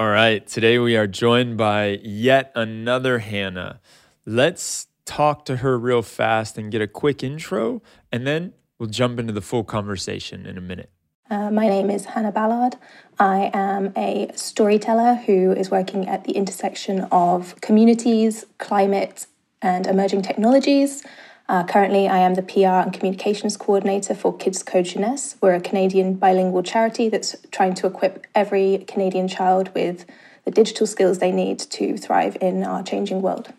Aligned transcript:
All 0.00 0.08
right, 0.08 0.46
today 0.46 0.78
we 0.78 0.96
are 0.96 1.06
joined 1.06 1.58
by 1.58 2.00
yet 2.02 2.52
another 2.54 3.18
Hannah. 3.18 3.80
Let's 4.24 4.86
talk 5.04 5.44
to 5.44 5.56
her 5.56 5.78
real 5.78 6.00
fast 6.00 6.56
and 6.56 6.72
get 6.72 6.80
a 6.80 6.86
quick 6.86 7.22
intro, 7.22 7.82
and 8.10 8.26
then 8.26 8.54
we'll 8.78 8.88
jump 8.88 9.18
into 9.18 9.34
the 9.34 9.42
full 9.42 9.62
conversation 9.62 10.46
in 10.46 10.56
a 10.56 10.60
minute. 10.62 10.90
Uh, 11.28 11.50
my 11.50 11.68
name 11.68 11.90
is 11.90 12.06
Hannah 12.06 12.32
Ballard. 12.32 12.76
I 13.18 13.50
am 13.52 13.92
a 13.94 14.30
storyteller 14.34 15.16
who 15.16 15.52
is 15.52 15.70
working 15.70 16.08
at 16.08 16.24
the 16.24 16.32
intersection 16.32 17.02
of 17.12 17.60
communities, 17.60 18.46
climate, 18.56 19.26
and 19.60 19.86
emerging 19.86 20.22
technologies. 20.22 21.04
Uh, 21.50 21.64
currently, 21.64 22.06
I 22.06 22.18
am 22.18 22.34
the 22.34 22.44
PR 22.44 22.78
and 22.78 22.92
communications 22.92 23.56
coordinator 23.56 24.14
for 24.14 24.36
Kids 24.36 24.62
Code 24.62 24.84
Jeunesse. 24.84 25.34
We're 25.40 25.54
a 25.54 25.60
Canadian 25.60 26.14
bilingual 26.14 26.62
charity 26.62 27.08
that's 27.08 27.34
trying 27.50 27.74
to 27.74 27.88
equip 27.88 28.24
every 28.36 28.84
Canadian 28.86 29.26
child 29.26 29.68
with 29.74 30.06
the 30.44 30.52
digital 30.52 30.86
skills 30.86 31.18
they 31.18 31.32
need 31.32 31.58
to 31.58 31.96
thrive 31.96 32.36
in 32.40 32.62
our 32.62 32.84
changing 32.84 33.20
world. 33.20 33.52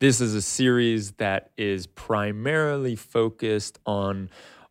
This 0.00 0.20
is 0.20 0.34
a 0.34 0.42
series 0.42 1.12
that 1.12 1.50
is 1.56 1.86
primarily 1.86 2.94
focused 2.94 3.78
on 3.86 4.28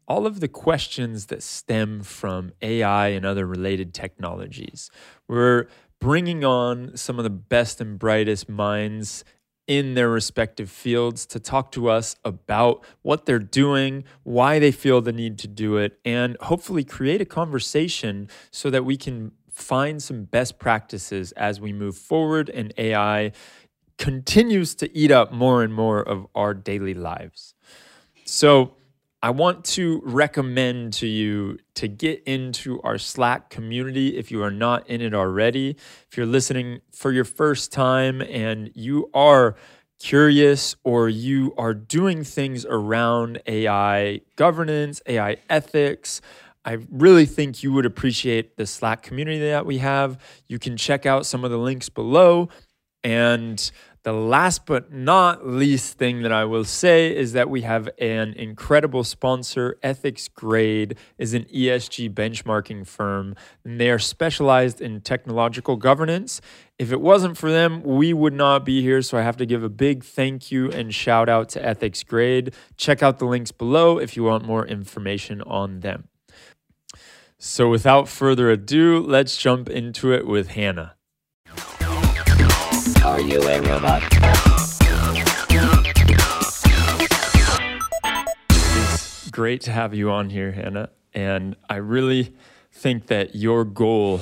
all 0.07 0.27
of 0.27 0.39
the 0.39 0.47
questions 0.47 1.25
that 1.25 1.41
stem 1.41 2.03
from 2.03 2.51
AI 2.61 3.07
and 3.07 3.25
other 3.25 3.47
related 3.47 3.95
technologies. 3.95 4.91
We're 5.27 5.65
bringing 5.99 6.45
on 6.45 6.95
some 6.95 7.17
of 7.17 7.23
the 7.23 7.31
best 7.31 7.81
and 7.81 7.97
brightest 7.97 8.47
minds 8.47 9.23
in 9.69 9.93
their 9.93 10.09
respective 10.09 10.67
fields 10.67 11.27
to 11.27 11.39
talk 11.39 11.71
to 11.71 11.87
us 11.87 12.15
about 12.25 12.83
what 13.03 13.27
they're 13.27 13.37
doing, 13.37 14.03
why 14.23 14.57
they 14.57 14.71
feel 14.71 14.99
the 14.99 15.11
need 15.13 15.37
to 15.37 15.47
do 15.47 15.77
it, 15.77 15.99
and 16.03 16.35
hopefully 16.41 16.83
create 16.83 17.21
a 17.21 17.25
conversation 17.25 18.27
so 18.49 18.71
that 18.71 18.83
we 18.83 18.97
can 18.97 19.31
find 19.51 20.01
some 20.01 20.23
best 20.23 20.57
practices 20.57 21.31
as 21.33 21.61
we 21.61 21.71
move 21.71 21.95
forward 21.95 22.49
and 22.49 22.73
AI 22.79 23.31
continues 23.99 24.73
to 24.73 24.97
eat 24.97 25.11
up 25.11 25.31
more 25.31 25.61
and 25.61 25.71
more 25.71 26.01
of 26.01 26.25
our 26.33 26.55
daily 26.55 26.95
lives. 26.95 27.53
So, 28.25 28.73
I 29.21 29.31
want 29.31 29.65
to 29.65 30.01
recommend 30.05 30.93
to 30.93 31.07
you 31.07 31.59
to 31.75 31.89
get 31.89 32.23
into 32.23 32.81
our 32.83 32.97
Slack 32.97 33.49
community 33.49 34.17
if 34.17 34.31
you 34.31 34.41
are 34.43 34.51
not 34.51 34.87
in 34.89 35.01
it 35.01 35.13
already. 35.13 35.75
If 36.09 36.15
you're 36.15 36.25
listening 36.25 36.79
for 36.93 37.11
your 37.11 37.25
first 37.25 37.73
time 37.73 38.21
and 38.21 38.71
you 38.75 39.09
are 39.13 39.57
curious 39.99 40.77
or 40.85 41.09
you 41.09 41.53
are 41.57 41.73
doing 41.73 42.23
things 42.23 42.65
around 42.65 43.41
AI 43.45 44.21
governance, 44.37 45.01
AI 45.05 45.35
ethics, 45.49 46.21
I 46.63 46.77
really 46.89 47.25
think 47.25 47.61
you 47.61 47.73
would 47.73 47.85
appreciate 47.85 48.55
the 48.55 48.65
Slack 48.65 49.03
community 49.03 49.39
that 49.39 49.65
we 49.65 49.79
have. 49.79 50.17
You 50.47 50.59
can 50.59 50.77
check 50.77 51.05
out 51.05 51.25
some 51.25 51.43
of 51.43 51.51
the 51.51 51.57
links 51.57 51.89
below. 51.89 52.47
And 53.03 53.71
the 54.09 54.15
last 54.15 54.65
but 54.65 54.91
not 54.91 55.45
least 55.45 55.99
thing 55.99 56.23
that 56.23 56.31
I 56.31 56.43
will 56.43 56.63
say 56.63 57.15
is 57.15 57.33
that 57.33 57.47
we 57.47 57.61
have 57.61 57.87
an 57.99 58.33
incredible 58.33 59.03
sponsor. 59.03 59.77
Ethics 59.83 60.27
Grade 60.27 60.97
is 61.19 61.35
an 61.35 61.43
ESG 61.43 62.11
benchmarking 62.15 62.87
firm, 62.87 63.35
and 63.63 63.79
they 63.79 63.91
are 63.91 63.99
specialized 63.99 64.81
in 64.81 65.01
technological 65.01 65.75
governance. 65.75 66.41
If 66.79 66.91
it 66.91 67.01
wasn't 67.01 67.37
for 67.37 67.51
them, 67.51 67.83
we 67.83 68.11
would 68.11 68.33
not 68.33 68.65
be 68.65 68.81
here. 68.81 69.03
So 69.03 69.15
I 69.15 69.21
have 69.21 69.37
to 69.37 69.45
give 69.45 69.63
a 69.63 69.69
big 69.69 70.03
thank 70.03 70.51
you 70.51 70.71
and 70.71 70.91
shout 70.91 71.29
out 71.29 71.49
to 71.49 71.63
Ethics 71.63 72.01
Grade. 72.01 72.55
Check 72.77 73.03
out 73.03 73.19
the 73.19 73.25
links 73.25 73.51
below 73.51 73.99
if 73.99 74.17
you 74.17 74.23
want 74.23 74.43
more 74.43 74.65
information 74.65 75.43
on 75.43 75.81
them. 75.81 76.07
So 77.37 77.69
without 77.69 78.07
further 78.07 78.49
ado, 78.49 79.01
let's 79.01 79.37
jump 79.37 79.69
into 79.69 80.11
it 80.11 80.25
with 80.25 80.49
Hannah. 80.49 80.95
Are 83.03 83.21
you 83.21 83.41
a 83.41 83.61
robot? 83.61 84.03
It's 88.49 89.29
great 89.29 89.61
to 89.61 89.71
have 89.71 89.93
you 89.93 90.11
on 90.11 90.29
here, 90.29 90.51
Hannah. 90.51 90.89
And 91.13 91.55
I 91.69 91.77
really 91.77 92.33
think 92.71 93.07
that 93.07 93.35
your 93.35 93.63
goal 93.63 94.21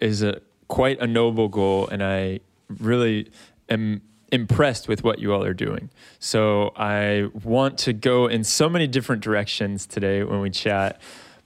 is 0.00 0.22
a 0.22 0.40
quite 0.66 1.00
a 1.00 1.06
noble 1.06 1.48
goal, 1.48 1.86
and 1.88 2.02
I 2.02 2.40
really 2.78 3.30
am 3.68 4.02
impressed 4.32 4.88
with 4.88 5.04
what 5.04 5.20
you 5.20 5.32
all 5.32 5.44
are 5.44 5.54
doing. 5.54 5.88
So 6.18 6.72
I 6.76 7.28
want 7.44 7.78
to 7.78 7.92
go 7.92 8.26
in 8.26 8.44
so 8.44 8.68
many 8.68 8.86
different 8.86 9.22
directions 9.22 9.86
today 9.86 10.22
when 10.24 10.40
we 10.40 10.50
chat. 10.50 11.00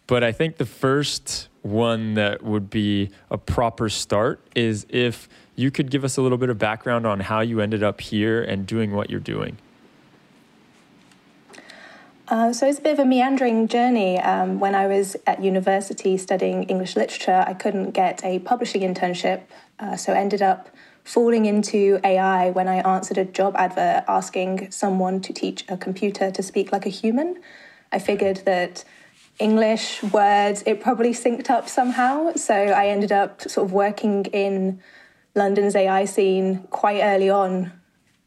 But 0.06 0.24
I 0.24 0.32
think 0.32 0.56
the 0.56 0.66
first 0.66 1.48
one 1.62 2.14
that 2.14 2.42
would 2.42 2.68
be 2.70 3.10
a 3.30 3.38
proper 3.38 3.88
start 3.88 4.40
is 4.54 4.84
if 4.88 5.28
you 5.56 5.70
could 5.70 5.90
give 5.90 6.04
us 6.04 6.16
a 6.16 6.22
little 6.22 6.38
bit 6.38 6.48
of 6.48 6.58
background 6.58 7.06
on 7.06 7.20
how 7.20 7.40
you 7.40 7.60
ended 7.60 7.82
up 7.82 8.00
here 8.00 8.42
and 8.42 8.66
doing 8.66 8.92
what 8.92 9.10
you're 9.10 9.20
doing. 9.20 9.58
Uh, 12.28 12.52
so 12.52 12.66
it's 12.66 12.78
a 12.78 12.82
bit 12.82 12.94
of 12.94 12.98
a 12.98 13.04
meandering 13.04 13.68
journey. 13.68 14.18
Um, 14.18 14.58
when 14.58 14.74
I 14.74 14.86
was 14.86 15.16
at 15.26 15.42
university 15.42 16.16
studying 16.16 16.62
English 16.64 16.96
literature, 16.96 17.44
I 17.46 17.52
couldn't 17.52 17.90
get 17.90 18.24
a 18.24 18.38
publishing 18.38 18.80
internship, 18.80 19.42
uh, 19.78 19.96
so 19.96 20.14
ended 20.14 20.40
up 20.40 20.70
falling 21.04 21.46
into 21.46 22.00
AI 22.04 22.50
when 22.50 22.68
I 22.68 22.76
answered 22.76 23.18
a 23.18 23.24
job 23.24 23.54
advert 23.56 24.04
asking 24.08 24.70
someone 24.70 25.20
to 25.22 25.32
teach 25.32 25.64
a 25.68 25.76
computer 25.76 26.30
to 26.30 26.42
speak 26.42 26.72
like 26.72 26.86
a 26.86 26.90
human. 26.90 27.40
I 27.90 27.98
figured 27.98 28.38
that 28.46 28.84
English 29.38 30.02
words, 30.04 30.62
it 30.64 30.80
probably 30.80 31.12
synced 31.12 31.50
up 31.50 31.68
somehow. 31.68 32.32
So 32.36 32.54
I 32.54 32.86
ended 32.86 33.12
up 33.12 33.42
sort 33.42 33.66
of 33.66 33.72
working 33.72 34.26
in 34.26 34.80
London's 35.34 35.74
AI 35.74 36.04
scene 36.04 36.66
quite 36.70 37.00
early 37.02 37.30
on, 37.30 37.72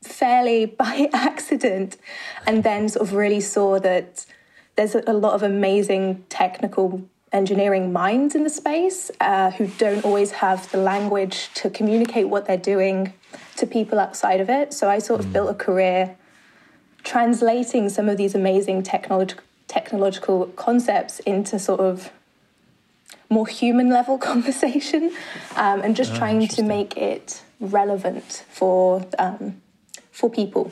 fairly 0.01 0.65
by 0.83 1.09
accident, 1.13 1.97
and 2.45 2.63
then 2.63 2.89
sort 2.89 3.07
of 3.07 3.13
really 3.13 3.41
saw 3.41 3.79
that 3.79 4.25
there's 4.75 4.95
a 4.95 5.13
lot 5.13 5.33
of 5.33 5.43
amazing 5.43 6.25
technical 6.29 7.01
engineering 7.31 7.91
minds 7.91 8.35
in 8.35 8.43
the 8.43 8.49
space 8.49 9.11
uh, 9.19 9.51
who 9.51 9.67
don't 9.77 10.05
always 10.05 10.31
have 10.31 10.71
the 10.71 10.77
language 10.77 11.49
to 11.53 11.69
communicate 11.69 12.29
what 12.29 12.45
they're 12.45 12.57
doing 12.57 13.13
to 13.57 13.65
people 13.65 13.99
outside 13.99 14.39
of 14.39 14.49
it. 14.49 14.73
So 14.73 14.89
I 14.89 14.99
sort 14.99 15.19
of 15.19 15.27
mm. 15.27 15.33
built 15.33 15.49
a 15.49 15.53
career 15.53 16.17
translating 17.03 17.89
some 17.89 18.09
of 18.09 18.17
these 18.17 18.35
amazing 18.35 18.83
technological 18.83 19.43
technological 19.67 20.45
concepts 20.55 21.19
into 21.21 21.57
sort 21.57 21.79
of 21.79 22.11
more 23.29 23.47
human 23.47 23.89
level 23.89 24.17
conversation 24.31 25.11
um, 25.55 25.81
and 25.81 25.95
just 25.95 26.13
oh, 26.13 26.17
trying 26.17 26.47
to 26.47 26.63
make 26.63 26.97
it 26.97 27.41
relevant 27.59 28.45
for 28.49 29.05
um, 29.19 29.61
for 30.11 30.29
people. 30.29 30.71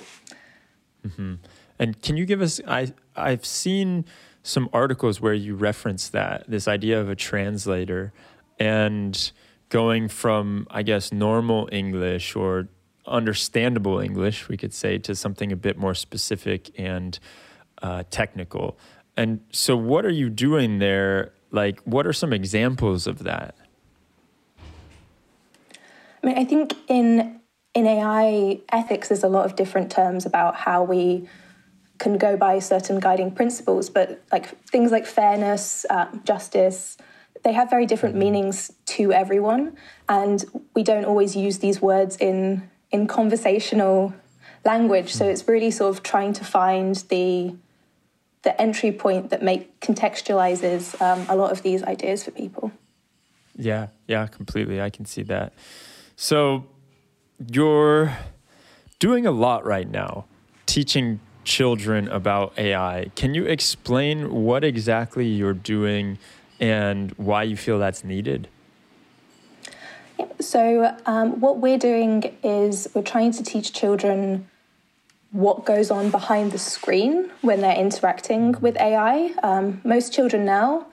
Mm-hmm. 1.05 1.35
And 1.79 2.01
can 2.01 2.17
you 2.17 2.25
give 2.25 2.41
us? 2.41 2.61
I 2.67 2.93
I've 3.15 3.45
seen 3.45 4.05
some 4.43 4.69
articles 4.73 5.21
where 5.21 5.33
you 5.33 5.55
reference 5.55 6.09
that 6.09 6.49
this 6.49 6.67
idea 6.67 6.99
of 6.99 7.09
a 7.09 7.15
translator 7.15 8.11
and 8.59 9.31
going 9.69 10.07
from 10.07 10.67
I 10.69 10.83
guess 10.83 11.11
normal 11.11 11.69
English 11.71 12.35
or 12.35 12.67
understandable 13.05 13.99
English, 13.99 14.47
we 14.47 14.57
could 14.57 14.73
say, 14.73 14.97
to 14.97 15.15
something 15.15 15.51
a 15.51 15.55
bit 15.55 15.77
more 15.77 15.93
specific 15.93 16.71
and 16.77 17.19
uh, 17.81 18.03
technical. 18.09 18.77
And 19.15 19.41
so, 19.51 19.75
what 19.75 20.05
are 20.05 20.11
you 20.11 20.29
doing 20.29 20.79
there 20.79 21.33
like, 21.53 21.79
what 21.83 22.05
are 22.05 22.13
some 22.13 22.33
examples 22.33 23.07
of 23.07 23.23
that? 23.23 23.55
I 26.21 26.27
mean, 26.27 26.37
I 26.37 26.45
think 26.45 26.73
in 26.87 27.39
in 27.73 27.87
AI 27.87 28.59
ethics, 28.71 29.09
there's 29.09 29.23
a 29.23 29.29
lot 29.29 29.45
of 29.45 29.55
different 29.55 29.89
terms 29.91 30.25
about 30.25 30.55
how 30.55 30.83
we 30.83 31.27
can 31.97 32.17
go 32.17 32.37
by 32.37 32.59
certain 32.59 32.99
guiding 32.99 33.31
principles, 33.31 33.89
but 33.89 34.21
like 34.31 34.45
things 34.67 34.91
like 34.91 35.05
fairness, 35.05 35.85
uh, 35.89 36.07
justice, 36.23 36.97
they 37.43 37.53
have 37.53 37.69
very 37.69 37.85
different 37.85 38.13
mm-hmm. 38.13 38.25
meanings 38.25 38.71
to 38.85 39.11
everyone, 39.11 39.75
and 40.07 40.45
we 40.75 40.83
don't 40.83 41.05
always 41.05 41.35
use 41.35 41.59
these 41.59 41.81
words 41.81 42.17
in 42.17 42.69
in 42.91 43.07
conversational 43.07 44.13
language. 44.65 45.13
So 45.13 45.25
mm. 45.25 45.31
it's 45.31 45.47
really 45.47 45.71
sort 45.71 45.95
of 45.95 46.03
trying 46.03 46.33
to 46.33 46.45
find 46.45 46.95
the 47.09 47.55
the 48.43 48.59
entry 48.61 48.91
point 48.91 49.29
that 49.29 49.41
make 49.41 49.79
contextualizes 49.79 50.99
um, 51.01 51.25
a 51.29 51.35
lot 51.35 51.51
of 51.51 51.63
these 51.63 51.81
ideas 51.83 52.23
for 52.23 52.31
people. 52.31 52.71
Yeah, 53.55 53.87
yeah, 54.07 54.27
completely. 54.27 54.81
I 54.81 54.89
can 54.89 55.05
see 55.05 55.23
that. 55.23 55.53
So 56.15 56.65
you're 57.51 58.17
doing 58.99 59.25
a 59.25 59.31
lot 59.31 59.65
right 59.65 59.89
now, 59.89 60.25
teaching 60.65 61.19
children 61.43 62.07
about 62.07 62.57
AI. 62.57 63.11
Can 63.15 63.33
you 63.33 63.45
explain 63.45 64.43
what 64.43 64.63
exactly 64.63 65.27
you're 65.27 65.53
doing 65.53 66.17
and 66.59 67.11
why 67.11 67.43
you 67.43 67.57
feel 67.57 67.79
that's 67.79 68.03
needed? 68.03 68.47
So, 70.39 70.95
um, 71.05 71.39
what 71.39 71.57
we're 71.57 71.77
doing 71.77 72.35
is 72.43 72.87
we're 72.93 73.01
trying 73.01 73.31
to 73.31 73.43
teach 73.43 73.73
children 73.73 74.49
what 75.33 75.65
goes 75.65 75.89
on 75.89 76.11
behind 76.11 76.51
the 76.51 76.59
screen 76.59 77.29
when 77.41 77.59
they're 77.59 77.75
interacting 77.75 78.53
with 78.61 78.77
AI. 78.77 79.33
Um, 79.41 79.81
most 79.83 80.13
children 80.13 80.45
now 80.45 80.85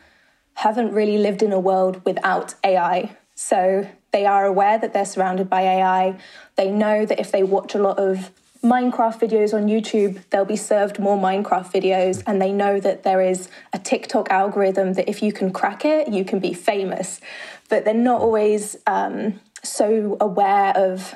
haven't 0.55 0.93
really 0.93 1.19
lived 1.19 1.43
in 1.43 1.53
a 1.53 1.61
world 1.61 2.03
without 2.07 2.55
AI. 2.65 3.17
So 3.35 3.87
they 4.13 4.25
are 4.25 4.47
aware 4.47 4.79
that 4.79 4.95
they're 4.95 5.05
surrounded 5.05 5.51
by 5.51 5.63
AI. 5.63 6.19
They 6.57 6.71
know 6.71 7.05
that 7.05 7.21
if 7.21 7.31
they 7.31 7.43
watch 7.43 7.75
a 7.75 7.79
lot 7.79 7.99
of 7.99 8.31
Minecraft 8.63 9.21
videos 9.21 9.55
on 9.55 9.69
YouTube, 9.69 10.23
they'll 10.31 10.45
be 10.45 10.57
served 10.57 10.99
more 10.99 11.17
Minecraft 11.17 11.73
videos, 11.73 12.23
and 12.27 12.43
they 12.43 12.53
know 12.53 12.79
that 12.79 13.05
there 13.05 13.23
is 13.23 13.49
a 13.73 13.79
TikTok 13.79 14.31
algorithm 14.31 14.95
that 14.95 15.09
if 15.09 15.23
you 15.23 15.33
can 15.33 15.51
crack 15.51 15.87
it, 15.87 16.09
you 16.09 16.27
can 16.27 16.41
be 16.41 16.53
famous. 16.53 17.21
But 17.71 17.87
they're 17.87 17.95
not 17.95 18.21
always 18.21 18.77
um, 18.87 19.41
so 19.63 20.19
aware 20.21 20.77
of 20.77 21.15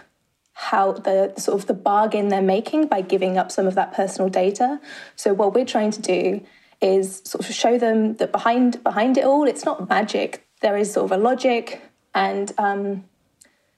how 0.55 0.93
the 0.93 1.35
sort 1.37 1.61
of 1.61 1.67
the 1.67 1.75
bargain 1.75 2.29
they're 2.29 2.41
making 2.41 2.87
by 2.87 3.01
giving 3.01 3.37
up 3.37 3.51
some 3.51 3.67
of 3.67 3.75
that 3.75 3.93
personal 3.93 4.31
data. 4.31 4.81
So 5.17 5.35
what 5.35 5.53
we're 5.53 5.65
trying 5.65 5.91
to 5.93 6.03
do 6.03 6.41
is 6.81 7.23
sort 7.25 7.49
of 7.49 7.55
show 7.55 7.77
them 7.79 8.15
that 8.15 8.33
behind 8.33 8.83
behind 8.83 9.19
it 9.19 9.25
all, 9.25 9.47
it's 9.47 9.65
not 9.65 9.89
magic. 9.89 10.47
There 10.61 10.77
is 10.77 10.93
sort 10.93 11.11
of 11.11 11.19
a 11.19 11.23
logic, 11.23 11.83
and 12.15 12.53
um, 12.57 13.05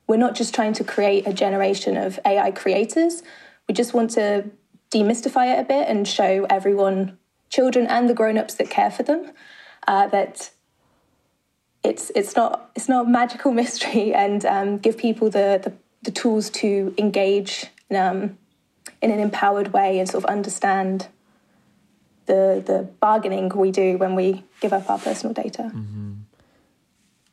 we're 0.06 0.16
not 0.16 0.34
just 0.34 0.54
trying 0.54 0.74
to 0.74 0.84
create 0.84 1.26
a 1.26 1.32
generation 1.32 1.96
of 1.96 2.20
AI 2.24 2.50
creators 2.52 3.22
we 3.68 3.74
just 3.74 3.94
want 3.94 4.10
to 4.12 4.50
demystify 4.90 5.56
it 5.56 5.60
a 5.60 5.64
bit 5.64 5.88
and 5.88 6.06
show 6.06 6.46
everyone, 6.48 7.18
children 7.50 7.86
and 7.86 8.08
the 8.08 8.14
grown-ups 8.14 8.54
that 8.54 8.70
care 8.70 8.90
for 8.90 9.02
them, 9.02 9.32
uh, 9.88 10.06
that 10.08 10.50
it's 11.82 12.10
it's 12.14 12.34
not 12.34 12.70
it's 12.74 12.88
not 12.88 13.08
magical 13.08 13.52
mystery, 13.62 14.14
and 14.14 14.44
um, 14.44 14.78
give 14.78 14.96
people 14.96 15.30
the, 15.30 15.60
the, 15.62 15.72
the 16.02 16.10
tools 16.10 16.50
to 16.50 16.94
engage 16.98 17.66
um, 17.90 18.38
in 19.02 19.10
an 19.10 19.18
empowered 19.18 19.72
way 19.72 19.98
and 19.98 20.08
sort 20.08 20.24
of 20.24 20.30
understand 20.30 21.08
the 22.26 22.62
the 22.64 22.88
bargaining 23.00 23.48
we 23.48 23.70
do 23.70 23.96
when 23.98 24.14
we 24.14 24.44
give 24.60 24.72
up 24.72 24.90
our 24.90 24.98
personal 24.98 25.32
data. 25.32 25.62
Mm-hmm. 25.62 26.12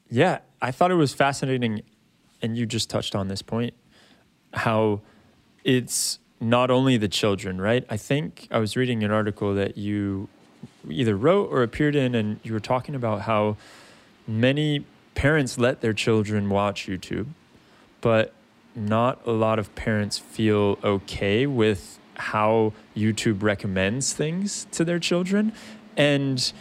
Yeah, 0.10 0.40
I 0.62 0.72
thought 0.72 0.92
it 0.92 0.96
was 0.96 1.14
fascinating, 1.14 1.82
and 2.42 2.56
you 2.56 2.66
just 2.66 2.90
touched 2.90 3.16
on 3.16 3.28
this 3.28 3.42
point, 3.42 3.74
how 4.54 5.02
it's 5.64 6.20
not 6.40 6.70
only 6.70 6.98
the 6.98 7.08
children, 7.08 7.60
right? 7.60 7.86
I 7.90 7.98
think 7.98 8.48
I 8.52 8.60
was 8.60 8.76
reading 8.76 9.04
an 9.04 9.12
article 9.12 9.56
that 9.56 9.78
you 9.78 10.30
either 10.90 11.16
wrote 11.16 11.50
or 11.52 11.64
appeared 11.64 11.96
in, 11.96 12.14
and 12.14 12.40
you 12.44 12.54
were 12.54 12.60
talking 12.60 12.94
about 12.96 13.22
how 13.22 13.58
many 14.28 14.86
parents 15.16 15.58
let 15.58 15.82
their 15.82 15.94
children 15.94 16.50
watch 16.50 16.88
YouTube, 16.88 17.28
but 18.02 18.34
not 18.76 19.26
a 19.26 19.32
lot 19.32 19.60
of 19.60 19.74
parents 19.76 20.18
feel 20.18 20.78
okay 20.84 21.46
with 21.46 22.00
how 22.16 22.74
YouTube 22.96 23.44
recommends 23.44 24.14
things 24.14 24.68
to 24.72 24.86
their 24.86 25.00
children. 25.00 25.54
And 25.98 26.52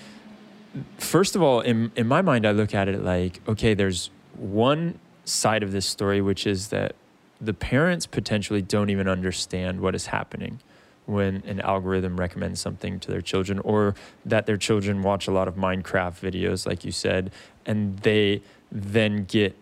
first 0.99 1.37
of 1.37 1.43
all, 1.43 1.61
in, 1.61 1.93
in 1.97 2.07
my 2.07 2.23
mind, 2.23 2.47
I 2.47 2.53
look 2.53 2.75
at 2.75 2.89
it 2.89 3.03
like, 3.03 3.41
okay, 3.49 3.75
there's 3.75 4.11
one 4.37 4.99
side 5.25 5.63
of 5.63 5.73
this 5.73 5.87
story, 5.87 6.21
which 6.21 6.47
is 6.47 6.69
that 6.69 6.95
the 7.41 7.55
parents 7.55 8.07
potentially 8.07 8.63
don't 8.63 8.91
even 8.91 9.09
understand 9.09 9.81
what 9.81 9.95
is 9.95 10.07
happening 10.07 10.61
when 11.07 11.43
an 11.47 11.61
algorithm 11.61 12.19
recommends 12.19 12.61
something 12.61 13.01
to 13.01 13.11
their 13.11 13.21
children 13.21 13.59
or 13.61 13.95
that 14.25 14.47
their 14.47 14.57
children 14.57 15.03
watch 15.03 15.27
a 15.27 15.33
lot 15.33 15.49
of 15.49 15.57
Minecraft 15.57 16.21
videos 16.21 16.65
like 16.65 16.85
you 16.85 16.93
said 16.93 17.33
and 17.67 17.99
they 18.01 18.41
then 18.71 19.25
get 19.25 19.57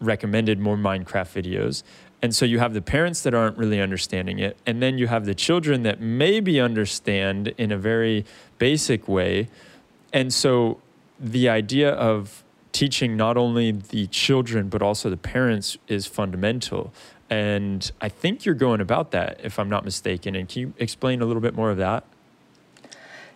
recommended 0.00 0.58
more 0.58 0.76
Minecraft 0.76 1.42
videos 1.42 1.82
and 2.22 2.34
so 2.34 2.44
you 2.44 2.58
have 2.58 2.72
the 2.72 2.82
parents 2.82 3.22
that 3.22 3.34
aren't 3.34 3.56
really 3.56 3.80
understanding 3.80 4.38
it 4.38 4.56
and 4.66 4.82
then 4.82 4.98
you 4.98 5.06
have 5.06 5.24
the 5.24 5.34
children 5.34 5.82
that 5.82 6.00
maybe 6.00 6.60
understand 6.60 7.48
in 7.58 7.72
a 7.72 7.78
very 7.78 8.24
basic 8.58 9.08
way 9.08 9.48
and 10.12 10.32
so 10.32 10.80
the 11.18 11.48
idea 11.48 11.90
of 11.90 12.44
teaching 12.76 13.16
not 13.16 13.38
only 13.38 13.72
the 13.72 14.06
children 14.08 14.68
but 14.68 14.82
also 14.82 15.08
the 15.08 15.16
parents 15.16 15.78
is 15.88 16.06
fundamental. 16.06 16.92
And 17.30 17.90
I 18.02 18.10
think 18.10 18.44
you're 18.44 18.54
going 18.54 18.82
about 18.82 19.12
that, 19.12 19.40
if 19.42 19.58
I'm 19.58 19.70
not 19.70 19.82
mistaken. 19.84 20.36
And 20.36 20.46
can 20.46 20.60
you 20.60 20.74
explain 20.78 21.22
a 21.22 21.24
little 21.24 21.40
bit 21.40 21.54
more 21.54 21.70
of 21.70 21.78
that? 21.78 22.04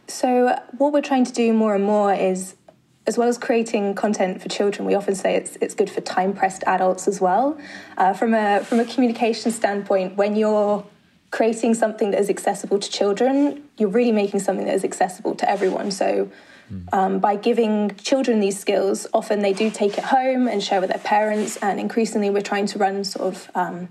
So, 0.06 0.58
what 0.76 0.92
we're 0.92 1.00
trying 1.00 1.24
to 1.24 1.32
do 1.32 1.52
more 1.52 1.74
and 1.74 1.84
more 1.84 2.12
is, 2.12 2.56
as 3.06 3.16
well 3.16 3.28
as 3.28 3.38
creating 3.38 3.94
content 3.94 4.42
for 4.42 4.48
children, 4.48 4.86
we 4.86 4.94
often 4.94 5.14
say 5.14 5.34
it's, 5.34 5.56
it's 5.60 5.74
good 5.74 5.90
for 5.90 6.00
time 6.00 6.32
pressed 6.32 6.62
adults 6.66 7.08
as 7.08 7.20
well. 7.20 7.58
Uh, 7.96 8.12
from, 8.12 8.34
a, 8.34 8.60
from 8.64 8.78
a 8.78 8.84
communication 8.84 9.50
standpoint, 9.50 10.16
when 10.16 10.36
you're 10.36 10.84
creating 11.30 11.74
something 11.74 12.10
that 12.10 12.20
is 12.20 12.28
accessible 12.28 12.78
to 12.78 12.90
children, 12.90 13.62
you're 13.78 13.88
really 13.88 14.12
making 14.12 14.40
something 14.40 14.66
that 14.66 14.74
is 14.74 14.84
accessible 14.84 15.34
to 15.34 15.48
everyone. 15.48 15.90
So, 15.90 16.30
um, 16.92 17.18
by 17.18 17.36
giving 17.36 17.90
children 17.96 18.38
these 18.38 18.58
skills, 18.58 19.06
often 19.12 19.40
they 19.40 19.52
do 19.52 19.70
take 19.70 19.98
it 19.98 20.04
home 20.04 20.46
and 20.46 20.62
share 20.62 20.80
with 20.80 20.90
their 20.90 21.00
parents. 21.00 21.56
And 21.56 21.80
increasingly, 21.80 22.30
we're 22.30 22.42
trying 22.42 22.66
to 22.66 22.78
run 22.78 23.02
sort 23.02 23.34
of 23.34 23.50
um, 23.56 23.88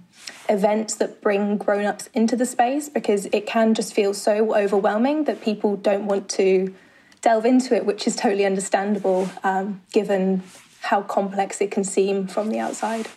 events 0.48 0.96
that 0.96 1.22
bring 1.22 1.58
grown 1.58 1.86
ups 1.86 2.10
into 2.14 2.36
the 2.36 2.46
space 2.46 2.88
because 2.88 3.26
it 3.28 3.46
can 3.46 3.74
just 3.74 3.94
feel 3.94 4.14
so 4.14 4.56
overwhelming 4.56 5.26
that 5.26 5.42
people 5.42 5.76
don't 5.76 6.06
want 6.06 6.30
to 6.30 6.74
delve 7.22 7.46
into 7.46 7.76
it, 7.76 7.86
which 7.86 8.08
is 8.08 8.16
totally 8.16 8.46
understandable 8.46 9.30
um, 9.44 9.82
given 9.92 10.44
how 10.82 11.02
complex 11.02 11.62
it 11.62 11.72
can 11.72 11.84
seem 11.84 12.28
from 12.28 12.50
the 12.50 12.60
outside. 12.60 13.08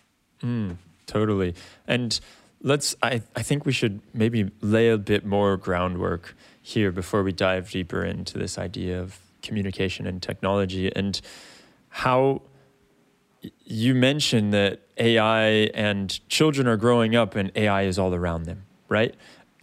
Mm, 0.42 0.76
totally. 1.06 1.54
And 1.86 2.18
let's, 2.62 2.96
I, 3.02 3.22
I 3.36 3.42
think 3.42 3.64
we 3.64 3.72
should 3.72 4.00
maybe 4.12 4.50
lay 4.60 4.88
a 4.88 4.98
bit 4.98 5.24
more 5.24 5.56
groundwork 5.56 6.34
here 6.60 6.92
before 6.92 7.22
we 7.22 7.32
dive 7.32 7.70
deeper 7.70 8.04
into 8.04 8.38
this 8.38 8.58
idea 8.58 9.00
of 9.00 9.18
communication 9.42 10.06
and 10.06 10.22
technology 10.22 10.94
and 10.94 11.20
how 11.88 12.42
you 13.64 13.94
mentioned 13.94 14.52
that 14.52 14.80
AI 14.98 15.42
and 15.74 16.28
children 16.28 16.66
are 16.66 16.76
growing 16.76 17.16
up 17.16 17.34
and 17.34 17.50
AI 17.56 17.82
is 17.82 17.98
all 17.98 18.14
around 18.14 18.44
them, 18.44 18.64
right? 18.88 19.14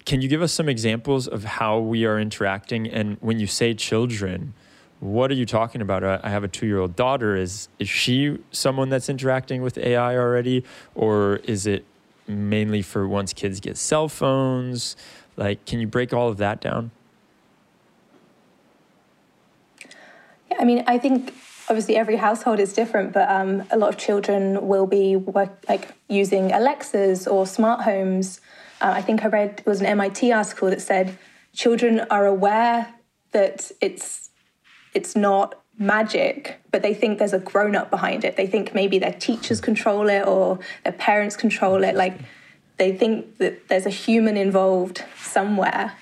Can 0.05 0.21
you 0.21 0.27
give 0.27 0.41
us 0.41 0.51
some 0.51 0.69
examples 0.69 1.27
of 1.27 1.43
how 1.43 1.79
we 1.79 2.05
are 2.05 2.19
interacting? 2.19 2.87
And 2.87 3.17
when 3.21 3.39
you 3.39 3.47
say 3.47 3.73
children, 3.73 4.53
what 4.99 5.31
are 5.31 5.35
you 5.35 5.45
talking 5.45 5.81
about? 5.81 6.03
I 6.03 6.29
have 6.29 6.43
a 6.43 6.47
two 6.47 6.65
year 6.65 6.79
old 6.79 6.95
daughter. 6.95 7.35
Is, 7.35 7.69
is 7.79 7.87
she 7.87 8.39
someone 8.51 8.89
that's 8.89 9.09
interacting 9.09 9.61
with 9.61 9.77
AI 9.77 10.17
already? 10.17 10.63
Or 10.95 11.37
is 11.43 11.65
it 11.67 11.85
mainly 12.27 12.81
for 12.81 13.07
once 13.07 13.33
kids 13.33 13.59
get 13.59 13.77
cell 13.77 14.09
phones? 14.09 14.95
Like, 15.37 15.65
can 15.65 15.79
you 15.79 15.87
break 15.87 16.13
all 16.13 16.27
of 16.27 16.37
that 16.37 16.59
down? 16.59 16.91
Yeah, 20.51 20.57
I 20.59 20.65
mean, 20.65 20.83
I 20.87 20.97
think 20.97 21.33
obviously 21.69 21.95
every 21.95 22.17
household 22.17 22.59
is 22.59 22.73
different, 22.73 23.13
but 23.13 23.29
um, 23.29 23.63
a 23.71 23.77
lot 23.77 23.89
of 23.89 23.97
children 23.97 24.67
will 24.67 24.87
be 24.87 25.15
work, 25.15 25.63
like 25.69 25.93
using 26.09 26.51
Alexas 26.51 27.27
or 27.27 27.45
smart 27.45 27.81
homes. 27.81 28.41
Uh, 28.81 28.93
I 28.95 29.01
think 29.01 29.23
I 29.23 29.27
read 29.27 29.59
it 29.59 29.65
was 29.65 29.81
an 29.81 29.87
MIT 29.87 30.31
article 30.31 30.69
that 30.69 30.81
said 30.81 31.17
children 31.53 32.01
are 32.09 32.25
aware 32.25 32.93
that 33.31 33.71
it's 33.81 34.29
it's 34.93 35.15
not 35.15 35.61
magic, 35.77 36.59
but 36.71 36.81
they 36.81 36.93
think 36.93 37.19
there's 37.19 37.33
a 37.33 37.39
grown 37.39 37.75
up 37.75 37.89
behind 37.89 38.25
it. 38.25 38.35
They 38.35 38.47
think 38.47 38.73
maybe 38.73 38.99
their 38.99 39.13
teachers 39.13 39.61
control 39.61 40.09
it 40.09 40.27
or 40.27 40.59
their 40.83 40.93
parents 40.93 41.35
control 41.35 41.83
it. 41.83 41.95
Like 41.95 42.19
they 42.77 42.91
think 42.91 43.37
that 43.37 43.67
there's 43.69 43.85
a 43.85 43.91
human 43.91 44.35
involved 44.35 45.03
somewhere. 45.21 45.93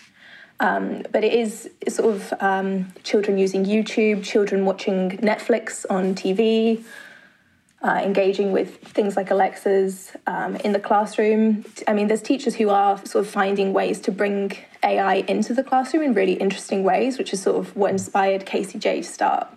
Um, 0.59 1.03
but 1.11 1.23
it 1.23 1.33
is 1.33 1.69
sort 1.87 2.15
of 2.15 2.33
um, 2.39 2.91
children 3.03 3.37
using 3.37 3.65
YouTube, 3.65 4.23
children 4.23 4.65
watching 4.65 5.11
Netflix 5.17 5.85
on 5.89 6.15
TV, 6.15 6.83
uh, 7.83 8.01
engaging 8.03 8.51
with 8.51 8.77
things 8.77 9.15
like 9.15 9.29
Alexas 9.29 10.11
um, 10.25 10.55
in 10.57 10.71
the 10.71 10.79
classroom. 10.79 11.63
I 11.87 11.93
mean, 11.93 12.07
there's 12.07 12.23
teachers 12.23 12.55
who 12.55 12.69
are 12.69 12.97
sort 13.05 13.25
of 13.25 13.31
finding 13.31 13.71
ways 13.71 13.99
to 14.01 14.11
bring 14.11 14.57
AI 14.83 15.15
into 15.27 15.53
the 15.53 15.63
classroom 15.63 16.03
in 16.03 16.13
really 16.13 16.33
interesting 16.33 16.83
ways, 16.83 17.17
which 17.17 17.33
is 17.33 17.41
sort 17.41 17.57
of 17.57 17.75
what 17.75 17.91
inspired 17.91 18.45
Casey 18.45 18.79
KCJ 18.79 18.97
to 18.97 19.03
start 19.03 19.47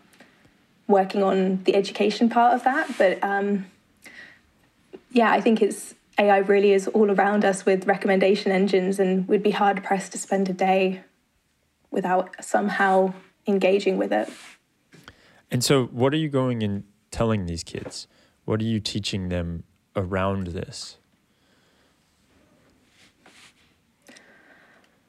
working 0.86 1.22
on 1.22 1.62
the 1.64 1.74
education 1.74 2.28
part 2.28 2.54
of 2.54 2.64
that. 2.64 2.90
But 2.98 3.22
um, 3.24 3.66
yeah, 5.12 5.32
I 5.32 5.40
think 5.40 5.62
it's 5.62 5.94
AI 6.18 6.38
really 6.38 6.72
is 6.72 6.88
all 6.88 7.10
around 7.10 7.44
us 7.44 7.64
with 7.64 7.86
recommendation 7.86 8.52
engines, 8.52 8.98
and 8.98 9.26
we'd 9.26 9.42
be 9.42 9.52
hard 9.52 9.82
pressed 9.82 10.12
to 10.12 10.18
spend 10.18 10.50
a 10.50 10.52
day 10.52 11.02
without 11.90 12.44
somehow 12.44 13.14
engaging 13.46 13.96
with 13.96 14.12
it. 14.12 14.28
And 15.50 15.64
so, 15.64 15.86
what 15.86 16.12
are 16.12 16.18
you 16.18 16.28
going 16.28 16.62
and 16.62 16.84
telling 17.10 17.46
these 17.46 17.64
kids? 17.64 18.06
What 18.44 18.60
are 18.60 18.64
you 18.64 18.80
teaching 18.80 19.28
them 19.28 19.64
around 19.96 20.48
this? 20.48 20.96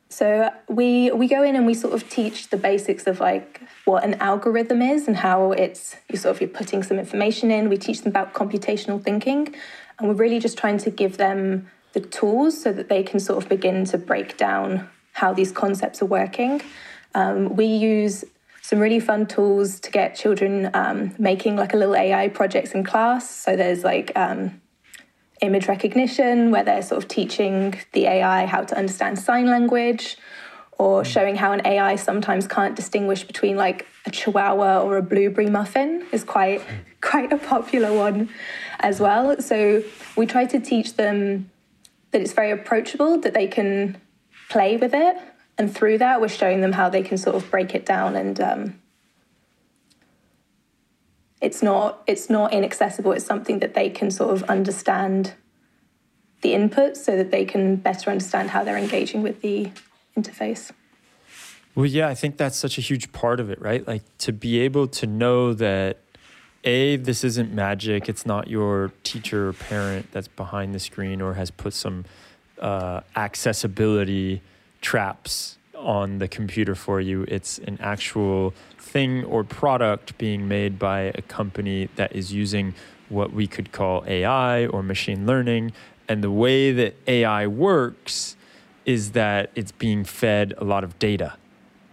So 0.10 0.51
we 0.67 1.10
we 1.12 1.27
go 1.27 1.41
in 1.41 1.55
and 1.55 1.65
we 1.65 1.74
sort 1.74 1.93
of 1.93 2.08
teach 2.10 2.50
the 2.50 2.58
basics 2.58 3.08
of 3.08 3.20
like 3.20 3.62
what 3.86 4.03
an 4.03 4.15
algorithm 4.15 4.81
is 4.81 5.08
and 5.08 5.17
how 5.17 5.53
it's 5.53 5.96
you 6.12 6.17
sort 6.17 6.36
of 6.36 6.41
you're 6.41 6.50
putting 6.50 6.84
some 6.84 7.00
information 7.00 7.50
in. 7.50 7.70
We 7.70 7.77
teach 7.77 8.01
them 8.01 8.10
about 8.10 8.34
computational 8.34 9.01
thinking, 9.01 9.55
and 9.98 10.08
we're 10.08 10.15
really 10.15 10.39
just 10.39 10.58
trying 10.58 10.77
to 10.79 10.91
give 10.91 11.17
them 11.17 11.72
the 11.93 12.01
tools 12.01 12.62
so 12.62 12.72
that 12.74 12.89
they 12.89 13.03
can 13.03 13.20
sort 13.20 13.41
of 13.41 13.50
begin 13.50 13.86
to 13.86 13.98
break 13.98 14.38
down 14.38 14.89
how 15.13 15.34
these 15.34 15.51
concepts 15.51 16.01
are 16.01 16.05
working. 16.05 16.62
Um, 17.15 17.55
we 17.55 17.65
use 17.65 18.24
some 18.72 18.80
really 18.80 19.01
fun 19.01 19.25
tools 19.25 19.82
to 19.82 19.92
get 19.92 20.16
children 20.16 20.70
um, 20.74 21.13
making 21.20 21.58
like 21.58 21.74
a 21.74 21.75
little 21.75 21.94
AI 21.94 22.30
projects 22.30 22.72
in 22.72 22.86
class. 22.86 23.30
So 23.30 23.58
there's 23.58 23.84
like 23.84 24.13
um, 24.16 24.62
image 25.42 25.68
recognition, 25.68 26.51
where 26.51 26.63
they're 26.63 26.82
sort 26.82 27.04
of 27.04 27.10
teaching 27.10 27.78
the 27.92 28.06
AI 28.06 28.46
how 28.46 28.63
to 28.63 28.78
understand 28.78 29.20
sign 29.20 29.48
language, 29.48 30.16
or 30.78 31.04
showing 31.04 31.36
how 31.36 31.51
an 31.51 31.62
AI 31.66 31.98
sometimes 31.98 32.48
can't 32.48 32.74
distinguish 32.74 33.25
between 33.25 33.58
like 33.58 33.88
a 34.06 34.10
chihuahua 34.10 34.80
or 34.80 34.96
a 34.96 35.01
blueberry 35.01 35.50
muffin 35.50 36.06
is 36.13 36.24
quite 36.24 36.62
quite 37.01 37.34
a 37.34 37.38
popular 37.38 37.92
one 37.94 38.30
as 38.80 39.01
well. 39.01 39.36
So 39.42 39.84
we 40.16 40.25
try 40.25 40.46
to 40.46 40.62
teach 40.62 40.96
them 40.96 41.51
that 42.12 42.22
it's 42.22 42.32
very 42.32 42.51
approachable, 42.51 43.20
that 43.20 43.34
they 43.34 43.48
can 43.48 44.00
play 44.50 44.78
with 44.78 44.94
it, 44.94 45.18
and 45.62 45.74
through 45.74 46.00
that, 46.00 46.20
we're 46.20 46.27
showing 46.27 46.62
them 46.62 46.72
how 46.72 46.89
they 46.89 47.03
can 47.03 47.18
sort 47.18 47.36
of 47.36 47.50
break 47.50 47.75
it 47.75 47.86
down 47.86 48.15
and. 48.15 48.41
Um, 48.41 48.82
it's 51.39 51.63
not 51.63 52.03
it's 52.06 52.30
not 52.30 52.53
inaccessible. 52.53 53.13
It's 53.13 53.25
something 53.25 53.60
that 53.60 53.74
they 53.74 53.89
can 53.89 54.12
sort 54.12 54.32
of 54.32 54.44
understand 54.44 55.34
the 56.41 56.53
input 56.53 56.96
so 56.96 57.18
that 57.18 57.32
they 57.32 57.46
can 57.46 57.77
better 57.77 58.12
understand 58.12 58.51
how 58.51 58.63
they're 58.63 58.77
engaging 58.77 59.24
with 59.24 59.41
the 59.41 59.72
interface. 60.15 60.72
Well 61.74 61.86
yeah 61.86 62.10
i 62.10 62.13
think 62.13 62.38
that's 62.38 62.58
such 62.58 62.77
a 62.77 62.82
huge 62.82 63.12
part 63.12 63.39
of 63.39 63.50
it 63.50 63.60
right? 63.62 63.88
Like 63.88 64.03
to 64.20 64.32
be 64.32 64.60
able 64.60 64.88
to 65.00 65.08
know 65.08 65.53
that 65.53 65.98
a 66.63 66.98
this 66.98 67.24
isn't 67.24 67.51
magic. 67.51 68.08
It's 68.08 68.25
not 68.25 68.48
your 68.48 68.91
teacher 69.03 69.50
or 69.50 69.53
parent 69.53 70.12
that's 70.12 70.27
behind 70.27 70.75
the 70.75 70.80
screen 70.80 71.22
or 71.22 71.34
has 71.34 71.50
put 71.50 71.74
some 71.74 72.06
uh, 72.60 73.01
accessibility 73.15 74.41
traps 74.82 75.58
on 75.76 76.20
the 76.20 76.28
computer 76.28 76.76
for 76.76 77.00
you. 77.00 77.26
It's 77.28 77.58
an 77.60 77.78
actual 77.82 78.54
thing 78.78 79.24
or 79.24 79.44
product 79.44 80.18
being 80.18 80.48
made 80.48 80.78
by 80.78 81.12
a 81.16 81.22
company 81.22 81.90
that 81.96 82.16
is 82.16 82.34
using 82.34 82.74
what 83.10 83.34
we 83.34 83.48
could 83.48 83.72
call 83.72 84.04
ai 84.08 84.66
or 84.68 84.84
machine 84.84 85.26
learning. 85.26 85.72
And 86.08 86.24
the 86.24 86.32
way 86.32 86.72
that 86.72 86.96
ai 87.08 87.48
works 87.48 88.36
is 88.86 89.12
that 89.12 89.52
it's 89.56 89.72
being 89.72 90.04
fed 90.04 90.54
a 90.58 90.64
lot 90.64 90.84
of 90.84 90.98
data. 91.00 91.36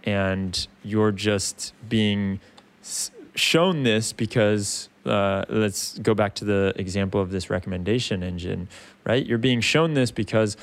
And 0.03 0.67
you're 0.83 1.11
just 1.11 1.73
being 1.87 2.39
shown 3.35 3.83
this 3.83 4.11
because 4.13 4.89
uh, 5.05 5.45
let's 5.49 5.97
go 5.99 6.13
back 6.13 6.35
to 6.35 6.45
the 6.45 6.73
example 6.75 7.21
of 7.21 7.31
this 7.31 7.49
recommendation 7.49 8.23
engine, 8.23 8.67
right? 9.03 9.25
You're 9.25 9.37
being 9.37 9.61
shown 9.61 9.93
this 9.93 10.11
because 10.11 10.57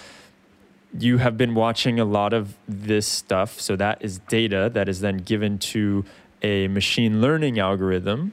you 0.98 1.18
have 1.18 1.36
been 1.36 1.54
watching 1.54 1.98
a 1.98 2.04
lot 2.04 2.32
of 2.32 2.56
this 2.68 3.06
stuff. 3.06 3.60
So 3.60 3.76
that 3.76 3.98
is 4.00 4.18
data 4.20 4.70
that 4.72 4.88
is 4.88 5.00
then 5.00 5.18
given 5.18 5.58
to 5.58 6.04
a 6.42 6.68
machine 6.68 7.20
learning 7.20 7.58
algorithm, 7.58 8.32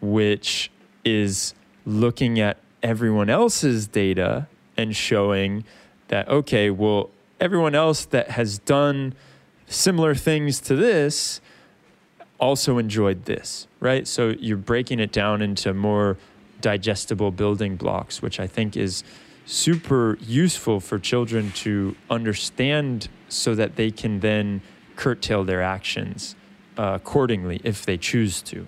which 0.00 0.70
is 1.04 1.54
looking 1.86 2.38
at 2.40 2.58
everyone 2.82 3.30
else's 3.30 3.86
data 3.86 4.46
and 4.76 4.94
showing 4.94 5.64
that, 6.08 6.28
okay, 6.28 6.70
well, 6.70 7.10
everyone 7.40 7.74
else 7.74 8.04
that 8.06 8.30
has 8.30 8.58
done 8.58 9.14
similar 9.66 10.14
things 10.14 10.60
to 10.60 10.76
this 10.76 11.40
also 12.38 12.78
enjoyed 12.78 13.24
this, 13.24 13.66
right? 13.80 14.06
So 14.06 14.28
you're 14.38 14.56
breaking 14.56 15.00
it 15.00 15.12
down 15.12 15.42
into 15.42 15.74
more 15.74 16.16
digestible 16.60 17.30
building 17.30 17.76
blocks, 17.76 18.22
which 18.22 18.40
I 18.40 18.46
think 18.46 18.76
is 18.76 19.02
super 19.48 20.18
useful 20.20 20.78
for 20.78 20.98
children 20.98 21.50
to 21.52 21.96
understand 22.10 23.08
so 23.30 23.54
that 23.54 23.76
they 23.76 23.90
can 23.90 24.20
then 24.20 24.60
curtail 24.94 25.42
their 25.42 25.62
actions 25.62 26.36
uh, 26.76 26.92
accordingly 26.94 27.58
if 27.64 27.86
they 27.86 27.96
choose 27.96 28.42
to. 28.42 28.66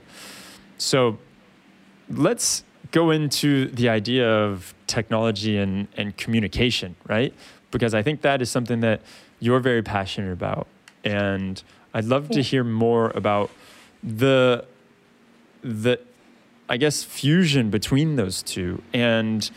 So 0.79 1.19
let's 2.09 2.65
go 2.93 3.11
into 3.11 3.67
the 3.67 3.91
idea 3.91 4.27
of 4.27 4.75
technology 4.87 5.59
and, 5.59 5.87
and 5.99 6.17
communication, 6.17 6.97
right? 7.07 7.35
Because 7.71 7.93
I 7.93 8.03
think 8.03 8.23
that 8.23 8.41
is 8.41 8.51
something 8.51 8.81
that 8.81 9.03
you're 9.39 9.61
very 9.61 9.83
passionate 9.83 10.33
about. 10.33 10.67
And 11.05 11.63
I'd 11.93 12.07
love 12.07 12.31
to 12.31 12.43
hear 12.43 12.65
more 12.65 13.11
about 13.11 13.51
the 14.03 14.65
the 15.63 16.01
I 16.71 16.77
guess 16.79 17.03
fusion 17.03 17.69
between 17.69 18.17
those 18.17 18.43
two. 18.43 18.81
And 18.95 19.51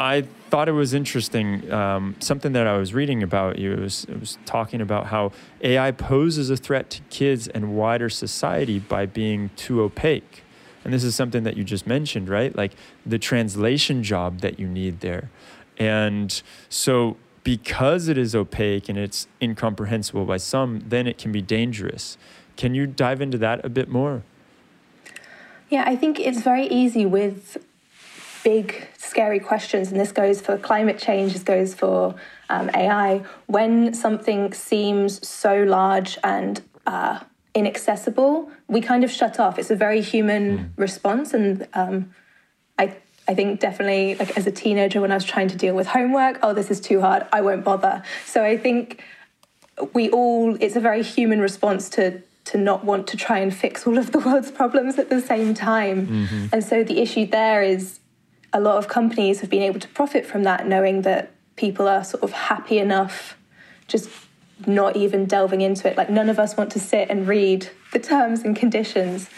I 0.00 0.22
thought 0.48 0.66
it 0.66 0.72
was 0.72 0.94
interesting. 0.94 1.70
Um, 1.70 2.16
something 2.20 2.52
that 2.52 2.66
I 2.66 2.78
was 2.78 2.94
reading 2.94 3.22
about 3.22 3.58
you 3.58 3.76
was, 3.76 4.04
it 4.04 4.18
was 4.18 4.38
talking 4.46 4.80
about 4.80 5.08
how 5.08 5.32
AI 5.60 5.90
poses 5.90 6.48
a 6.48 6.56
threat 6.56 6.88
to 6.90 7.02
kids 7.10 7.48
and 7.48 7.76
wider 7.76 8.08
society 8.08 8.78
by 8.78 9.04
being 9.04 9.50
too 9.56 9.82
opaque. 9.82 10.42
And 10.86 10.94
this 10.94 11.04
is 11.04 11.14
something 11.14 11.42
that 11.42 11.58
you 11.58 11.64
just 11.64 11.86
mentioned, 11.86 12.30
right? 12.30 12.56
Like 12.56 12.72
the 13.04 13.18
translation 13.18 14.02
job 14.02 14.40
that 14.40 14.58
you 14.58 14.66
need 14.66 15.00
there. 15.00 15.30
And 15.76 16.42
so 16.70 17.18
because 17.44 18.08
it 18.08 18.16
is 18.16 18.34
opaque 18.34 18.88
and 18.88 18.96
it's 18.96 19.28
incomprehensible 19.42 20.24
by 20.24 20.38
some, 20.38 20.82
then 20.88 21.06
it 21.06 21.18
can 21.18 21.30
be 21.30 21.42
dangerous. 21.42 22.16
Can 22.56 22.74
you 22.74 22.86
dive 22.86 23.20
into 23.20 23.36
that 23.36 23.62
a 23.66 23.68
bit 23.68 23.90
more? 23.90 24.22
Yeah, 25.68 25.84
I 25.86 25.94
think 25.94 26.18
it's 26.18 26.40
very 26.40 26.66
easy 26.68 27.04
with 27.04 27.58
big, 28.42 28.88
scary 28.96 29.38
questions, 29.38 29.90
and 29.90 30.00
this 30.00 30.12
goes 30.12 30.40
for 30.40 30.56
climate 30.58 30.98
change, 30.98 31.32
this 31.32 31.42
goes 31.42 31.74
for 31.74 32.14
um, 32.48 32.70
AI. 32.74 33.22
When 33.46 33.94
something 33.94 34.52
seems 34.52 35.26
so 35.26 35.62
large 35.62 36.18
and 36.24 36.62
uh, 36.86 37.20
inaccessible, 37.54 38.50
we 38.68 38.80
kind 38.80 39.04
of 39.04 39.10
shut 39.10 39.38
off. 39.38 39.58
It's 39.58 39.70
a 39.70 39.76
very 39.76 40.00
human 40.00 40.58
mm. 40.58 40.70
response, 40.76 41.34
and 41.34 41.66
um, 41.74 42.14
I 42.78 42.96
I 43.28 43.34
think 43.34 43.60
definitely 43.60 44.16
like 44.16 44.36
as 44.36 44.46
a 44.46 44.50
teenager 44.50 45.00
when 45.00 45.12
I 45.12 45.14
was 45.14 45.24
trying 45.24 45.48
to 45.48 45.56
deal 45.56 45.74
with 45.74 45.86
homework, 45.86 46.38
oh, 46.42 46.52
this 46.52 46.70
is 46.70 46.80
too 46.80 47.00
hard, 47.00 47.26
I 47.32 47.40
won't 47.42 47.64
bother. 47.64 48.02
So 48.26 48.44
I 48.44 48.56
think 48.56 49.02
we 49.92 50.10
all, 50.10 50.56
it's 50.60 50.76
a 50.76 50.80
very 50.80 51.02
human 51.02 51.40
response 51.40 51.88
to 51.90 52.22
to 52.46 52.58
not 52.58 52.84
want 52.84 53.06
to 53.06 53.16
try 53.16 53.38
and 53.38 53.54
fix 53.54 53.86
all 53.86 53.96
of 53.98 54.10
the 54.10 54.18
world's 54.18 54.50
problems 54.50 54.98
at 54.98 55.08
the 55.08 55.20
same 55.20 55.54
time. 55.54 56.06
Mm-hmm. 56.06 56.46
And 56.52 56.64
so 56.64 56.82
the 56.82 56.98
issue 57.00 57.26
there 57.26 57.62
is 57.62 58.00
a 58.52 58.60
lot 58.60 58.76
of 58.78 58.88
companies 58.88 59.40
have 59.40 59.50
been 59.50 59.62
able 59.62 59.80
to 59.80 59.88
profit 59.88 60.26
from 60.26 60.42
that, 60.44 60.66
knowing 60.66 61.02
that 61.02 61.30
people 61.56 61.86
are 61.86 62.02
sort 62.04 62.22
of 62.22 62.32
happy 62.32 62.78
enough 62.78 63.36
just 63.86 64.08
not 64.66 64.96
even 64.96 65.26
delving 65.26 65.60
into 65.60 65.88
it. 65.88 65.96
Like 65.96 66.10
none 66.10 66.28
of 66.28 66.38
us 66.38 66.56
want 66.56 66.70
to 66.72 66.80
sit 66.80 67.10
and 67.10 67.26
read 67.26 67.68
the 67.92 67.98
terms 67.98 68.42
and 68.42 68.54
conditions. 68.54 69.28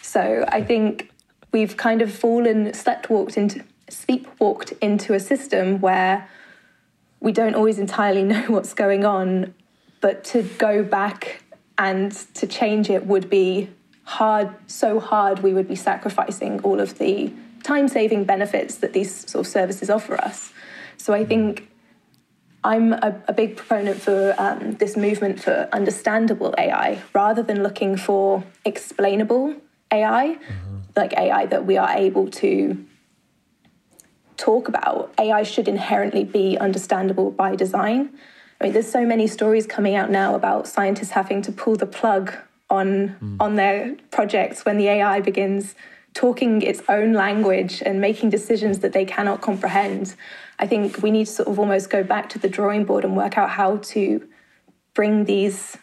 So 0.00 0.44
I 0.48 0.62
think 0.62 1.10
we've 1.52 1.76
kind 1.76 2.02
of 2.02 2.12
fallen, 2.12 2.72
slept 2.74 3.10
walked 3.10 3.36
into, 3.36 3.64
sleepwalked 3.90 4.76
into 4.80 5.14
a 5.14 5.20
system 5.20 5.80
where 5.80 6.28
we 7.20 7.32
don't 7.32 7.54
always 7.54 7.78
entirely 7.78 8.22
know 8.32 8.44
what's 8.48 8.74
going 8.74 9.04
on, 9.04 9.54
but 10.00 10.24
to 10.24 10.42
go 10.58 10.82
back 10.82 11.42
and 11.78 12.12
to 12.34 12.46
change 12.46 12.90
it 12.90 13.06
would 13.06 13.30
be 13.30 13.70
hard, 14.04 14.50
so 14.66 15.00
hard 15.00 15.40
we 15.40 15.54
would 15.54 15.68
be 15.68 15.76
sacrificing 15.76 16.60
all 16.60 16.80
of 16.80 16.98
the 16.98 17.32
time 17.62 17.88
saving 17.88 18.24
benefits 18.24 18.76
that 18.76 18.92
these 18.92 19.30
sort 19.30 19.46
of 19.46 19.52
services 19.52 19.90
offer 19.90 20.16
us. 20.16 20.52
So 20.96 21.12
I 21.12 21.24
think 21.24 21.68
I'm 22.64 22.92
a, 22.92 23.20
a 23.28 23.32
big 23.32 23.56
proponent 23.56 24.00
for 24.00 24.34
um, 24.38 24.74
this 24.74 24.96
movement 24.96 25.42
for 25.42 25.68
understandable 25.72 26.54
AI 26.58 27.02
rather 27.12 27.42
than 27.42 27.62
looking 27.62 27.96
for 27.96 28.44
explainable 28.64 29.54
AI. 29.90 30.36
Mm-hmm 30.36 30.72
like 30.96 31.12
AI 31.14 31.46
that 31.46 31.66
we 31.66 31.76
are 31.76 31.90
able 31.90 32.28
to 32.30 32.84
talk 34.36 34.68
about. 34.68 35.12
AI 35.18 35.42
should 35.42 35.68
inherently 35.68 36.24
be 36.24 36.58
understandable 36.58 37.30
by 37.30 37.54
design. 37.54 38.10
I 38.60 38.64
mean, 38.64 38.72
there's 38.72 38.90
so 38.90 39.04
many 39.06 39.26
stories 39.26 39.66
coming 39.66 39.94
out 39.94 40.10
now 40.10 40.34
about 40.34 40.68
scientists 40.68 41.10
having 41.10 41.42
to 41.42 41.52
pull 41.52 41.76
the 41.76 41.86
plug 41.86 42.34
on 42.70 43.16
mm. 43.20 43.36
on 43.38 43.56
their 43.56 43.96
projects 44.10 44.64
when 44.64 44.78
the 44.78 44.88
AI 44.88 45.20
begins 45.20 45.74
talking 46.14 46.62
its 46.62 46.82
own 46.88 47.12
language 47.12 47.82
and 47.84 48.00
making 48.00 48.30
decisions 48.30 48.80
that 48.80 48.92
they 48.92 49.04
cannot 49.04 49.40
comprehend. 49.40 50.14
I 50.58 50.66
think 50.66 51.02
we 51.02 51.10
need 51.10 51.26
to 51.26 51.32
sort 51.32 51.48
of 51.48 51.58
almost 51.58 51.90
go 51.90 52.02
back 52.02 52.28
to 52.30 52.38
the 52.38 52.48
drawing 52.48 52.84
board 52.84 53.04
and 53.04 53.16
work 53.16 53.38
out 53.38 53.50
how 53.50 53.78
to 53.78 54.28
bring 54.94 55.24
these 55.24 55.76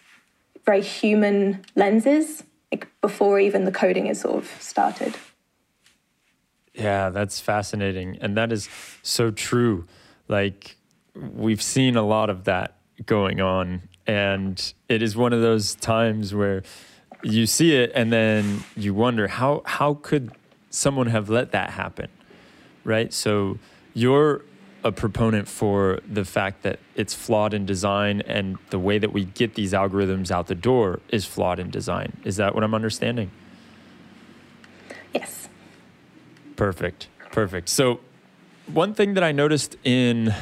very 0.66 0.82
human 0.82 1.66
lenses 1.76 2.44
like 2.72 2.88
before 3.02 3.40
even 3.40 3.66
the 3.66 3.72
coding 3.72 4.08
is 4.08 4.22
sort 4.22 4.38
of 4.38 4.48
started. 4.60 5.16
Yeah, 6.74 7.10
that's 7.10 7.40
fascinating. 7.40 8.18
And 8.22 8.38
that 8.38 8.52
is 8.52 8.70
so 9.02 9.32
true. 9.32 9.86
Like, 10.28 10.78
we've 11.16 11.62
seen 11.62 11.96
a 11.96 12.04
lot 12.04 12.30
of 12.30 12.46
that 12.46 12.78
going 13.06 13.42
on. 13.42 13.90
And 14.06 14.74
it 14.88 15.02
is 15.02 15.18
one 15.18 15.34
of 15.34 15.42
those 15.42 15.76
times 15.76 16.34
where 16.34 16.64
you 17.24 17.46
see 17.46 17.76
it 17.76 17.92
and 17.96 18.12
then 18.12 18.64
you 18.76 18.94
wonder 18.94 19.28
how, 19.28 19.62
how 19.66 19.96
could 19.96 20.32
someone 20.70 21.08
have 21.08 21.30
let 21.30 21.52
that 21.52 21.72
happen? 21.72 22.08
Right. 22.84 23.14
So, 23.14 23.60
you're 23.94 24.44
a 24.84 24.92
proponent 24.92 25.48
for 25.48 26.00
the 26.10 26.24
fact 26.24 26.64
that 26.64 26.80
it's 26.96 27.14
flawed 27.14 27.54
in 27.54 27.66
design 27.66 28.22
and 28.22 28.58
the 28.70 28.80
way 28.80 28.98
that 28.98 29.12
we 29.12 29.26
get 29.26 29.56
these 29.56 29.74
algorithms 29.74 30.32
out 30.32 30.48
the 30.48 30.56
door 30.56 31.02
is 31.10 31.26
flawed 31.26 31.60
in 31.60 31.70
design. 31.70 32.16
Is 32.24 32.38
that 32.38 32.56
what 32.56 32.64
I'm 32.64 32.74
understanding? 32.74 33.30
Yes. 35.14 35.50
Perfect. 36.56 37.08
Perfect. 37.32 37.70
So, 37.70 38.00
one 38.68 38.94
thing 38.94 39.16
that 39.16 39.24
I 39.24 39.32
noticed 39.32 39.76
in 39.84 40.34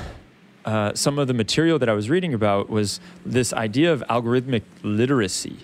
uh, 0.66 0.94
some 0.94 1.18
of 1.18 1.28
the 1.28 1.34
material 1.34 1.80
that 1.80 1.88
I 1.88 1.94
was 1.94 2.10
reading 2.10 2.34
about 2.34 2.70
was 2.70 3.00
this 3.26 3.54
idea 3.54 3.94
of 3.94 4.04
algorithmic 4.10 4.64
literacy. 4.84 5.60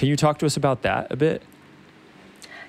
Can 0.00 0.08
you 0.08 0.16
talk 0.16 0.38
to 0.38 0.46
us 0.46 0.56
about 0.56 0.80
that 0.80 1.08
a 1.12 1.16
bit? 1.16 1.42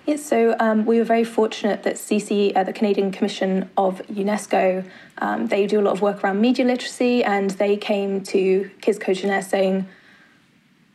Yes, 0.05 0.21
so 0.21 0.53
um, 0.59 0.85
we 0.85 0.97
were 0.97 1.05
very 1.05 1.23
fortunate 1.23 1.83
that 1.83 1.95
CC, 1.95 2.51
uh, 2.53 2.65
the 2.65 2.73
Canadian 2.73 3.09
Commission 3.13 3.69
of 3.77 4.01
UNESCO, 4.07 4.85
um, 5.19 5.47
they 5.47 5.65
do 5.65 5.79
a 5.79 5.83
lot 5.83 5.93
of 5.93 6.01
work 6.01 6.25
around 6.25 6.41
media 6.41 6.65
literacy, 6.65 7.23
and 7.23 7.51
they 7.51 7.77
came 7.77 8.21
to 8.23 8.69
Kids 8.81 8.99
Code 8.99 9.15
Jeunesse 9.15 9.47
saying, 9.47 9.87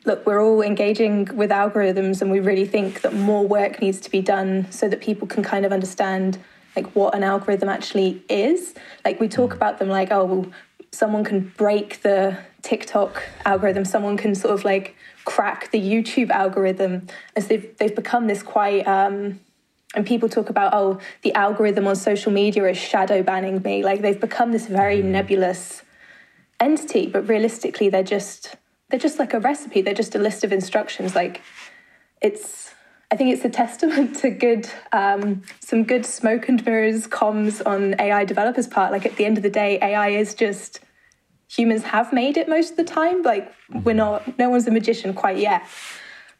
look, 0.05 0.26
we're 0.26 0.45
all 0.45 0.61
engaging 0.61 1.25
with 1.35 1.49
algorithms, 1.49 2.21
and 2.21 2.31
we 2.31 2.40
really 2.40 2.66
think 2.66 3.00
that 3.00 3.14
more 3.14 3.49
work 3.49 3.81
needs 3.81 3.99
to 4.00 4.11
be 4.11 4.21
done 4.21 4.71
so 4.71 4.90
that 4.90 5.00
people 5.00 5.26
can 5.26 5.43
kind 5.43 5.64
of 5.64 5.73
understand 5.73 6.37
like 6.76 6.95
what 6.95 7.14
an 7.14 7.23
algorithm 7.23 7.71
actually 7.71 8.23
is. 8.28 8.75
Like 9.07 9.19
we 9.21 9.28
talk 9.28 9.52
mm. 9.52 9.57
about 9.57 9.78
them 9.78 9.88
like, 9.88 10.12
oh, 10.12 10.26
well, 10.26 10.47
someone 10.90 11.25
can 11.25 11.50
break 11.57 12.02
the 12.02 12.37
TikTok 12.66 13.23
algorithm, 13.44 13.85
someone 13.85 14.16
can 14.16 14.35
sort 14.35 14.52
of 14.52 14.64
like 14.64 14.96
crack 15.25 15.70
the 15.70 15.80
YouTube 15.80 16.30
algorithm, 16.30 17.06
as 17.37 17.46
they've 17.46 17.76
they've 17.78 17.94
become 17.94 18.26
this 18.26 18.42
quite. 18.42 18.85
Um, 18.88 19.38
and 19.94 20.04
people 20.04 20.28
talk 20.28 20.50
about 20.50 20.75
oh 20.75 20.99
the 21.23 21.32
algorithm 21.35 21.87
on 21.87 21.94
social 21.94 22.32
media 22.32 22.64
is 22.68 22.76
shadow 22.76 23.23
banning 23.23 23.62
me 23.62 23.85
like 23.85 24.02
they've 24.02 24.20
become 24.20 24.50
this 24.50 24.66
very 24.66 25.00
mm. 25.00 25.04
nebulous 25.04 25.85
entity 26.58 27.06
but 27.06 27.28
realistically 27.28 27.88
they're 27.88 28.02
just 28.02 28.56
they're 28.90 28.99
just 28.99 29.20
like 29.20 29.32
a 29.32 29.38
recipe 29.38 29.80
they're 29.80 29.94
just 29.94 30.16
a 30.16 30.18
list 30.18 30.42
of 30.42 30.52
instructions 30.52 31.14
like 31.14 31.40
it's 32.20 32.75
i 33.12 33.16
think 33.16 33.32
it's 33.32 33.44
a 33.44 33.49
testament 33.49 34.16
to 34.20 34.28
good 34.28 34.68
um, 34.92 35.40
some 35.61 35.85
good 35.85 36.04
smoke 36.04 36.49
and 36.49 36.66
mirrors 36.66 37.06
comms 37.06 37.64
on 37.64 37.94
ai 38.00 38.25
developers 38.25 38.66
part 38.66 38.90
like 38.90 39.06
at 39.06 39.14
the 39.16 39.25
end 39.25 39.37
of 39.37 39.44
the 39.44 39.50
day 39.50 39.78
ai 39.80 40.08
is 40.08 40.35
just 40.35 40.80
humans 41.49 41.85
have 41.85 42.12
made 42.12 42.37
it 42.37 42.49
most 42.49 42.73
of 42.73 42.76
the 42.76 42.85
time. 42.85 43.23
Like 43.23 43.53
we're 43.71 43.93
mm-hmm. 43.93 43.97
not, 43.97 44.38
no 44.38 44.50
one's 44.50 44.67
a 44.67 44.71
magician 44.71 45.15
quite 45.15 45.38
yet. 45.38 45.62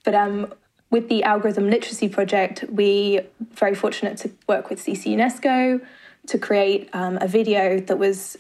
But 0.05 0.15
um, 0.15 0.53
with 0.91 1.09
the 1.09 1.23
algorithm 1.25 1.69
literacy 1.69 2.09
project, 2.09 2.65
we 2.71 3.21
very 3.53 3.75
fortunate 3.75 4.17
to 4.19 4.31
work 4.49 4.71
with 4.71 4.81
CC 4.81 5.17
UNESCO 5.17 5.81
to 6.27 6.39
create 6.39 6.89
um, 6.93 7.19
a 7.21 7.29
video 7.29 7.81
that 7.81 7.99
was 7.99 8.37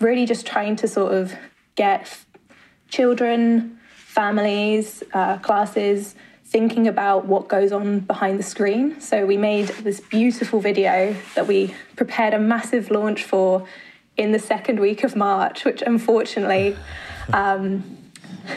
really 0.00 0.26
just 0.26 0.46
trying 0.46 0.76
to 0.76 0.88
sort 0.88 1.14
of 1.14 1.34
get 1.74 2.18
children, 2.88 3.78
families, 3.94 5.02
uh, 5.12 5.38
classes 5.38 6.14
thinking 6.48 6.88
about 6.88 7.26
what 7.26 7.46
goes 7.46 7.72
on 7.72 8.00
behind 8.00 8.38
the 8.38 8.42
screen. 8.42 8.98
So 9.02 9.26
we 9.26 9.36
made 9.36 9.68
this 9.68 10.00
beautiful 10.00 10.60
video 10.60 11.14
that 11.34 11.46
we 11.46 11.74
prepared 11.94 12.32
a 12.32 12.38
massive 12.38 12.90
launch 12.90 13.22
for 13.22 13.66
in 14.18 14.32
the 14.32 14.38
second 14.38 14.80
week 14.80 15.04
of 15.04 15.16
March, 15.16 15.64
which 15.64 15.80
unfortunately, 15.80 16.76
um, 17.32 17.98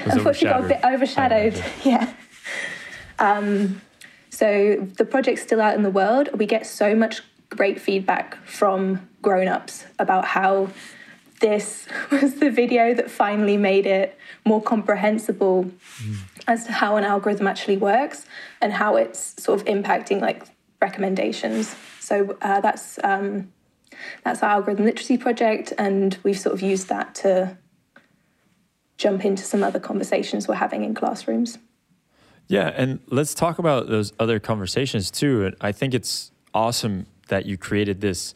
unfortunately 0.05 0.49
got 0.49 0.65
a 0.65 0.67
bit 0.67 0.83
overshadowed. 0.83 1.63
yeah. 1.83 2.13
Um, 3.19 3.81
so 4.29 4.89
the 4.97 5.05
project's 5.05 5.43
still 5.43 5.61
out 5.61 5.75
in 5.75 5.83
the 5.83 5.91
world. 5.91 6.29
We 6.37 6.45
get 6.45 6.65
so 6.65 6.95
much 6.95 7.21
great 7.49 7.79
feedback 7.79 8.43
from 8.45 9.07
grown-ups 9.21 9.85
about 9.99 10.25
how 10.25 10.69
this 11.39 11.87
was 12.11 12.35
the 12.35 12.49
video 12.49 12.93
that 12.93 13.11
finally 13.11 13.57
made 13.57 13.85
it 13.85 14.17
more 14.45 14.61
comprehensible 14.61 15.65
mm. 15.65 16.17
as 16.47 16.65
to 16.65 16.71
how 16.71 16.97
an 16.97 17.03
algorithm 17.03 17.47
actually 17.47 17.77
works 17.77 18.25
and 18.61 18.73
how 18.73 18.95
it's 18.95 19.41
sort 19.41 19.59
of 19.59 19.67
impacting 19.67 20.21
like 20.21 20.43
recommendations. 20.81 21.75
So 21.99 22.35
uh, 22.41 22.61
that's 22.61 22.99
um, 23.03 23.51
that's 24.23 24.41
our 24.43 24.49
algorithm 24.49 24.85
literacy 24.85 25.17
project, 25.17 25.73
and 25.77 26.17
we've 26.23 26.39
sort 26.39 26.53
of 26.53 26.61
used 26.61 26.89
that 26.89 27.15
to 27.15 27.57
jump 28.97 29.25
into 29.25 29.43
some 29.43 29.63
other 29.63 29.79
conversations 29.79 30.47
we're 30.47 30.55
having 30.55 30.83
in 30.83 30.93
classrooms. 30.93 31.57
Yeah, 32.47 32.71
and 32.75 32.99
let's 33.07 33.33
talk 33.33 33.59
about 33.59 33.87
those 33.87 34.13
other 34.19 34.39
conversations 34.39 35.09
too. 35.09 35.45
And 35.45 35.55
I 35.61 35.71
think 35.71 35.93
it's 35.93 36.31
awesome 36.53 37.07
that 37.29 37.45
you 37.45 37.57
created 37.57 38.01
this 38.01 38.33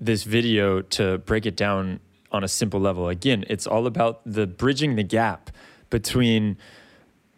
this 0.00 0.22
video 0.24 0.80
to 0.80 1.18
break 1.18 1.44
it 1.44 1.56
down 1.56 2.00
on 2.30 2.44
a 2.44 2.48
simple 2.48 2.80
level. 2.80 3.08
Again, 3.08 3.44
it's 3.48 3.66
all 3.66 3.86
about 3.86 4.20
the 4.24 4.46
bridging 4.46 4.96
the 4.96 5.02
gap 5.02 5.50
between 5.90 6.56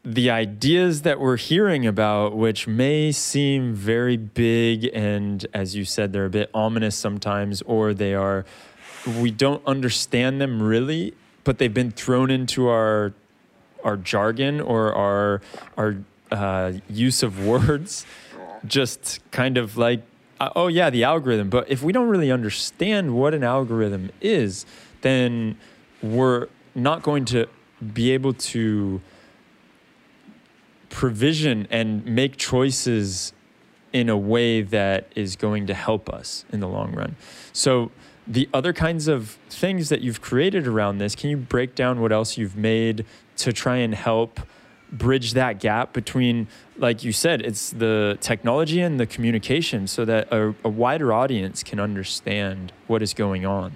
the 0.05 0.31
ideas 0.31 1.03
that 1.03 1.21
we're 1.21 1.37
hearing 1.37 1.87
about, 1.87 2.35
which 2.35 2.67
may 2.67 3.13
seem 3.13 3.75
very 3.75 4.17
big 4.17 4.89
and, 4.95 5.47
as 5.53 5.77
you 5.77 5.85
said, 5.85 6.13
they're 6.13 6.27
a 6.27 6.31
bit 6.31 6.51
ominous 6.55 6.97
sometimes, 6.97 7.61
or 7.63 7.93
they 7.93 8.15
are, 8.15 8.47
we 9.21 9.31
don't 9.31 9.65
understand 9.67 10.41
them 10.41 10.63
really, 10.63 11.15
but 11.45 11.59
they've 11.59 11.75
been 11.75 11.91
thrown 11.91 12.31
into 12.31 12.69
our 12.69 13.13
our 13.83 13.97
jargon 13.97 14.61
or 14.61 14.95
our 14.95 15.41
our 15.79 15.97
uh, 16.31 16.73
use 16.89 17.23
of 17.23 17.45
words, 17.45 18.07
just 18.67 19.21
kind 19.31 19.57
of 19.57 19.77
like, 19.77 20.03
uh, 20.39 20.51
oh 20.55 20.69
yeah, 20.69 20.91
the 20.91 21.05
algorithm. 21.05 21.49
But 21.51 21.71
if 21.71 21.83
we 21.83 21.93
don't 21.93 22.09
really 22.09 22.31
understand 22.31 23.15
what 23.15 23.35
an 23.35 23.43
algorithm 23.43 24.11
is, 24.21 24.67
then 25.01 25.57
we're 26.03 26.49
not 26.75 27.03
going 27.03 27.25
to 27.27 27.47
be 27.95 28.13
able 28.13 28.35
to 28.35 29.01
provision 30.91 31.67
and 31.71 32.05
make 32.05 32.37
choices 32.37 33.33
in 33.93 34.09
a 34.09 34.17
way 34.17 34.63
that 34.63 35.11
is 35.17 35.37
going 35.37 35.67
to 35.67 35.75
help 35.75 36.09
us 36.09 36.45
in 36.53 36.61
the 36.61 36.69
long 36.69 36.93
run. 36.95 37.17
So, 37.53 37.91
the 38.27 38.49
other 38.55 38.73
kinds 38.73 39.09
of 39.09 39.39
things 39.49 39.89
that 39.89 40.03
you've 40.03 40.21
created 40.21 40.67
around 40.67 40.99
this, 40.99 41.17
can 41.17 41.31
you 41.31 41.37
break 41.37 41.75
down 41.75 42.01
what 42.01 42.13
else 42.13 42.37
you've 42.37 42.57
made 42.57 43.05
to 43.39 43.53
try 43.53 43.79
and 43.79 43.95
help 43.95 44.41
bridge 44.93 45.33
that 45.33 45.59
gap 45.59 45.93
between, 45.93 46.47
like 46.77 47.03
you 47.03 47.13
said, 47.13 47.41
it's 47.43 47.71
the 47.71 48.19
technology 48.21 48.81
and 48.81 49.01
the 49.01 49.07
communication 49.07 49.87
so 49.87 50.05
that 50.05 50.31
a, 50.33 50.55
a 50.65 50.69
wider 50.69 51.13
audience 51.13 51.63
can 51.63 51.81
understand 51.81 52.73
what 52.87 53.03
is 53.03 53.15
going 53.15 53.47
on? 53.47 53.75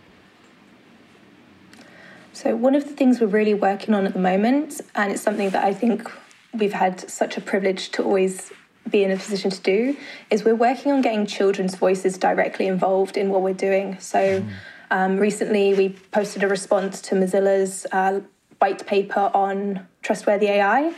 So, 2.33 2.55
one 2.55 2.75
of 2.75 2.85
the 2.85 2.95
things 2.95 3.21
we're 3.21 3.29
really 3.29 3.55
working 3.55 3.95
on 3.95 4.07
at 4.07 4.13
the 4.13 4.19
moment, 4.19 4.81
and 4.95 5.13
it's 5.13 5.23
something 5.23 5.51
that 5.51 5.65
I 5.65 5.73
think 5.73 6.11
we've 6.59 6.73
had 6.73 7.09
such 7.11 7.37
a 7.37 7.41
privilege 7.41 7.91
to 7.91 8.03
always 8.03 8.53
be 8.91 9.03
in 9.03 9.11
a 9.11 9.17
position 9.17 9.51
to 9.51 9.61
do 9.61 9.97
is 10.31 10.45
we're 10.45 10.55
working 10.55 10.93
on 10.93 11.01
getting 11.01 11.27
children's 11.27 11.75
voices 11.75 12.19
directly 12.19 12.67
involved 12.67 13.17
in 13.17 13.31
what 13.31 13.43
we're 13.43 13.55
doing. 13.55 13.99
So 13.99 14.41
mm. 14.41 14.49
um, 14.91 15.17
recently 15.17 15.75
we 15.75 15.91
posted 16.11 16.43
a 16.43 16.49
response 16.49 17.01
to 17.03 17.15
Mozilla's 17.15 17.87
uh, 17.93 18.21
white 18.59 18.87
paper 18.87 19.31
on 19.35 19.87
trustworthy 20.03 20.47
AI. 20.49 20.95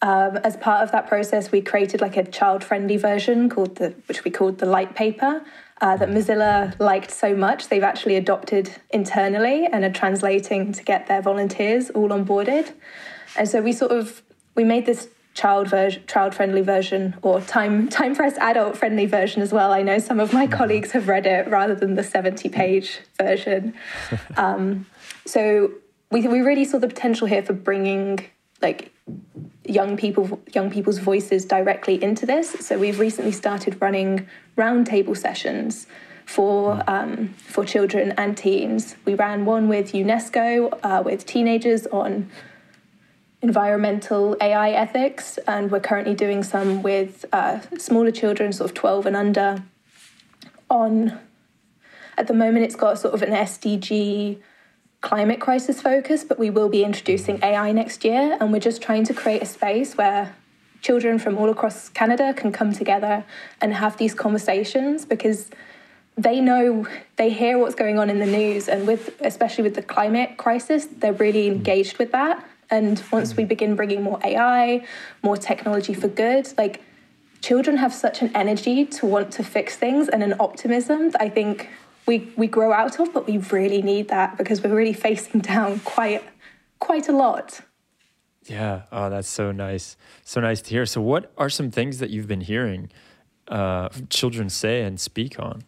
Um, 0.00 0.36
as 0.38 0.56
part 0.56 0.82
of 0.82 0.92
that 0.92 1.08
process, 1.08 1.50
we 1.50 1.60
created 1.60 2.00
like 2.00 2.16
a 2.16 2.24
child-friendly 2.24 2.96
version 2.96 3.48
called 3.48 3.76
the, 3.76 3.94
which 4.06 4.24
we 4.24 4.30
called 4.30 4.58
the 4.58 4.66
light 4.66 4.94
paper, 4.94 5.44
uh, 5.80 5.96
that 5.96 6.08
Mozilla 6.08 6.78
liked 6.80 7.10
so 7.10 7.34
much 7.34 7.68
they've 7.68 7.82
actually 7.82 8.16
adopted 8.16 8.70
internally 8.90 9.66
and 9.66 9.84
are 9.84 9.92
translating 9.92 10.72
to 10.72 10.82
get 10.82 11.06
their 11.06 11.22
volunteers 11.22 11.90
all 11.90 12.08
onboarded. 12.08 12.72
And 13.36 13.48
so 13.48 13.60
we 13.60 13.72
sort 13.72 13.92
of 13.92 14.22
we 14.58 14.64
made 14.64 14.86
this 14.86 15.08
child 15.34 15.68
version, 15.68 16.02
child 16.08 16.34
friendly 16.34 16.62
version 16.62 17.14
or 17.22 17.40
time 17.40 17.88
time 17.88 18.12
press 18.16 18.36
adult 18.38 18.76
friendly 18.76 19.06
version 19.06 19.40
as 19.40 19.52
well. 19.52 19.70
I 19.72 19.82
know 19.82 20.00
some 20.00 20.18
of 20.18 20.32
my 20.32 20.46
colleagues 20.58 20.90
have 20.90 21.06
read 21.06 21.26
it 21.26 21.46
rather 21.48 21.76
than 21.76 21.94
the 21.94 22.02
70 22.02 22.48
page 22.48 22.98
version. 23.16 23.72
um, 24.36 24.84
so 25.24 25.70
we, 26.10 26.26
we 26.26 26.40
really 26.40 26.64
saw 26.64 26.78
the 26.78 26.88
potential 26.88 27.28
here 27.28 27.42
for 27.42 27.52
bringing 27.52 28.18
like 28.60 28.92
young 29.64 29.96
people 29.96 30.40
young 30.52 30.72
people's 30.72 30.98
voices 30.98 31.44
directly 31.44 32.02
into 32.02 32.26
this. 32.26 32.50
So 32.66 32.76
we've 32.76 32.98
recently 32.98 33.32
started 33.32 33.80
running 33.80 34.26
roundtable 34.56 35.16
sessions 35.16 35.86
for 36.26 36.74
mm. 36.74 36.88
um, 36.88 37.28
for 37.54 37.64
children 37.64 38.12
and 38.18 38.36
teens. 38.36 38.96
We 39.04 39.14
ran 39.14 39.44
one 39.44 39.68
with 39.68 39.92
UNESCO 39.92 40.76
uh, 40.82 41.00
with 41.04 41.26
teenagers 41.26 41.86
on 41.86 42.28
environmental 43.40 44.36
AI 44.40 44.70
ethics, 44.70 45.38
and 45.46 45.70
we're 45.70 45.80
currently 45.80 46.14
doing 46.14 46.42
some 46.42 46.82
with 46.82 47.24
uh, 47.32 47.60
smaller 47.78 48.10
children, 48.10 48.52
sort 48.52 48.70
of 48.70 48.74
12 48.74 49.06
and 49.06 49.16
under. 49.16 49.62
On 50.70 51.18
at 52.16 52.26
the 52.26 52.34
moment, 52.34 52.64
it's 52.64 52.74
got 52.74 52.98
sort 52.98 53.14
of 53.14 53.22
an 53.22 53.30
SDG 53.30 54.38
climate 55.00 55.40
crisis 55.40 55.80
focus, 55.80 56.24
but 56.24 56.38
we 56.38 56.50
will 56.50 56.68
be 56.68 56.82
introducing 56.82 57.38
AI 57.42 57.70
next 57.72 58.04
year, 58.04 58.36
and 58.40 58.52
we're 58.52 58.58
just 58.58 58.82
trying 58.82 59.04
to 59.04 59.14
create 59.14 59.42
a 59.42 59.46
space 59.46 59.96
where 59.96 60.34
children 60.80 61.18
from 61.18 61.38
all 61.38 61.48
across 61.48 61.88
Canada 61.88 62.34
can 62.34 62.52
come 62.52 62.72
together 62.72 63.24
and 63.60 63.74
have 63.74 63.96
these 63.96 64.14
conversations 64.14 65.04
because 65.04 65.50
they 66.16 66.40
know 66.40 66.86
they 67.16 67.30
hear 67.30 67.58
what's 67.58 67.74
going 67.74 67.98
on 67.98 68.10
in 68.10 68.18
the 68.18 68.26
news 68.26 68.68
and 68.68 68.86
with 68.86 69.14
especially 69.20 69.62
with 69.62 69.74
the 69.74 69.82
climate 69.82 70.36
crisis 70.36 70.86
they're 70.98 71.12
really 71.12 71.46
engaged 71.46 71.98
with 71.98 72.10
that 72.10 72.44
and 72.70 73.02
once 73.12 73.36
we 73.36 73.44
begin 73.44 73.74
bringing 73.74 74.02
more 74.02 74.18
ai 74.24 74.84
more 75.22 75.36
technology 75.36 75.94
for 75.94 76.08
good 76.08 76.52
like 76.58 76.82
children 77.40 77.76
have 77.76 77.94
such 77.94 78.20
an 78.20 78.30
energy 78.34 78.84
to 78.84 79.06
want 79.06 79.30
to 79.30 79.42
fix 79.42 79.76
things 79.76 80.08
and 80.08 80.22
an 80.22 80.34
optimism 80.40 81.10
that 81.10 81.20
i 81.22 81.28
think 81.28 81.68
we 82.08 82.32
we 82.36 82.48
grow 82.48 82.72
out 82.72 82.98
of 82.98 83.12
but 83.12 83.28
we 83.28 83.38
really 83.38 83.82
need 83.82 84.08
that 84.08 84.36
because 84.36 84.62
we're 84.62 84.74
really 84.74 84.94
facing 84.94 85.40
down 85.52 85.78
quite 85.80 86.24
quite 86.78 87.08
a 87.08 87.12
lot. 87.12 87.60
Yeah. 88.46 88.82
Oh 88.90 89.10
that's 89.10 89.28
so 89.28 89.52
nice. 89.52 89.96
So 90.24 90.40
nice 90.40 90.62
to 90.62 90.70
hear. 90.70 90.86
So 90.86 91.00
what 91.00 91.30
are 91.36 91.50
some 91.50 91.70
things 91.70 91.98
that 91.98 92.10
you've 92.10 92.26
been 92.26 92.40
hearing 92.40 92.90
uh, 93.48 93.90
children 94.10 94.48
say 94.48 94.82
and 94.82 94.98
speak 94.98 95.38
on 95.38 95.62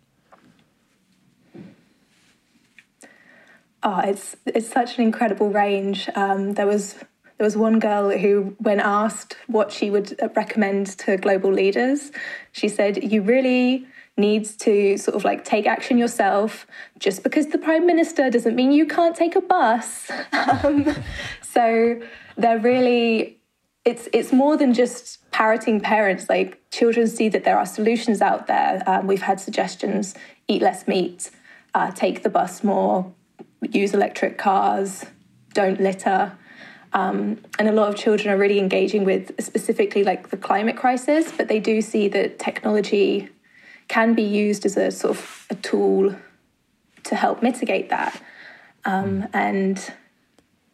Oh, 3.83 4.01
it's 4.01 4.37
it's 4.47 4.69
such 4.69 4.99
an 4.99 5.05
incredible 5.05 5.51
range. 5.51 6.09
Um, 6.15 6.53
there 6.55 6.67
was 6.67 6.97
there 7.39 7.47
was 7.47 7.57
one 7.57 7.79
girl 7.79 8.11
who, 8.11 8.55
when 8.59 8.81
asked 8.81 9.39
what 9.47 9.73
she 9.73 9.89
would 9.91 10.15
recommend 10.37 10.89
to 10.99 11.17
global 11.17 11.51
leaders, 11.51 12.13
she 12.53 12.69
said, 12.69 13.03
"You 13.03 13.23
really 13.23 13.87
need 14.19 14.45
to 14.59 14.99
sort 14.99 15.15
of 15.15 15.25
like 15.25 15.43
take 15.43 15.67
action 15.67 15.97
yourself. 15.97 16.67
Just 16.99 17.23
because 17.23 17.47
the 17.47 17.57
prime 17.57 17.87
minister 17.87 18.29
doesn't 18.29 18.55
mean 18.55 18.73
you 18.73 18.85
can't 18.85 19.17
take 19.17 19.37
a 19.37 19.41
bus." 19.41 20.11
um, 20.33 20.95
so 21.41 21.99
they're 22.37 22.59
really 22.59 23.39
it's 23.87 24.11
it's 24.13 24.33
more 24.33 24.59
than 24.59 24.75
just 24.75 25.31
parroting 25.31 25.81
parents. 25.81 26.29
Like 26.29 26.61
children 26.71 27.07
see 27.07 27.31
that 27.31 27.45
there 27.45 27.57
are 27.57 27.65
solutions 27.65 28.21
out 28.21 28.47
there. 28.47 28.83
Um, 28.87 29.07
we've 29.07 29.23
had 29.23 29.41
suggestions: 29.41 30.15
eat 30.47 30.61
less 30.61 30.87
meat, 30.87 31.31
uh, 31.73 31.91
take 31.93 32.23
the 32.23 32.29
bus 32.29 32.63
more, 32.63 33.15
use 33.63 33.95
electric 33.95 34.39
cars, 34.39 35.05
don't 35.53 35.81
litter. 35.81 36.33
Um, 36.93 37.39
and 37.59 37.69
a 37.69 37.73
lot 37.73 37.89
of 37.89 37.97
children 37.97 38.33
are 38.33 38.37
really 38.37 38.59
engaging 38.59 39.05
with 39.05 39.33
specifically 39.43 40.03
like 40.03 40.31
the 40.31 40.37
climate 40.37 40.77
crisis, 40.77 41.31
but 41.31 41.49
they 41.49 41.61
do 41.61 41.81
see 41.81 42.09
that 42.09 42.39
technology 42.39 43.29
can 43.89 44.15
be 44.15 44.23
used 44.23 44.65
as 44.67 44.77
a 44.77 44.91
sort 44.91 45.17
of 45.17 45.47
a 45.51 45.55
tool 45.57 46.15
to 47.05 47.15
help 47.15 47.43
mitigate 47.43 47.91
that. 47.91 48.21
Um, 48.85 49.29
and 49.33 49.93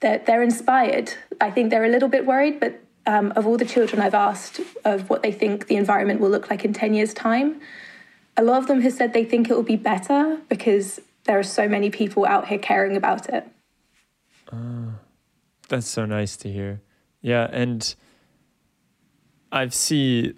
they're, 0.01 0.19
they're 0.19 0.43
inspired. 0.43 1.13
I 1.41 1.51
think 1.51 1.71
they're 1.71 1.85
a 1.85 1.89
little 1.89 2.09
bit 2.09 2.27
worried, 2.27 2.61
but 2.61 2.81
um, 3.07 3.33
of 3.37 3.47
all 3.47 3.57
the 3.57 3.65
children 3.65 4.03
I've 4.03 4.15
asked 4.15 4.61
of 4.85 5.09
what 5.09 5.23
they 5.23 5.33
think 5.33 5.67
the 5.67 5.77
environment 5.77 6.21
will 6.21 6.31
look 6.31 6.51
like 6.51 6.65
in 6.65 6.73
10 6.73 6.95
years' 6.95 7.15
time, 7.15 7.61
a 8.37 8.43
lot 8.43 8.59
of 8.59 8.69
them 8.69 8.81
have 8.83 8.93
said 8.93 9.13
they 9.13 9.25
think 9.25 9.49
it 9.49 9.55
will 9.55 9.63
be 9.63 9.77
better 9.77 10.39
because 10.49 11.01
there 11.27 11.39
are 11.39 11.45
so 11.45 11.69
many 11.69 11.91
people 11.91 12.25
out 12.25 12.49
here 12.49 12.59
caring 12.59 12.97
about 12.97 13.29
it. 13.29 13.47
Uh, 14.51 14.93
that's 15.69 15.89
so 15.89 16.07
nice 16.07 16.37
to 16.39 16.53
hear. 16.53 16.81
Yeah, 17.21 17.49
and 17.51 17.95
I've 19.53 19.75
see 19.75 20.35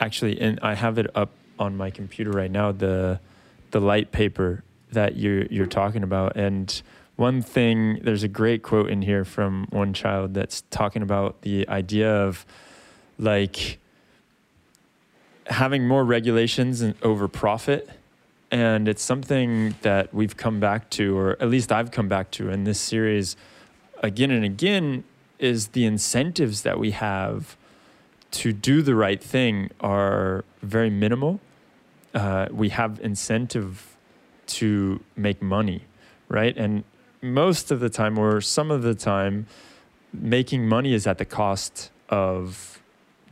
actually, 0.00 0.40
and 0.40 0.58
I 0.62 0.74
have 0.74 0.98
it 0.98 1.06
up 1.14 1.30
on 1.58 1.76
my 1.76 1.90
computer 1.90 2.30
right 2.30 2.50
now. 2.50 2.72
The 2.72 3.20
the 3.70 3.80
light 3.80 4.12
paper 4.12 4.64
that 4.92 5.16
you're 5.16 5.46
you're 5.46 5.66
talking 5.66 6.02
about, 6.02 6.36
and 6.36 6.80
one 7.16 7.42
thing 7.42 7.98
there's 8.02 8.22
a 8.22 8.28
great 8.28 8.62
quote 8.62 8.90
in 8.90 9.02
here 9.02 9.24
from 9.24 9.66
one 9.70 9.92
child 9.92 10.34
that's 10.34 10.62
talking 10.70 11.02
about 11.02 11.42
the 11.42 11.68
idea 11.68 12.08
of 12.08 12.46
like 13.18 13.78
having 15.48 15.88
more 15.88 16.04
regulations 16.04 16.80
and 16.80 16.94
over 17.02 17.26
profit 17.26 17.88
and 18.50 18.88
it's 18.88 19.02
something 19.02 19.74
that 19.82 20.12
we've 20.14 20.36
come 20.36 20.60
back 20.60 20.88
to, 20.90 21.16
or 21.16 21.36
at 21.40 21.48
least 21.48 21.70
I've 21.70 21.90
come 21.90 22.08
back 22.08 22.30
to 22.32 22.50
in 22.50 22.64
this 22.64 22.80
series 22.80 23.36
again 24.02 24.30
and 24.30 24.44
again, 24.44 25.04
is 25.38 25.68
the 25.68 25.84
incentives 25.84 26.62
that 26.62 26.78
we 26.78 26.92
have 26.92 27.56
to 28.30 28.52
do 28.52 28.82
the 28.82 28.94
right 28.94 29.22
thing 29.22 29.70
are 29.80 30.44
very 30.62 30.90
minimal. 30.90 31.40
Uh, 32.14 32.48
we 32.50 32.70
have 32.70 33.00
incentive 33.00 33.96
to 34.46 35.00
make 35.16 35.40
money, 35.42 35.82
right? 36.28 36.56
And 36.56 36.84
most 37.20 37.70
of 37.70 37.80
the 37.80 37.90
time, 37.90 38.18
or 38.18 38.40
some 38.40 38.70
of 38.70 38.82
the 38.82 38.94
time, 38.94 39.46
making 40.12 40.66
money 40.68 40.94
is 40.94 41.06
at 41.06 41.18
the 41.18 41.24
cost 41.24 41.90
of 42.08 42.82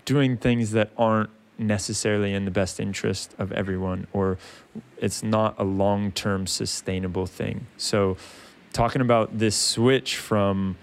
doing 0.05 0.37
things 0.37 0.73
that 0.73 0.91
aren't 0.97 1.31
necessarily 1.59 2.35
in 2.35 2.45
the 2.45 2.51
best 2.51 2.79
interest 2.79 3.35
of 3.38 3.51
everyone 3.53 4.07
or 4.12 4.38
it's 4.99 5.23
not 5.23 5.55
a 5.59 5.64
long-term 5.64 6.47
sustainable 6.47 7.27
thing. 7.27 7.66
So 7.77 8.16
talking 8.73 9.01
about 9.01 9.38
this 9.38 9.57
switch 9.57 10.16
from 10.16 10.77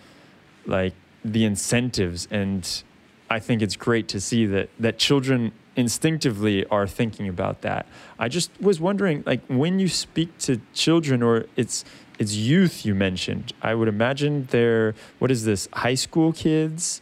like 0.66 0.94
the 1.24 1.46
incentives 1.46 2.28
and 2.32 2.84
i 3.30 3.40
think 3.40 3.62
it's 3.62 3.76
great 3.76 4.08
to 4.08 4.20
see 4.20 4.46
that 4.46 4.70
that 4.80 4.98
children 4.98 5.52
instinctively 5.76 6.66
are 6.68 6.88
thinking 6.88 7.28
about 7.28 7.62
that. 7.62 7.88
I 8.20 8.28
just 8.28 8.52
was 8.62 8.80
wondering 8.80 9.24
like 9.26 9.42
when 9.48 9.80
you 9.80 9.88
speak 9.88 10.38
to 10.40 10.62
children 10.74 11.24
or 11.24 11.46
it's 11.56 11.84
it's 12.20 12.36
youth 12.36 12.86
you 12.86 12.94
mentioned 12.94 13.54
i 13.62 13.74
would 13.74 13.88
imagine 13.88 14.48
they're 14.52 14.94
what 15.18 15.32
is 15.32 15.46
this 15.46 15.68
high 15.74 15.96
school 15.96 16.32
kids 16.32 17.02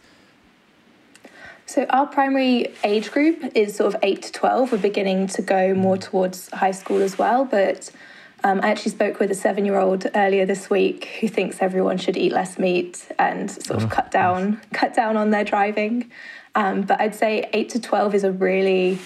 so 1.66 1.86
our 1.90 2.06
primary 2.06 2.68
age 2.84 3.10
group 3.10 3.56
is 3.56 3.76
sort 3.76 3.94
of 3.94 4.00
8 4.02 4.22
to 4.22 4.32
12. 4.32 4.72
We're 4.72 4.78
beginning 4.78 5.28
to 5.28 5.42
go 5.42 5.74
more 5.74 5.96
towards 5.96 6.50
high 6.50 6.72
school 6.72 7.00
as 7.02 7.16
well, 7.18 7.44
but 7.44 7.90
um, 8.44 8.60
I 8.62 8.70
actually 8.70 8.90
spoke 8.92 9.20
with 9.20 9.30
a 9.30 9.34
seven 9.34 9.64
year 9.64 9.78
old 9.78 10.06
earlier 10.14 10.44
this 10.44 10.68
week 10.68 11.04
who 11.20 11.28
thinks 11.28 11.58
everyone 11.60 11.98
should 11.98 12.16
eat 12.16 12.32
less 12.32 12.58
meat 12.58 13.06
and 13.18 13.50
sort 13.50 13.82
of 13.82 13.84
oh, 13.84 13.94
cut 13.94 14.10
down 14.10 14.50
nice. 14.50 14.60
cut 14.72 14.94
down 14.94 15.16
on 15.16 15.30
their 15.30 15.44
driving. 15.44 16.10
Um, 16.54 16.82
but 16.82 17.00
I'd 17.00 17.14
say 17.14 17.48
eight 17.52 17.68
to 17.70 17.80
twelve 17.80 18.14
is 18.14 18.24
a 18.24 18.32
really 18.32 18.98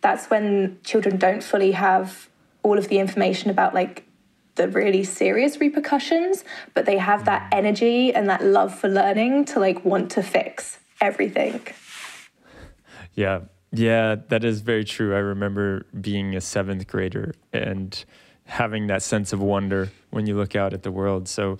that's 0.00 0.30
when 0.30 0.78
children 0.84 1.16
don't 1.16 1.42
fully 1.42 1.72
have 1.72 2.28
all 2.62 2.78
of 2.78 2.88
the 2.88 2.98
information 2.98 3.50
about 3.50 3.74
like 3.74 4.04
the 4.54 4.68
really 4.68 5.04
serious 5.04 5.58
repercussions, 5.58 6.44
but 6.74 6.84
they 6.86 6.98
have 6.98 7.24
that 7.24 7.50
mm. 7.50 7.58
energy 7.58 8.14
and 8.14 8.28
that 8.28 8.44
love 8.44 8.78
for 8.78 8.88
learning 8.88 9.44
to 9.46 9.58
like 9.58 9.84
want 9.84 10.10
to 10.12 10.22
fix 10.22 10.78
everything. 11.00 11.60
Yeah. 13.18 13.40
Yeah, 13.72 14.14
that 14.28 14.44
is 14.44 14.60
very 14.60 14.84
true. 14.84 15.12
I 15.12 15.18
remember 15.18 15.86
being 16.00 16.36
a 16.36 16.40
seventh 16.40 16.86
grader 16.86 17.34
and 17.52 18.04
having 18.44 18.86
that 18.86 19.02
sense 19.02 19.32
of 19.32 19.40
wonder 19.40 19.90
when 20.10 20.26
you 20.28 20.36
look 20.36 20.54
out 20.54 20.72
at 20.72 20.84
the 20.84 20.92
world. 20.92 21.26
So 21.26 21.58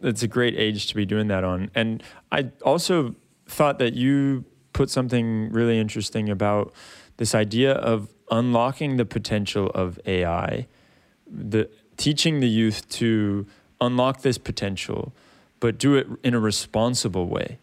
it's 0.00 0.22
a 0.22 0.28
great 0.28 0.54
age 0.56 0.86
to 0.86 0.94
be 0.94 1.04
doing 1.04 1.26
that 1.26 1.42
on. 1.42 1.72
And 1.74 2.04
I 2.30 2.52
also 2.64 3.16
thought 3.48 3.80
that 3.80 3.94
you 3.94 4.44
put 4.72 4.90
something 4.90 5.50
really 5.50 5.80
interesting 5.80 6.30
about 6.30 6.72
this 7.16 7.34
idea 7.34 7.72
of 7.72 8.08
unlocking 8.30 8.96
the 8.96 9.04
potential 9.04 9.70
of 9.74 9.98
AI, 10.06 10.68
the 11.26 11.68
teaching 11.96 12.38
the 12.38 12.48
youth 12.48 12.88
to 12.90 13.44
unlock 13.80 14.22
this 14.22 14.38
potential, 14.38 15.12
but 15.58 15.78
do 15.78 15.96
it 15.96 16.06
in 16.22 16.32
a 16.32 16.40
responsible 16.40 17.26
way. 17.26 17.58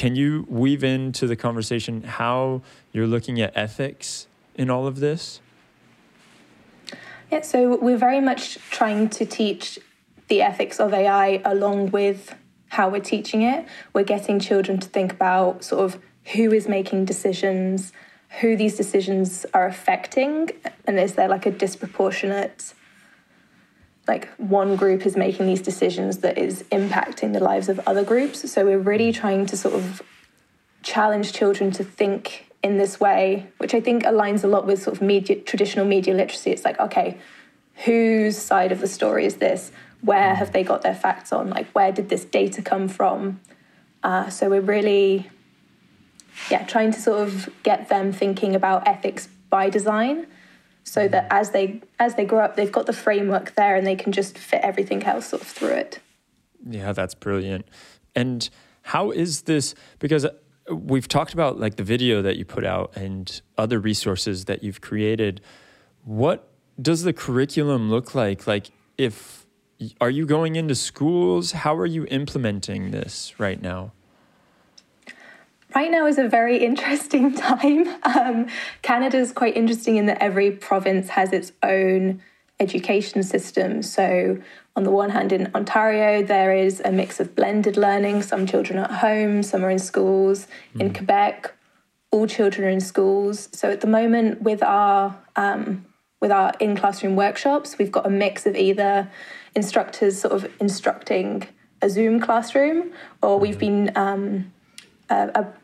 Can 0.00 0.16
you 0.16 0.46
weave 0.48 0.82
into 0.82 1.26
the 1.26 1.36
conversation 1.36 2.02
how 2.04 2.62
you're 2.90 3.06
looking 3.06 3.38
at 3.38 3.54
ethics 3.54 4.28
in 4.54 4.70
all 4.70 4.86
of 4.86 4.98
this? 4.98 5.42
Yeah, 7.30 7.42
so 7.42 7.76
we're 7.76 7.98
very 7.98 8.22
much 8.22 8.56
trying 8.70 9.10
to 9.10 9.26
teach 9.26 9.78
the 10.28 10.40
ethics 10.40 10.80
of 10.80 10.94
AI 10.94 11.42
along 11.44 11.90
with 11.90 12.34
how 12.68 12.88
we're 12.88 13.00
teaching 13.00 13.42
it. 13.42 13.66
We're 13.92 14.04
getting 14.04 14.40
children 14.40 14.80
to 14.80 14.88
think 14.88 15.12
about 15.12 15.64
sort 15.64 15.84
of 15.84 16.00
who 16.32 16.50
is 16.50 16.66
making 16.66 17.04
decisions, 17.04 17.92
who 18.40 18.56
these 18.56 18.78
decisions 18.78 19.44
are 19.52 19.66
affecting, 19.66 20.48
and 20.86 20.98
is 20.98 21.12
there 21.16 21.28
like 21.28 21.44
a 21.44 21.50
disproportionate 21.50 22.72
like 24.08 24.28
one 24.36 24.76
group 24.76 25.06
is 25.06 25.16
making 25.16 25.46
these 25.46 25.62
decisions 25.62 26.18
that 26.18 26.38
is 26.38 26.64
impacting 26.64 27.32
the 27.32 27.40
lives 27.40 27.68
of 27.68 27.80
other 27.86 28.04
groups. 28.04 28.50
So 28.50 28.64
we're 28.64 28.78
really 28.78 29.12
trying 29.12 29.46
to 29.46 29.56
sort 29.56 29.74
of 29.74 30.02
challenge 30.82 31.32
children 31.32 31.70
to 31.72 31.84
think 31.84 32.46
in 32.62 32.78
this 32.78 33.00
way, 33.00 33.46
which 33.58 33.74
I 33.74 33.80
think 33.80 34.04
aligns 34.04 34.44
a 34.44 34.46
lot 34.46 34.66
with 34.66 34.82
sort 34.82 34.96
of 34.96 35.02
media, 35.02 35.36
traditional 35.36 35.86
media 35.86 36.14
literacy. 36.14 36.50
It's 36.50 36.64
like, 36.64 36.78
okay, 36.78 37.18
whose 37.84 38.36
side 38.36 38.72
of 38.72 38.80
the 38.80 38.88
story 38.88 39.24
is 39.24 39.36
this? 39.36 39.72
Where 40.02 40.34
have 40.34 40.52
they 40.52 40.64
got 40.64 40.82
their 40.82 40.94
facts 40.94 41.32
on? 41.32 41.50
Like, 41.50 41.70
where 41.72 41.92
did 41.92 42.08
this 42.08 42.24
data 42.24 42.62
come 42.62 42.88
from? 42.88 43.40
Uh, 44.02 44.30
so 44.30 44.48
we're 44.48 44.60
really, 44.60 45.30
yeah, 46.50 46.64
trying 46.64 46.90
to 46.92 47.00
sort 47.00 47.20
of 47.20 47.50
get 47.62 47.88
them 47.88 48.12
thinking 48.12 48.54
about 48.54 48.86
ethics 48.88 49.28
by 49.50 49.68
design 49.68 50.26
so 50.90 51.08
that 51.08 51.26
as 51.30 51.50
they 51.50 51.80
as 51.98 52.14
they 52.14 52.24
grow 52.24 52.40
up 52.40 52.56
they've 52.56 52.72
got 52.72 52.86
the 52.86 52.92
framework 52.92 53.54
there 53.54 53.76
and 53.76 53.86
they 53.86 53.96
can 53.96 54.12
just 54.12 54.36
fit 54.36 54.60
everything 54.62 55.02
else 55.04 55.26
sort 55.28 55.42
of 55.42 55.48
through 55.48 55.68
it 55.68 56.00
yeah 56.66 56.92
that's 56.92 57.14
brilliant 57.14 57.66
and 58.14 58.50
how 58.82 59.10
is 59.10 59.42
this 59.42 59.74
because 59.98 60.24
uh, 60.24 60.30
we've 60.72 61.08
talked 61.08 61.32
about 61.32 61.58
like 61.58 61.76
the 61.76 61.84
video 61.84 62.22
that 62.22 62.36
you 62.36 62.44
put 62.44 62.64
out 62.64 62.96
and 62.96 63.42
other 63.56 63.78
resources 63.78 64.46
that 64.46 64.62
you've 64.62 64.80
created 64.80 65.40
what 66.04 66.50
does 66.80 67.02
the 67.02 67.12
curriculum 67.12 67.90
look 67.90 68.14
like? 68.14 68.46
Like, 68.46 68.70
if 68.96 69.46
are 70.00 70.10
you 70.10 70.26
going 70.26 70.56
into 70.56 70.74
schools? 70.74 71.52
How 71.52 71.76
are 71.76 71.86
you 71.86 72.06
implementing 72.10 72.90
this 72.90 73.38
right 73.38 73.60
now? 73.60 73.92
Right 75.74 75.90
now 75.90 76.06
is 76.06 76.18
a 76.18 76.28
very 76.28 76.58
interesting 76.58 77.32
time. 77.48 77.88
Um, 78.02 78.48
Canada 78.82 79.18
is 79.18 79.32
quite 79.32 79.56
interesting 79.56 79.96
in 79.96 80.06
that 80.06 80.22
every 80.22 80.50
province 80.50 81.10
has 81.10 81.32
its 81.32 81.52
own 81.62 82.22
education 82.58 83.22
system. 83.22 83.82
So, 83.82 84.38
on 84.76 84.84
the 84.84 84.90
one 84.90 85.10
hand, 85.10 85.32
in 85.32 85.50
Ontario, 85.54 86.22
there 86.24 86.54
is 86.54 86.80
a 86.84 86.92
mix 86.92 87.20
of 87.20 87.34
blended 87.34 87.76
learning. 87.76 88.22
Some 88.22 88.46
children 88.46 88.78
are 88.78 88.84
at 88.84 88.92
home, 88.92 89.42
some 89.42 89.64
are 89.64 89.70
in 89.70 89.78
schools. 89.78 90.46
Mm. 90.74 90.80
In 90.80 90.86
hmm. 90.88 90.94
Quebec, 90.94 91.54
all 92.10 92.26
children 92.26 92.66
are 92.66 92.70
in 92.70 92.80
schools. 92.80 93.48
So, 93.52 93.70
at 93.70 93.80
the 93.80 93.86
moment, 93.86 94.42
with 94.42 94.62
our 94.62 95.16
um, 95.36 95.86
with 96.20 96.30
our 96.30 96.52
in 96.60 96.76
classroom 96.76 97.16
workshops, 97.16 97.78
we've 97.78 97.92
got 97.92 98.06
a 98.06 98.10
mix 98.10 98.46
of 98.46 98.54
either 98.56 99.10
instructors 99.54 100.20
sort 100.20 100.34
of 100.34 100.50
instructing 100.60 101.46
a 101.82 101.88
Zoom 101.88 102.20
classroom, 102.20 102.92
or 103.22 103.38
we've 103.38 103.54
hmm. 103.54 103.60
been 103.60 103.92
um, 103.96 104.52
a, 105.08 105.30
a 105.34 105.59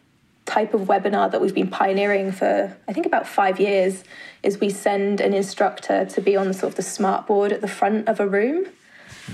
type 0.46 0.72
of 0.74 0.82
webinar 0.82 1.30
that 1.30 1.40
we've 1.40 1.54
been 1.54 1.68
pioneering 1.68 2.32
for 2.32 2.74
I 2.88 2.92
think 2.92 3.04
about 3.04 3.26
five 3.26 3.61
years 3.61 4.04
is 4.42 4.61
we 4.61 4.70
send 4.70 5.20
an 5.20 5.35
instructor 5.35 6.06
to 6.06 6.20
be 6.20 6.37
on 6.37 6.52
sort 6.54 6.72
of 6.72 6.76
the 6.76 6.82
smart 6.82 7.26
board 7.26 7.52
at 7.52 7.61
the 7.61 7.68
front 7.68 8.09
of 8.09 8.20
a 8.20 8.26
room. 8.26 8.66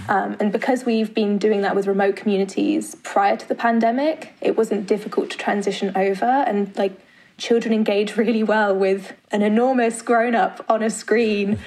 Um, 0.09 0.39
and 0.41 0.51
because 0.51 0.87
we've 0.87 1.15
been 1.15 1.37
doing 1.37 1.61
that 1.61 1.77
with 1.77 1.87
remote 1.87 2.17
communities 2.17 2.95
prior 3.03 3.37
to 3.37 3.47
the 3.47 3.55
pandemic, 3.55 4.33
it 4.41 4.57
wasn't 4.57 4.87
difficult 4.87 5.31
to 5.31 5.37
transition 5.37 5.93
over 5.95 6.25
and 6.25 6.75
like 6.79 6.99
children 7.37 7.75
engage 7.75 8.17
really 8.17 8.43
well 8.43 8.75
with 8.75 9.13
an 9.31 9.43
enormous 9.43 10.01
grown 10.01 10.35
up 10.35 10.65
on 10.69 10.83
a 10.83 10.89
screen. 10.89 11.59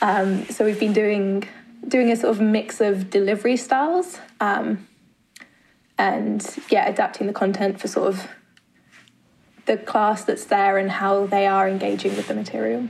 Um, 0.00 0.46
so 0.46 0.64
we've 0.64 0.80
been 0.80 0.94
doing 0.94 1.46
doing 1.86 2.10
a 2.10 2.16
sort 2.16 2.34
of 2.34 2.40
mix 2.40 2.80
of 2.80 3.10
delivery 3.10 3.56
styles 3.56 4.18
um, 4.40 4.88
and 5.98 6.58
yeah, 6.70 6.88
adapting 6.88 7.26
the 7.26 7.32
content 7.32 7.80
for 7.80 7.88
sort 7.88 8.08
of 8.08 8.28
the 9.66 9.76
class 9.76 10.24
that's 10.24 10.44
there 10.44 10.78
and 10.78 10.90
how 10.90 11.26
they 11.26 11.46
are 11.46 11.68
engaging 11.68 12.16
with 12.16 12.28
the 12.28 12.34
material. 12.34 12.88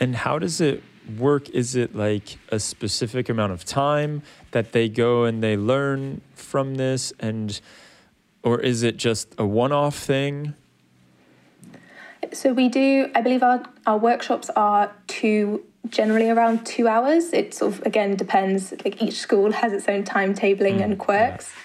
And 0.00 0.16
how 0.16 0.38
does 0.38 0.60
it 0.60 0.82
work? 1.18 1.48
Is 1.50 1.76
it 1.76 1.94
like 1.94 2.38
a 2.48 2.58
specific 2.58 3.28
amount 3.28 3.52
of 3.52 3.64
time 3.64 4.22
that 4.50 4.72
they 4.72 4.88
go 4.88 5.24
and 5.24 5.42
they 5.42 5.56
learn 5.56 6.22
from 6.34 6.74
this 6.76 7.12
and 7.20 7.60
or 8.42 8.60
is 8.60 8.82
it 8.82 8.96
just 8.96 9.34
a 9.38 9.46
one-off 9.46 9.96
thing? 9.96 10.54
So 12.32 12.52
we 12.52 12.68
do 12.68 13.10
I 13.14 13.20
believe 13.20 13.42
our 13.42 13.62
our 13.86 13.98
workshops 13.98 14.50
are 14.56 14.92
two 15.06 15.64
generally 15.90 16.30
around 16.30 16.64
2 16.64 16.88
hours. 16.88 17.32
It 17.34 17.52
sort 17.52 17.74
of 17.74 17.86
again 17.86 18.16
depends 18.16 18.72
like 18.84 19.02
each 19.02 19.18
school 19.18 19.52
has 19.52 19.72
its 19.72 19.88
own 19.88 20.04
timetabling 20.04 20.78
mm, 20.78 20.84
and 20.84 20.98
quirks. 20.98 21.52
Yeah. 21.54 21.60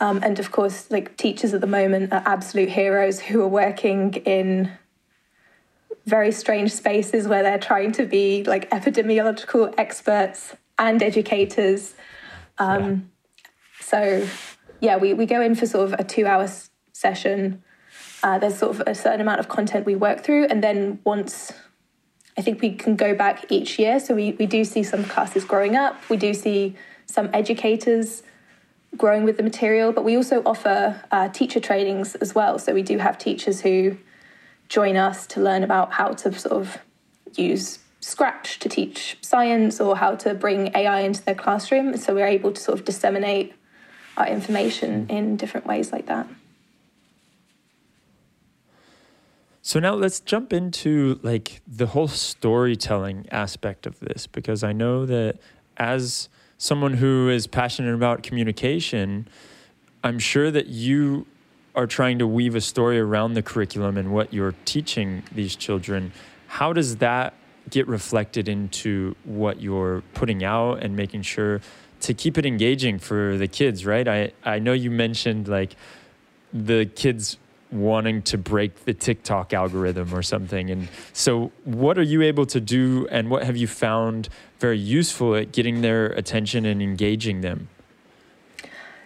Um, 0.00 0.20
and 0.22 0.38
of 0.38 0.50
course, 0.50 0.90
like 0.90 1.16
teachers 1.16 1.54
at 1.54 1.60
the 1.60 1.66
moment 1.66 2.12
are 2.12 2.22
absolute 2.26 2.68
heroes 2.68 3.20
who 3.20 3.42
are 3.42 3.48
working 3.48 4.14
in 4.14 4.72
very 6.06 6.32
strange 6.32 6.72
spaces 6.72 7.26
where 7.26 7.42
they're 7.42 7.58
trying 7.58 7.92
to 7.92 8.04
be 8.04 8.44
like 8.44 8.68
epidemiological 8.70 9.72
experts 9.78 10.54
and 10.78 11.02
educators. 11.02 11.94
Um, 12.58 12.82
yeah. 12.82 12.96
So, 13.80 14.28
yeah, 14.80 14.96
we, 14.96 15.14
we 15.14 15.26
go 15.26 15.40
in 15.40 15.54
for 15.54 15.66
sort 15.66 15.92
of 15.92 16.00
a 16.00 16.04
two 16.04 16.26
hour 16.26 16.48
session. 16.92 17.62
Uh, 18.22 18.38
there's 18.38 18.58
sort 18.58 18.74
of 18.74 18.82
a 18.86 18.94
certain 18.94 19.20
amount 19.20 19.40
of 19.40 19.48
content 19.48 19.86
we 19.86 19.94
work 19.94 20.24
through. 20.24 20.46
And 20.46 20.62
then 20.62 21.00
once 21.04 21.52
I 22.36 22.42
think 22.42 22.60
we 22.60 22.72
can 22.74 22.96
go 22.96 23.14
back 23.14 23.46
each 23.50 23.78
year. 23.78 24.00
So 24.00 24.14
we, 24.14 24.32
we 24.32 24.46
do 24.46 24.64
see 24.64 24.82
some 24.82 25.04
classes 25.04 25.44
growing 25.44 25.76
up, 25.76 25.98
we 26.10 26.16
do 26.16 26.34
see 26.34 26.74
some 27.06 27.30
educators 27.32 28.22
growing 28.96 29.24
with 29.24 29.36
the 29.36 29.42
material, 29.42 29.92
but 29.92 30.04
we 30.04 30.16
also 30.16 30.42
offer 30.44 31.02
uh, 31.10 31.28
teacher 31.28 31.60
trainings 31.60 32.14
as 32.16 32.34
well. 32.34 32.58
So 32.58 32.72
we 32.74 32.82
do 32.82 32.98
have 32.98 33.18
teachers 33.18 33.60
who 33.60 33.96
join 34.68 34.96
us 34.96 35.26
to 35.28 35.40
learn 35.40 35.62
about 35.62 35.92
how 35.92 36.08
to 36.08 36.32
sort 36.32 36.52
of 36.52 36.78
use 37.36 37.78
Scratch 38.00 38.58
to 38.58 38.68
teach 38.68 39.16
science 39.22 39.80
or 39.80 39.96
how 39.96 40.14
to 40.16 40.34
bring 40.34 40.70
AI 40.76 41.00
into 41.00 41.24
their 41.24 41.34
classroom. 41.34 41.96
So 41.96 42.14
we're 42.14 42.26
able 42.26 42.52
to 42.52 42.60
sort 42.60 42.78
of 42.78 42.84
disseminate 42.84 43.54
our 44.18 44.26
information 44.26 45.06
in 45.08 45.36
different 45.38 45.66
ways 45.66 45.90
like 45.90 46.04
that. 46.04 46.28
So 49.62 49.80
now 49.80 49.94
let's 49.94 50.20
jump 50.20 50.52
into 50.52 51.18
like 51.22 51.62
the 51.66 51.86
whole 51.86 52.08
storytelling 52.08 53.26
aspect 53.30 53.86
of 53.86 53.98
this 54.00 54.26
because 54.26 54.62
I 54.62 54.72
know 54.72 55.06
that 55.06 55.38
as 55.78 56.28
someone 56.58 56.94
who 56.94 57.28
is 57.28 57.46
passionate 57.46 57.94
about 57.94 58.22
communication, 58.22 59.28
I'm 60.02 60.18
sure 60.18 60.50
that 60.50 60.66
you 60.66 61.26
are 61.74 61.86
trying 61.86 62.18
to 62.18 62.26
weave 62.26 62.54
a 62.54 62.60
story 62.60 63.00
around 63.00 63.34
the 63.34 63.42
curriculum 63.42 63.96
and 63.96 64.12
what 64.12 64.32
you're 64.32 64.54
teaching 64.64 65.22
these 65.32 65.56
children. 65.56 66.12
How 66.46 66.72
does 66.72 66.96
that 66.96 67.34
get 67.70 67.88
reflected 67.88 68.48
into 68.48 69.16
what 69.24 69.60
you're 69.60 70.02
putting 70.12 70.44
out 70.44 70.82
and 70.82 70.94
making 70.94 71.22
sure 71.22 71.60
to 72.00 72.14
keep 72.14 72.36
it 72.36 72.44
engaging 72.44 72.98
for 72.98 73.36
the 73.38 73.48
kids, 73.48 73.86
right? 73.86 74.06
I, 74.06 74.32
I 74.44 74.58
know 74.58 74.72
you 74.72 74.90
mentioned 74.90 75.48
like 75.48 75.74
the 76.52 76.84
kids 76.84 77.38
wanting 77.74 78.22
to 78.22 78.38
break 78.38 78.84
the 78.84 78.94
TikTok 78.94 79.52
algorithm 79.52 80.14
or 80.14 80.22
something. 80.22 80.70
And 80.70 80.88
so, 81.12 81.52
what 81.64 81.98
are 81.98 82.02
you 82.02 82.22
able 82.22 82.46
to 82.46 82.60
do, 82.60 83.06
and 83.10 83.28
what 83.30 83.44
have 83.44 83.56
you 83.56 83.66
found 83.66 84.28
very 84.60 84.78
useful 84.78 85.34
at 85.34 85.52
getting 85.52 85.80
their 85.80 86.06
attention 86.06 86.64
and 86.64 86.80
engaging 86.80 87.40
them? 87.40 87.68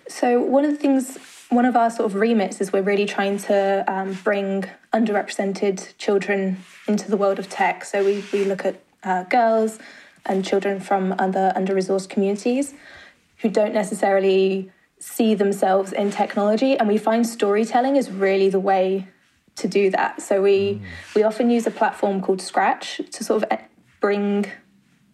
So, 0.07 0.41
one 0.41 0.65
of 0.65 0.71
the 0.71 0.77
things, 0.77 1.19
one 1.49 1.65
of 1.65 1.77
our 1.77 1.91
sort 1.91 2.07
of 2.07 2.15
remits 2.15 2.61
is 2.61 2.73
we're 2.73 2.83
really 2.83 3.07
trying 3.07 3.39
to 3.39 3.85
um, 3.89 4.13
bring 4.23 4.65
underrepresented 4.93 5.97
children 5.99 6.59
into 6.87 7.11
the 7.11 7.17
world 7.17 7.39
of 7.39 7.49
tech. 7.49 7.85
So, 7.85 8.05
we, 8.05 8.25
we 8.33 8.45
look 8.45 8.65
at 8.65 8.81
uh, 9.03 9.25
girls 9.25 9.79
and 10.27 10.45
children 10.45 10.81
from 10.81 11.15
other 11.19 11.53
under 11.57 11.75
resourced 11.75 12.09
communities 12.09 12.75
who 13.39 13.49
don't 13.49 13.73
necessarily 13.73 14.71
see 15.17 15.35
themselves 15.35 15.93
in 15.93 16.11
technology 16.11 16.77
and 16.77 16.87
we 16.87 16.99
find 16.99 17.27
storytelling 17.27 17.97
is 17.97 18.11
really 18.11 18.51
the 18.51 18.61
way 18.61 19.09
to 19.57 19.67
do 19.67 19.91
that 19.91 20.23
so 20.23 20.41
we 20.43 20.59
mm. 20.75 20.83
we 21.17 21.23
often 21.23 21.51
use 21.51 21.67
a 21.67 21.71
platform 21.71 22.21
called 22.21 22.41
scratch 22.41 23.01
to 23.11 23.25
sort 23.25 23.43
of 23.43 23.59
bring 24.01 24.47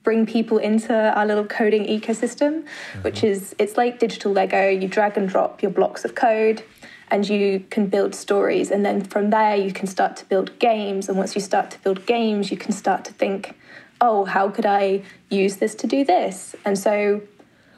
bring 0.03 0.27
people 0.27 0.59
into 0.59 0.95
our 1.17 1.25
little 1.25 1.47
coding 1.47 1.85
ecosystem 1.87 2.53
mm-hmm. 2.63 3.03
which 3.03 3.25
is 3.25 3.55
it's 3.59 3.77
like 3.77 3.99
digital 3.99 4.33
lego 4.33 4.69
you 4.69 4.87
drag 4.89 5.17
and 5.17 5.29
drop 5.29 5.63
your 5.63 5.71
blocks 5.71 6.05
of 6.05 6.15
code 6.15 6.63
and 7.11 7.29
you 7.29 7.65
can 7.71 7.87
build 7.87 8.15
stories 8.15 8.71
and 8.71 8.85
then 8.85 9.03
from 9.03 9.31
there 9.31 9.57
you 9.57 9.73
can 9.73 9.87
start 9.87 10.17
to 10.17 10.25
build 10.27 10.59
games 10.59 11.09
and 11.09 11.17
once 11.17 11.35
you 11.35 11.41
start 11.41 11.71
to 11.71 11.79
build 11.85 12.05
games 12.05 12.51
you 12.51 12.57
can 12.57 12.73
start 12.73 13.05
to 13.05 13.13
think 13.13 13.57
oh 14.01 14.25
how 14.25 14.51
could 14.51 14.67
i 14.67 15.03
use 15.31 15.57
this 15.57 15.75
to 15.75 15.87
do 15.87 16.05
this 16.05 16.55
and 16.65 16.77
so 16.77 17.23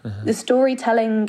mm-hmm. 0.05 0.25
the 0.25 0.33
storytelling 0.33 1.29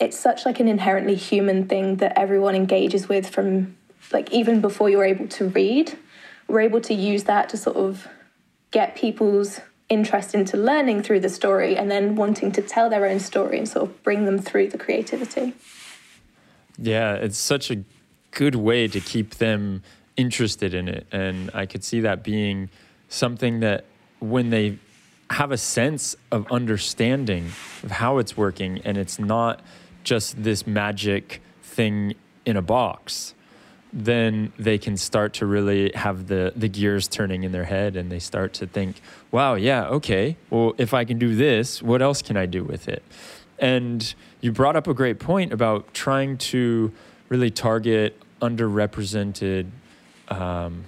it's 0.00 0.18
such 0.18 0.46
like 0.46 0.60
an 0.60 0.68
inherently 0.68 1.14
human 1.14 1.66
thing 1.66 1.96
that 1.96 2.16
everyone 2.16 2.54
engages 2.54 3.08
with 3.08 3.28
from 3.28 3.76
like 4.12 4.32
even 4.32 4.60
before 4.60 4.88
you're 4.88 5.04
able 5.04 5.28
to 5.28 5.48
read. 5.48 5.98
We're 6.46 6.60
able 6.60 6.80
to 6.82 6.94
use 6.94 7.24
that 7.24 7.48
to 7.50 7.56
sort 7.56 7.76
of 7.76 8.06
get 8.70 8.94
people's 8.96 9.60
interest 9.88 10.34
into 10.34 10.56
learning 10.56 11.02
through 11.02 11.20
the 11.20 11.28
story 11.28 11.76
and 11.76 11.90
then 11.90 12.14
wanting 12.14 12.52
to 12.52 12.62
tell 12.62 12.90
their 12.90 13.06
own 13.06 13.18
story 13.20 13.58
and 13.58 13.68
sort 13.68 13.88
of 13.88 14.02
bring 14.02 14.24
them 14.24 14.38
through 14.38 14.68
the 14.68 14.78
creativity. 14.78 15.54
Yeah 16.76 17.14
it's 17.14 17.38
such 17.38 17.70
a 17.70 17.82
good 18.30 18.54
way 18.54 18.86
to 18.88 19.00
keep 19.00 19.36
them 19.36 19.82
interested 20.16 20.74
in 20.74 20.88
it 20.88 21.06
and 21.10 21.50
i 21.54 21.64
could 21.64 21.82
see 21.82 22.00
that 22.00 22.22
being 22.22 22.68
something 23.08 23.60
that 23.60 23.84
when 24.18 24.50
they 24.50 24.78
have 25.30 25.50
a 25.50 25.56
sense 25.56 26.16
of 26.30 26.50
understanding 26.50 27.46
of 27.82 27.90
how 27.90 28.18
it's 28.18 28.36
working 28.36 28.80
and 28.84 28.96
it's 28.96 29.18
not 29.18 29.60
just 30.08 30.42
this 30.42 30.66
magic 30.66 31.42
thing 31.62 32.14
in 32.46 32.56
a 32.56 32.62
box, 32.62 33.34
then 33.92 34.52
they 34.58 34.78
can 34.78 34.96
start 34.96 35.34
to 35.34 35.46
really 35.46 35.92
have 35.94 36.26
the 36.26 36.52
the 36.56 36.68
gears 36.68 37.06
turning 37.08 37.44
in 37.44 37.52
their 37.52 37.64
head 37.64 37.94
and 37.94 38.10
they 38.10 38.18
start 38.18 38.54
to 38.54 38.66
think, 38.66 39.00
wow, 39.30 39.54
yeah, 39.54 39.86
okay. 39.86 40.36
Well, 40.50 40.74
if 40.78 40.94
I 40.94 41.04
can 41.04 41.18
do 41.18 41.34
this, 41.34 41.82
what 41.82 42.00
else 42.00 42.22
can 42.22 42.36
I 42.36 42.46
do 42.46 42.64
with 42.64 42.88
it? 42.88 43.02
And 43.58 44.14
you 44.40 44.50
brought 44.52 44.76
up 44.76 44.86
a 44.86 44.94
great 44.94 45.18
point 45.18 45.52
about 45.52 45.92
trying 45.92 46.38
to 46.52 46.92
really 47.28 47.50
target 47.50 48.20
underrepresented 48.40 49.66
um, 50.28 50.84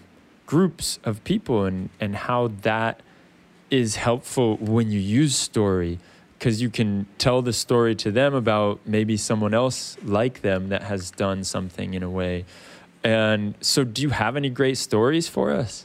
groups 0.46 0.98
of 1.04 1.22
people 1.24 1.64
and, 1.64 1.90
and 2.00 2.16
how 2.16 2.48
that 2.62 3.00
is 3.70 3.96
helpful 3.96 4.56
when 4.56 4.90
you 4.90 4.98
use 4.98 5.36
story 5.36 5.98
because 6.40 6.62
you 6.62 6.70
can 6.70 7.06
tell 7.18 7.42
the 7.42 7.52
story 7.52 7.94
to 7.94 8.10
them 8.10 8.34
about 8.34 8.80
maybe 8.86 9.14
someone 9.18 9.52
else 9.52 9.98
like 10.02 10.40
them 10.40 10.70
that 10.70 10.82
has 10.84 11.10
done 11.10 11.44
something 11.44 11.92
in 11.92 12.02
a 12.02 12.08
way. 12.08 12.46
And 13.04 13.54
so, 13.60 13.84
do 13.84 14.00
you 14.00 14.08
have 14.08 14.36
any 14.36 14.48
great 14.48 14.78
stories 14.78 15.28
for 15.28 15.50
us? 15.50 15.84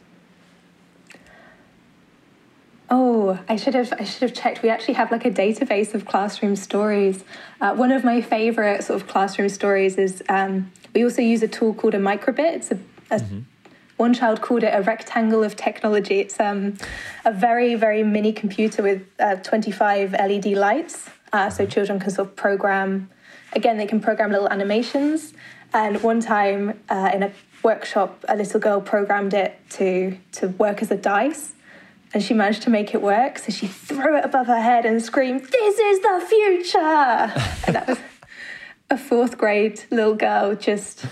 Oh, 2.89 3.37
I 3.49 3.57
should 3.57 3.73
have 3.73 3.91
I 3.99 4.05
should 4.05 4.21
have 4.21 4.33
checked. 4.33 4.63
We 4.63 4.69
actually 4.69 4.93
have 4.93 5.11
like 5.11 5.25
a 5.25 5.31
database 5.31 5.93
of 5.93 6.05
classroom 6.05 6.55
stories. 6.55 7.25
Uh, 7.59 7.75
one 7.75 7.91
of 7.91 8.05
my 8.05 8.21
favorite 8.21 8.83
sort 8.83 9.01
of 9.01 9.07
classroom 9.07 9.49
stories 9.49 9.97
is 9.97 10.23
um, 10.29 10.71
we 10.93 11.03
also 11.03 11.21
use 11.21 11.43
a 11.43 11.49
tool 11.49 11.73
called 11.73 11.95
a 11.95 11.99
microbit. 11.99 12.53
It's 12.53 12.71
a, 12.71 12.79
a 13.11 13.17
mm-hmm. 13.17 13.39
One 13.97 14.13
child 14.13 14.41
called 14.41 14.63
it 14.63 14.73
a 14.73 14.81
rectangle 14.81 15.43
of 15.43 15.55
technology. 15.55 16.19
It's 16.19 16.39
um, 16.39 16.75
a 17.23 17.31
very 17.31 17.75
very 17.75 18.03
mini 18.03 18.33
computer 18.33 18.83
with 18.83 19.03
uh, 19.19 19.35
25 19.37 20.11
LED 20.11 20.45
lights, 20.47 21.09
uh, 21.33 21.49
so 21.49 21.65
children 21.65 21.99
can 21.99 22.11
sort 22.11 22.29
of 22.29 22.35
program. 22.35 23.09
Again, 23.53 23.77
they 23.77 23.87
can 23.87 23.99
program 23.99 24.31
little 24.31 24.49
animations. 24.49 25.33
And 25.73 26.01
one 26.03 26.21
time 26.21 26.79
uh, 26.89 27.11
in 27.13 27.23
a 27.23 27.31
workshop, 27.63 28.23
a 28.27 28.35
little 28.35 28.59
girl 28.59 28.81
programmed 28.81 29.33
it 29.33 29.59
to 29.71 30.17
to 30.33 30.49
work 30.49 30.81
as 30.81 30.91
a 30.91 30.97
dice 30.97 31.55
and 32.15 32.23
she 32.23 32.33
managed 32.33 32.61
to 32.61 32.69
make 32.69 32.93
it 32.93 33.01
work. 33.01 33.37
So 33.37 33.51
she 33.51 33.67
threw 33.67 34.17
it 34.17 34.23
above 34.23 34.47
her 34.47 34.61
head 34.61 34.85
and 34.85 35.03
screamed, 35.03 35.43
This 35.51 35.77
is 35.77 35.99
the 35.99 36.25
future! 36.27 36.79
and 37.67 37.75
that 37.75 37.87
was 37.87 37.99
a 38.89 38.97
fourth 38.97 39.37
grade 39.37 39.83
little 39.91 40.15
girl 40.15 40.55
just 40.55 41.05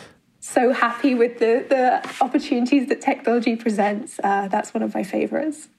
so 0.43 0.73
happy 0.73 1.15
with 1.15 1.39
the, 1.39 1.65
the 1.69 2.05
opportunities 2.21 2.89
that 2.89 2.99
technology 2.99 3.55
presents. 3.55 4.19
Uh, 4.21 4.49
that's 4.49 4.73
one 4.73 4.83
of 4.83 4.93
my 4.93 5.01
favorites. 5.01 5.69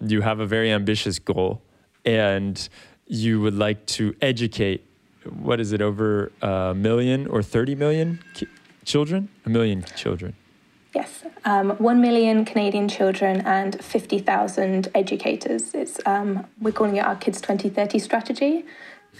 You 0.00 0.22
have 0.22 0.40
a 0.40 0.46
very 0.46 0.72
ambitious 0.72 1.20
goal 1.20 1.62
and 2.04 2.68
you 3.06 3.40
would 3.40 3.54
like 3.54 3.86
to 3.86 4.12
educate, 4.20 4.84
what 5.30 5.60
is 5.60 5.72
it, 5.72 5.80
over 5.80 6.32
a 6.42 6.74
million 6.74 7.28
or 7.28 7.44
30 7.44 7.76
million 7.76 8.18
ki- 8.34 8.48
children? 8.84 9.28
A 9.46 9.48
million 9.48 9.84
children. 9.94 10.34
Yes, 10.96 11.22
um, 11.44 11.70
1 11.70 12.00
million 12.00 12.44
Canadian 12.44 12.88
children 12.88 13.40
and 13.42 13.82
50,000 13.82 14.88
educators. 14.96 15.74
It's, 15.74 16.00
um, 16.06 16.44
we're 16.60 16.72
calling 16.72 16.96
it 16.96 17.04
our 17.04 17.14
Kids 17.14 17.40
2030 17.40 18.00
strategy. 18.00 18.64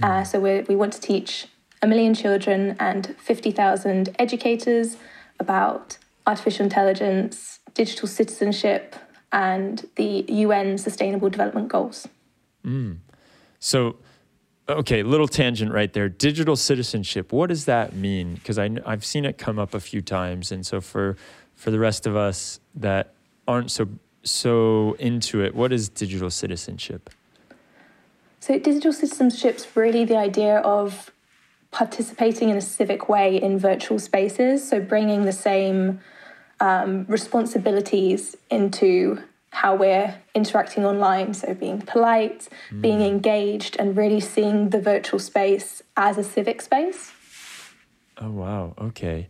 Uh, 0.03 0.18
hmm. 0.18 0.25
so 0.25 0.40
we 0.40 0.75
want 0.75 0.92
to 0.95 1.01
teach 1.01 1.47
a 1.83 1.87
million 1.87 2.14
children 2.14 2.77
and 2.79 3.14
50,000 3.18 4.14
educators 4.18 4.97
about 5.40 5.99
artificial 6.27 6.64
intelligence, 6.64 7.59
digital 7.75 8.07
citizenship, 8.07 8.95
and 9.33 9.88
the 9.97 10.25
UN 10.29 10.79
Sustainable 10.79 11.29
Development 11.29 11.68
Goals. 11.68 12.07
Mm. 12.64 12.99
So, 13.59 13.97
okay, 14.68 15.03
little 15.03 15.27
tangent 15.27 15.73
right 15.73 15.92
there. 15.92 16.09
Digital 16.09 16.55
citizenship, 16.55 17.33
what 17.33 17.49
does 17.49 17.64
that 17.64 17.95
mean? 17.95 18.35
Because 18.35 18.59
I've 18.59 19.05
seen 19.05 19.25
it 19.25 19.38
come 19.38 19.59
up 19.59 19.75
a 19.75 19.81
few 19.81 20.01
times. 20.01 20.53
And 20.53 20.64
so, 20.64 20.81
for 20.81 21.16
for 21.57 21.71
the 21.71 21.79
rest 21.79 22.07
of 22.07 22.16
us 22.16 22.61
that 22.75 23.14
aren't 23.47 23.71
so 23.71 23.88
so 24.23 24.95
into 24.99 25.42
it, 25.42 25.55
what 25.55 25.73
is 25.73 25.88
digital 25.88 26.31
citizenship? 26.31 27.11
So, 28.40 28.59
digital 28.59 28.92
citizenship 28.92 29.57
is 29.57 29.66
really 29.75 30.05
the 30.05 30.16
idea 30.16 30.59
of 30.59 31.11
participating 31.73 32.51
in 32.51 32.57
a 32.57 32.61
civic 32.61 33.09
way 33.09 33.37
in 33.37 33.59
virtual 33.59 33.99
spaces. 33.99 34.69
So, 34.69 34.81
bringing 34.81 35.25
the 35.25 35.33
same 35.33 36.01
um, 36.61 37.05
responsibilities 37.09 38.37
into 38.51 39.19
how 39.51 39.75
we're 39.75 40.15
interacting 40.35 40.85
online. 40.85 41.35
So, 41.35 41.55
being 41.55 41.81
polite, 41.81 42.49
mm. 42.71 42.81
being 42.81 43.03
engaged, 43.03 43.77
and 43.79 43.97
really 43.97 44.21
seeing 44.21 44.71
the 44.71 44.81
virtual 44.81 45.19
space 45.19 45.83
as 45.97 46.17
a 46.19 46.25
civic 46.25 46.63
space. 46.63 47.13
Oh, 48.19 48.31
wow. 48.31 48.75
Okay. 48.79 49.29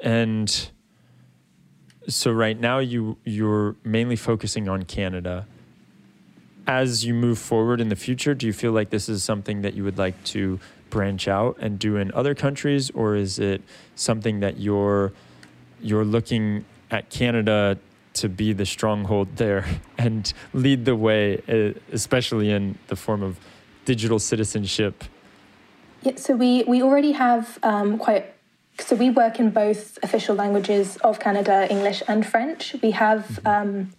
And 0.00 0.70
so 2.08 2.32
right 2.32 2.58
now 2.58 2.78
you 2.78 3.18
you're 3.24 3.76
mainly 3.84 4.16
focusing 4.16 4.68
on 4.68 4.84
Canada. 4.84 5.46
As 6.66 7.04
you 7.04 7.14
move 7.14 7.38
forward 7.38 7.80
in 7.80 7.88
the 7.88 7.96
future, 7.96 8.34
do 8.34 8.46
you 8.46 8.52
feel 8.52 8.72
like 8.72 8.90
this 8.90 9.08
is 9.08 9.24
something 9.24 9.62
that 9.62 9.74
you 9.74 9.84
would 9.84 9.98
like 9.98 10.22
to 10.24 10.60
branch 10.90 11.28
out 11.28 11.56
and 11.60 11.78
do 11.78 11.96
in 11.96 12.12
other 12.12 12.34
countries, 12.34 12.90
or 12.90 13.16
is 13.16 13.38
it 13.38 13.62
something 13.94 14.40
that 14.40 14.58
you're 14.58 15.12
you're 15.80 16.04
looking 16.04 16.64
at 16.90 17.08
Canada 17.10 17.78
to 18.12 18.28
be 18.28 18.52
the 18.52 18.66
stronghold 18.66 19.36
there 19.36 19.64
and 19.98 20.32
lead 20.52 20.84
the 20.84 20.96
way, 20.96 21.74
especially 21.92 22.50
in 22.50 22.78
the 22.88 22.96
form 22.96 23.22
of 23.22 23.38
digital 23.84 24.18
citizenship? 24.18 25.04
Yeah, 26.02 26.16
so 26.16 26.34
we 26.34 26.64
we 26.64 26.82
already 26.82 27.12
have 27.12 27.58
um, 27.62 27.98
quite 27.98 28.34
so 28.78 28.96
we 28.96 29.10
work 29.10 29.38
in 29.38 29.50
both 29.50 29.98
official 30.02 30.34
languages 30.34 30.96
of 30.98 31.20
Canada, 31.20 31.66
English 31.70 32.02
and 32.08 32.26
French. 32.26 32.74
We 32.82 32.92
have 32.92 33.26
mm-hmm. 33.26 33.46
um, 33.46 33.90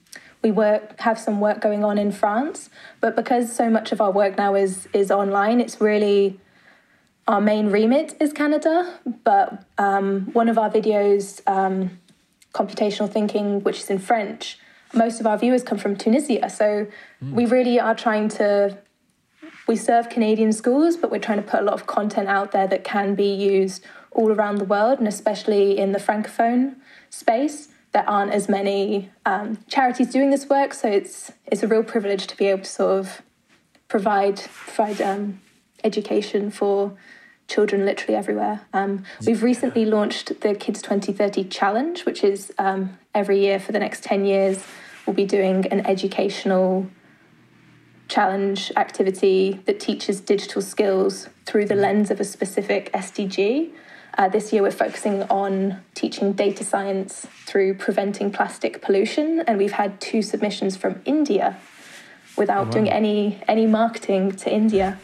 we 0.42 0.52
work 0.52 1.00
have 1.00 1.20
some 1.20 1.40
work 1.40 1.62
going 1.62 1.84
on 1.84 1.98
in 1.98 2.12
France, 2.12 2.70
but 3.00 3.16
because 3.16 3.56
so 3.56 3.70
much 3.70 3.92
of 3.92 4.02
our 4.02 4.12
work 4.12 4.38
now 4.38 4.56
is 4.56 4.88
is 4.94 5.12
online, 5.12 5.60
it's 5.60 5.80
really 5.80 6.40
our 7.28 7.42
main 7.42 7.70
remit 7.70 8.16
is 8.20 8.34
Canada. 8.34 9.00
But 9.24 9.64
um, 9.78 10.32
one 10.34 10.50
of 10.50 10.58
our 10.58 10.70
videos, 10.70 11.42
um, 11.48 12.00
computational 12.54 13.10
thinking, 13.10 13.64
which 13.64 13.80
is 13.80 13.90
in 13.90 14.00
French, 14.00 14.60
most 14.94 15.20
of 15.20 15.28
our 15.28 15.38
viewers 15.38 15.64
come 15.64 15.78
from 15.78 15.96
Tunisia. 15.96 16.50
So 16.50 16.88
mm. 17.24 17.32
we 17.34 17.46
really 17.46 17.80
are 17.80 17.96
trying 17.96 18.30
to. 18.30 18.78
We 19.68 19.76
serve 19.76 20.10
Canadian 20.10 20.52
schools, 20.52 20.98
but 20.98 21.12
we're 21.12 21.20
trying 21.20 21.42
to 21.42 21.48
put 21.50 21.62
a 21.62 21.64
lot 21.64 21.76
of 21.76 21.88
content 21.88 22.28
out 22.28 22.52
there 22.52 22.68
that 22.68 22.84
can 22.84 23.16
be 23.16 23.32
used 23.32 23.86
all 24.12 24.32
around 24.32 24.58
the 24.58 24.66
world, 24.66 25.00
and 25.00 25.08
especially 25.08 25.78
in 25.78 25.94
the 25.94 26.00
francophone 26.00 26.76
space, 27.10 27.70
there 27.94 28.08
aren't 28.10 28.32
as 28.32 28.50
many 28.50 29.10
um, 29.26 29.58
charities 29.68 30.10
doing 30.10 30.30
this 30.30 30.50
work. 30.50 30.74
So 30.74 30.90
it's 30.90 31.32
it's 31.46 31.64
a 31.64 31.68
real 31.68 31.84
privilege 31.84 32.28
to 32.28 32.36
be 32.36 32.48
able 32.48 32.64
to 32.64 32.70
sort 32.70 33.00
of 33.00 33.22
provide 33.88 34.40
provide 34.40 35.02
um, 35.02 35.40
education 35.84 36.52
for 36.52 36.94
children 37.48 37.86
literally 37.86 38.16
everywhere. 38.16 38.62
Um, 38.74 39.04
we've 39.26 39.44
recently 39.44 39.86
launched 39.86 40.42
the 40.42 40.56
Kids 40.56 40.82
2030 40.82 41.46
Challenge, 41.46 42.06
which 42.06 42.24
is 42.24 42.54
um, 42.58 42.98
every 43.14 43.40
year 43.40 43.60
for 43.60 43.72
the 43.72 43.80
next 43.80 44.04
10 44.04 44.26
years, 44.26 44.64
we'll 45.06 45.16
be 45.16 45.26
doing 45.26 45.66
an 45.68 45.86
educational 45.86 46.88
challenge 48.08 48.72
activity 48.76 49.62
that 49.66 49.80
teaches 49.80 50.20
digital 50.20 50.62
skills 50.62 51.30
through 51.46 51.66
the 51.66 51.76
lens 51.76 52.12
of 52.12 52.20
a 52.20 52.26
specific 52.26 52.92
SDG. 52.94 53.72
Uh, 54.18 54.28
this 54.28 54.52
year, 54.52 54.62
we're 54.62 54.72
focusing 54.72 55.24
on 55.24 55.82
teaching 55.94 56.34
data 56.34 56.64
science 56.64 57.26
through 57.46 57.74
preventing 57.74 58.30
plastic 58.30 58.82
pollution, 58.82 59.40
and 59.48 59.58
we've 59.58 59.72
had 59.72 60.00
two 60.02 60.22
submissions 60.22 60.76
from 60.76 61.02
India 61.06 61.58
without 62.38 62.62
oh, 62.62 62.66
wow. 62.66 62.72
doing 62.72 62.90
any 62.90 63.42
any 63.48 63.66
marketing 63.66 64.34
to 64.34 64.54
India. 64.54 65.00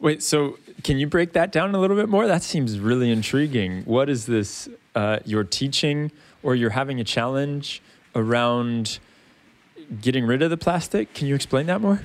Wait, 0.00 0.22
so 0.22 0.58
can 0.82 0.98
you 0.98 1.06
break 1.06 1.34
that 1.34 1.52
down 1.52 1.74
a 1.74 1.78
little 1.78 1.96
bit 1.96 2.08
more? 2.08 2.26
That 2.26 2.42
seems 2.42 2.78
really 2.80 3.10
intriguing. 3.10 3.82
What 3.84 4.08
is 4.08 4.24
this? 4.26 4.68
Uh, 4.94 5.18
you're 5.24 5.44
teaching, 5.44 6.10
or 6.42 6.54
you're 6.54 6.70
having 6.70 6.98
a 6.98 7.04
challenge 7.04 7.82
around 8.14 8.98
getting 10.00 10.24
rid 10.24 10.42
of 10.42 10.50
the 10.50 10.56
plastic? 10.56 11.12
Can 11.12 11.26
you 11.26 11.34
explain 11.34 11.66
that 11.66 11.80
more? 11.80 12.02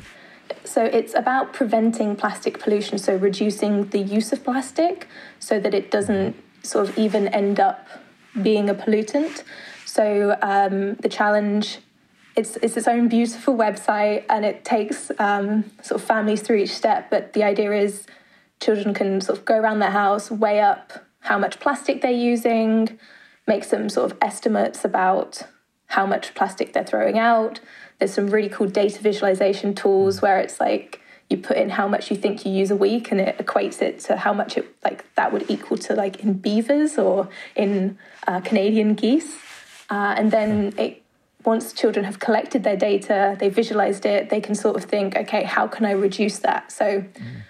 So 0.65 0.83
it's 0.83 1.15
about 1.15 1.53
preventing 1.53 2.15
plastic 2.15 2.59
pollution, 2.59 2.97
so 2.97 3.15
reducing 3.15 3.87
the 3.89 3.99
use 3.99 4.33
of 4.33 4.43
plastic 4.43 5.07
so 5.39 5.59
that 5.59 5.73
it 5.73 5.89
doesn't 5.89 6.35
sort 6.63 6.89
of 6.89 6.97
even 6.97 7.27
end 7.29 7.59
up 7.59 7.87
being 8.41 8.69
a 8.69 8.75
pollutant. 8.75 9.43
So 9.85 10.37
um, 10.41 10.95
the 10.95 11.09
challenge 11.09 11.79
it's 12.35 12.57
it's 12.57 12.77
its 12.77 12.87
own 12.87 13.07
beautiful 13.07 13.55
website 13.55 14.25
and 14.29 14.43
it 14.45 14.65
takes 14.65 15.11
um, 15.19 15.71
sort 15.81 16.01
of 16.01 16.07
families 16.07 16.41
through 16.41 16.57
each 16.57 16.73
step. 16.73 17.09
But 17.09 17.33
the 17.33 17.43
idea 17.43 17.71
is 17.71 18.05
children 18.59 18.93
can 18.93 19.21
sort 19.21 19.39
of 19.39 19.45
go 19.45 19.57
around 19.57 19.79
their 19.79 19.91
house, 19.91 20.29
weigh 20.31 20.61
up 20.61 21.05
how 21.21 21.37
much 21.37 21.59
plastic 21.59 22.01
they're 22.01 22.11
using, 22.11 22.99
make 23.47 23.63
some 23.63 23.89
sort 23.89 24.11
of 24.11 24.17
estimates 24.21 24.85
about 24.85 25.43
how 25.87 26.05
much 26.05 26.33
plastic 26.33 26.73
they're 26.73 26.83
throwing 26.83 27.17
out, 27.17 27.59
there's 27.99 28.13
some 28.13 28.27
really 28.27 28.49
cool 28.49 28.67
data 28.67 29.01
visualization 29.01 29.73
tools 29.73 30.21
where 30.21 30.39
it's 30.39 30.59
like 30.59 31.01
you 31.29 31.37
put 31.37 31.57
in 31.57 31.69
how 31.69 31.87
much 31.87 32.11
you 32.11 32.17
think 32.17 32.45
you 32.45 32.51
use 32.51 32.69
a 32.69 32.75
week 32.75 33.11
and 33.11 33.19
it 33.19 33.37
equates 33.37 33.81
it 33.81 33.99
to 33.99 34.17
how 34.17 34.33
much 34.33 34.57
it 34.57 34.75
like 34.83 35.05
that 35.15 35.31
would 35.31 35.49
equal 35.49 35.77
to 35.77 35.95
like 35.95 36.19
in 36.19 36.33
beavers 36.33 36.97
or 36.97 37.27
in 37.55 37.97
uh, 38.27 38.41
Canadian 38.41 38.93
geese. 38.93 39.37
Uh, 39.89 40.13
and 40.17 40.31
then 40.31 40.73
it, 40.77 41.01
once 41.45 41.73
children 41.73 42.05
have 42.05 42.19
collected 42.19 42.63
their 42.63 42.75
data, 42.75 43.35
they 43.39 43.49
visualized 43.49 44.05
it, 44.05 44.29
they 44.29 44.41
can 44.41 44.55
sort 44.55 44.75
of 44.75 44.83
think, 44.83 45.15
okay, 45.15 45.43
how 45.43 45.67
can 45.67 45.85
I 45.85 45.91
reduce 45.91 46.39
that? 46.39 46.71
So 46.71 47.01
mm. 47.01 47.41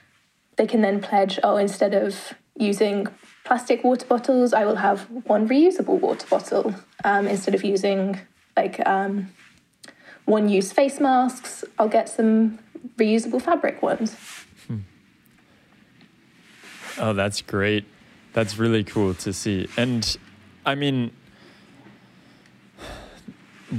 they 0.57 0.67
can 0.67 0.81
then 0.81 1.01
pledge, 1.01 1.39
oh, 1.43 1.57
instead 1.57 1.93
of 1.93 2.33
using 2.57 3.07
plastic 3.43 3.83
water 3.83 4.05
bottles, 4.05 4.53
I 4.53 4.65
will 4.65 4.77
have 4.77 5.01
one 5.25 5.47
reusable 5.47 5.99
water 5.99 6.27
bottle 6.27 6.75
um, 7.03 7.27
instead 7.27 7.55
of 7.55 7.63
using 7.63 8.19
like 8.57 8.85
um, 8.87 9.29
one 10.25 10.49
use 10.49 10.71
face 10.71 10.99
masks, 10.99 11.63
I'll 11.77 11.89
get 11.89 12.09
some 12.09 12.59
reusable 12.97 13.41
fabric 13.41 13.81
ones. 13.81 14.15
Hmm. 14.67 14.79
Oh, 16.97 17.13
that's 17.13 17.41
great. 17.41 17.85
That's 18.33 18.57
really 18.57 18.83
cool 18.83 19.13
to 19.15 19.31
see. 19.33 19.67
And 19.77 20.17
I 20.65 20.75
mean, 20.75 21.11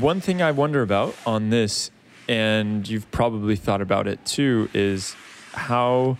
one 0.01 0.20
thing 0.20 0.42
I 0.42 0.51
wonder 0.53 0.82
about 0.82 1.14
on 1.26 1.51
this 1.51 1.90
and 2.28 2.88
you've 2.88 3.11
probably 3.11 3.57
thought 3.57 3.80
about 3.80 4.07
it 4.07 4.24
too, 4.24 4.68
is 4.74 5.14
how 5.53 6.18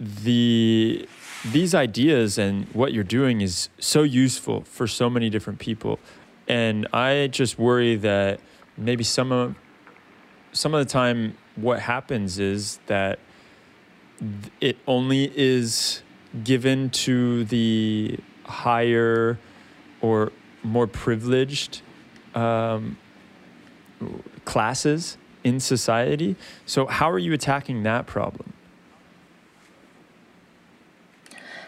the 0.00 1.08
these 1.52 1.74
ideas 1.74 2.38
and 2.38 2.66
what 2.72 2.92
you're 2.92 3.04
doing 3.04 3.40
is 3.40 3.68
so 3.78 4.02
useful 4.02 4.62
for 4.62 4.86
so 4.86 5.08
many 5.08 5.30
different 5.30 5.58
people. 5.58 6.00
And 6.48 6.88
I 6.92 7.28
just 7.28 7.58
worry 7.58 7.96
that 7.96 8.40
maybe 8.76 9.04
some 9.04 9.32
of 9.32 9.54
some 10.52 10.74
of 10.74 10.84
the 10.84 10.90
time 10.90 11.36
what 11.56 11.80
happens 11.80 12.38
is 12.38 12.80
that 12.86 13.18
it 14.60 14.78
only 14.86 15.30
is 15.36 16.02
given 16.42 16.90
to 16.90 17.44
the 17.44 18.18
higher 18.44 19.38
or 20.00 20.32
more 20.62 20.86
privileged 20.86 21.82
um, 22.36 22.96
classes 24.44 25.18
in 25.42 25.58
society. 25.58 26.36
So, 26.66 26.86
how 26.86 27.10
are 27.10 27.18
you 27.18 27.32
attacking 27.32 27.82
that 27.84 28.06
problem? 28.06 28.52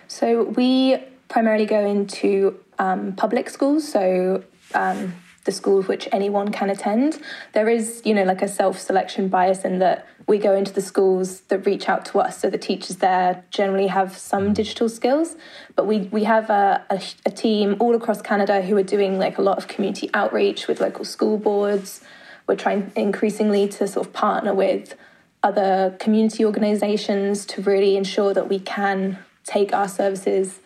So, 0.06 0.44
we 0.44 0.98
primarily 1.28 1.66
go 1.66 1.84
into 1.84 2.58
um, 2.78 3.14
public 3.14 3.50
schools. 3.50 3.90
So, 3.90 4.44
um, 4.74 5.14
the 5.48 5.52
schools 5.52 5.88
which 5.88 6.06
anyone 6.12 6.50
can 6.52 6.68
attend. 6.68 7.18
There 7.54 7.70
is, 7.70 8.02
you 8.04 8.12
know, 8.12 8.24
like 8.24 8.42
a 8.42 8.48
self 8.48 8.78
selection 8.78 9.28
bias 9.28 9.64
in 9.64 9.78
that 9.78 10.06
we 10.26 10.36
go 10.36 10.54
into 10.54 10.74
the 10.74 10.82
schools 10.82 11.40
that 11.48 11.64
reach 11.64 11.88
out 11.88 12.04
to 12.10 12.18
us. 12.18 12.38
So 12.38 12.50
the 12.50 12.58
teachers 12.58 12.96
there 12.96 13.42
generally 13.50 13.86
have 13.86 14.14
some 14.14 14.50
mm. 14.50 14.54
digital 14.54 14.90
skills, 14.90 15.36
but 15.74 15.86
we, 15.86 16.00
we 16.16 16.24
have 16.24 16.50
a, 16.50 16.84
a, 16.90 17.00
a 17.24 17.30
team 17.30 17.76
all 17.80 17.94
across 17.94 18.20
Canada 18.20 18.60
who 18.60 18.76
are 18.76 18.82
doing 18.82 19.18
like 19.18 19.38
a 19.38 19.42
lot 19.42 19.56
of 19.56 19.68
community 19.68 20.10
outreach 20.12 20.68
with 20.68 20.82
local 20.82 21.06
school 21.06 21.38
boards. 21.38 22.02
We're 22.46 22.56
trying 22.56 22.92
increasingly 22.94 23.68
to 23.68 23.88
sort 23.88 24.06
of 24.06 24.12
partner 24.12 24.52
with 24.52 24.94
other 25.42 25.96
community 25.98 26.44
organizations 26.44 27.46
to 27.46 27.62
really 27.62 27.96
ensure 27.96 28.34
that 28.34 28.50
we 28.50 28.58
can 28.58 29.18
take 29.44 29.72
our 29.72 29.88
services 29.88 30.60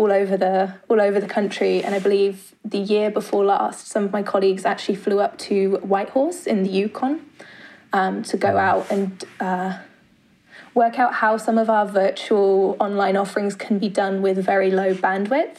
all 0.00 0.10
over 0.10 0.36
the 0.36 0.74
all 0.88 1.00
over 1.00 1.20
the 1.20 1.26
country. 1.26 1.84
And 1.84 1.94
I 1.94 1.98
believe 1.98 2.54
the 2.64 2.78
year 2.78 3.10
before 3.10 3.44
last, 3.44 3.88
some 3.88 4.04
of 4.04 4.12
my 4.12 4.22
colleagues 4.22 4.64
actually 4.64 4.96
flew 4.96 5.20
up 5.20 5.36
to 5.38 5.76
Whitehorse 5.82 6.46
in 6.46 6.62
the 6.62 6.70
Yukon 6.70 7.20
um, 7.92 8.22
to 8.24 8.36
go 8.36 8.56
out 8.56 8.90
and 8.90 9.22
uh, 9.40 9.78
work 10.74 10.98
out 10.98 11.14
how 11.14 11.36
some 11.36 11.58
of 11.58 11.68
our 11.68 11.86
virtual 11.86 12.76
online 12.80 13.16
offerings 13.16 13.54
can 13.54 13.78
be 13.78 13.88
done 13.88 14.22
with 14.22 14.42
very 14.44 14.70
low 14.70 14.94
bandwidth. 14.94 15.58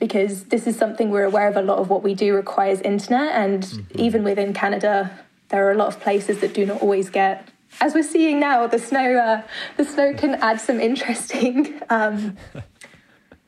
Because 0.00 0.44
this 0.44 0.68
is 0.68 0.76
something 0.76 1.10
we're 1.10 1.24
aware 1.24 1.48
of. 1.48 1.56
A 1.56 1.62
lot 1.62 1.78
of 1.78 1.90
what 1.90 2.04
we 2.04 2.14
do 2.14 2.32
requires 2.32 2.80
internet, 2.82 3.34
and 3.34 3.64
mm-hmm. 3.64 4.00
even 4.00 4.22
within 4.22 4.54
Canada, 4.54 5.10
there 5.48 5.66
are 5.66 5.72
a 5.72 5.76
lot 5.76 5.88
of 5.88 5.98
places 5.98 6.38
that 6.40 6.54
do 6.54 6.64
not 6.64 6.80
always 6.80 7.10
get 7.10 7.48
as 7.80 7.94
we're 7.94 8.02
seeing 8.02 8.40
now, 8.40 8.66
the 8.66 8.78
snow 8.78 9.16
uh, 9.16 9.42
the 9.76 9.84
snow 9.84 10.14
can 10.14 10.34
add 10.36 10.60
some 10.60 10.80
interesting 10.80 11.80
um, 11.90 12.36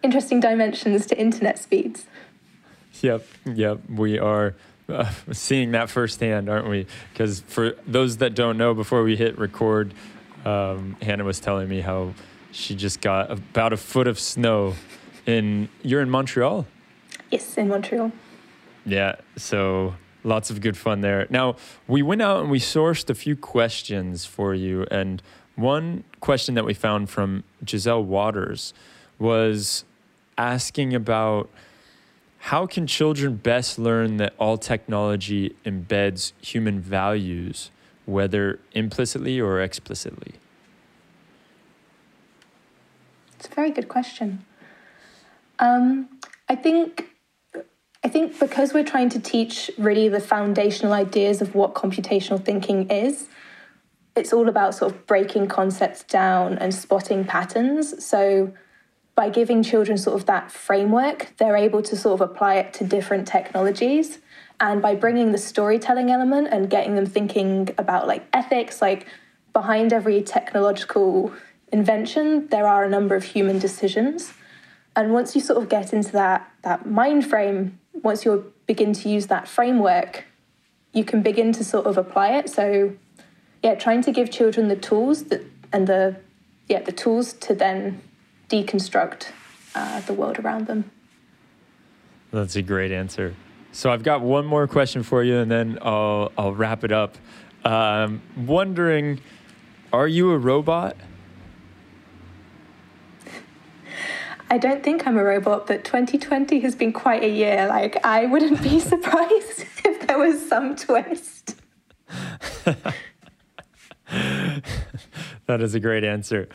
interesting 0.03 0.41
dimensions 0.41 1.07
to 1.07 1.19
internet 1.19 1.59
speeds. 1.59 2.07
Yep, 3.03 3.27
yep, 3.47 3.81
we 3.89 4.19
are 4.19 4.55
uh, 4.89 5.11
seeing 5.33 5.71
that 5.73 5.91
firsthand, 5.91 6.49
aren't 6.49 6.69
we? 6.69 6.87
Because 7.13 7.41
for 7.43 7.75
those 7.87 8.19
that 8.19 8.35
don't 8.35 8.59
know, 8.59 8.75
before 8.75 9.03
we 9.03 9.17
hit 9.17 9.39
record, 9.39 9.95
um, 10.45 10.97
Hannah 11.03 11.25
was 11.25 11.41
telling 11.41 11.69
me 11.69 11.81
how 11.81 12.15
she 12.53 12.75
just 12.75 13.01
got 13.01 13.31
about 13.31 13.73
a 13.73 13.77
foot 13.77 14.07
of 14.07 14.19
snow 14.19 14.75
in. 15.27 15.69
You're 15.83 16.01
in 16.01 16.11
Montreal. 16.11 16.67
Yes, 17.31 17.57
in 17.57 17.69
Montreal. 17.69 18.11
Yeah, 18.85 19.17
so 19.37 19.95
lots 20.25 20.51
of 20.51 20.61
good 20.61 20.77
fun 20.77 21.01
there. 21.01 21.27
Now 21.31 21.57
we 21.87 22.03
went 22.03 22.23
out 22.23 22.41
and 22.41 22.51
we 22.51 22.59
sourced 22.59 23.09
a 23.09 23.15
few 23.15 23.37
questions 23.37 24.25
for 24.25 24.55
you, 24.55 24.87
and 24.91 25.23
one 25.55 26.05
question 26.21 26.55
that 26.55 26.65
we 26.65 26.75
found 26.75 27.11
from 27.11 27.45
Giselle 27.65 28.03
Waters 28.03 28.75
was 29.19 29.85
asking 30.41 30.95
about 30.95 31.51
how 32.38 32.66
can 32.66 32.86
children 32.86 33.36
best 33.36 33.78
learn 33.78 34.16
that 34.16 34.32
all 34.38 34.57
technology 34.57 35.55
embeds 35.66 36.32
human 36.41 36.80
values, 36.80 37.70
whether 38.07 38.59
implicitly 38.72 39.38
or 39.38 39.61
explicitly? 39.61 40.32
It's 43.38 43.47
a 43.47 43.55
very 43.55 43.70
good 43.70 43.88
question. 43.88 44.45
Um, 45.59 46.09
I 46.49 46.57
think 46.57 47.07
I 48.03 48.09
think 48.09 48.41
because 48.41 48.72
we're 48.72 48.91
trying 48.95 49.11
to 49.11 49.20
teach 49.20 49.70
really 49.76 50.09
the 50.09 50.20
foundational 50.20 50.95
ideas 50.95 51.43
of 51.43 51.55
what 51.55 51.74
computational 51.74 52.43
thinking 52.43 52.88
is, 52.91 53.28
it's 54.16 54.32
all 54.32 54.49
about 54.49 54.74
sort 54.74 54.93
of 54.93 55.07
breaking 55.07 55.49
concepts 55.49 56.03
down 56.05 56.57
and 56.57 56.74
spotting 56.74 57.26
patterns. 57.26 58.03
So 58.03 58.55
by 59.15 59.29
giving 59.29 59.63
children 59.63 59.99
sort 59.99 60.19
of 60.19 60.27
that 60.27 60.51
framework, 60.51 61.33
they're 61.37 61.57
able 61.57 61.83
to 61.83 61.97
sort 61.97 62.21
of 62.21 62.31
apply 62.31 62.57
it 62.57 62.73
to 62.75 62.85
different 62.85 63.27
technologies. 63.27 64.19
And 64.61 64.81
by 64.83 64.95
bringing 64.95 65.33
the 65.33 65.39
storytelling 65.39 66.11
element 66.11 66.49
and 66.51 66.71
getting 66.71 66.95
them 66.95 67.07
thinking 67.07 67.75
about 67.79 68.07
like 68.07 68.27
ethics, 68.33 68.81
like 68.81 69.07
behind 69.53 69.93
every 69.93 70.23
technological 70.23 71.33
invention, 71.73 72.47
there 72.49 72.67
are 72.67 72.85
a 72.85 72.89
number 72.89 73.15
of 73.15 73.25
human 73.25 73.59
decisions. 73.59 74.33
And 74.97 75.13
once 75.13 75.35
you 75.35 75.41
sort 75.41 75.63
of 75.63 75.69
get 75.69 75.93
into 75.93 76.13
that, 76.13 76.51
that 76.63 76.87
mind 76.87 77.27
frame, 77.27 77.79
once 78.03 78.25
you 78.25 78.53
begin 78.67 78.93
to 78.93 79.09
use 79.09 79.29
that 79.29 79.49
framework, 79.49 80.25
you 80.93 81.05
can 81.05 81.23
begin 81.23 81.53
to 81.53 81.65
sort 81.65 81.87
of 81.87 81.97
apply 81.97 82.37
it. 82.37 82.51
So 82.51 82.97
yeah, 83.63 83.75
trying 83.75 84.03
to 84.03 84.13
give 84.13 84.31
children 84.31 84.69
the 84.69 84.77
tools 84.77 85.25
that 85.25 85.45
and 85.73 85.87
the 85.87 86.17
yeah, 86.69 86.83
the 86.83 86.93
tools 86.93 87.33
to 87.35 87.55
then 87.55 88.01
deconstruct 88.51 89.33
uh, 89.75 90.01
the 90.01 90.13
world 90.13 90.39
around 90.39 90.67
them. 90.67 90.91
That's 92.33 92.57
a 92.57 92.63
great 92.63 92.93
answer. 92.93 93.35
So 93.73 93.91
I've 93.91 94.03
got 94.03 94.21
one 94.21 94.45
more 94.45 94.67
question 94.67 95.03
for 95.03 95.23
you, 95.23 95.39
and 95.39 95.51
then 95.51 95.79
I'll 95.81 96.33
I'll 96.37 96.55
wrap 96.55 96.85
it 96.85 96.93
up. 96.93 97.17
Um, 97.65 98.21
wondering, 98.37 99.21
are 99.93 100.09
you 100.09 100.31
a 100.33 100.39
robot? 100.39 100.97
I 104.53 104.59
don't 104.59 104.83
think 104.83 105.07
I'm 105.07 105.17
a 105.17 105.23
robot, 105.23 105.69
but 105.69 105.85
2020 105.85 106.59
has 106.61 106.75
been 106.75 106.93
quite 106.93 107.23
a 107.23 107.29
year. 107.29 107.69
Like, 107.69 108.05
I 108.05 108.27
wouldn't 108.27 108.61
be 108.63 108.81
surprised 108.93 109.65
if 109.85 110.07
there 110.07 110.19
was 110.19 110.45
some 110.49 110.75
twist. 110.75 111.55
that 115.47 115.61
is 115.61 115.77
a 115.77 115.81
great 115.81 116.03
answer. 116.03 116.49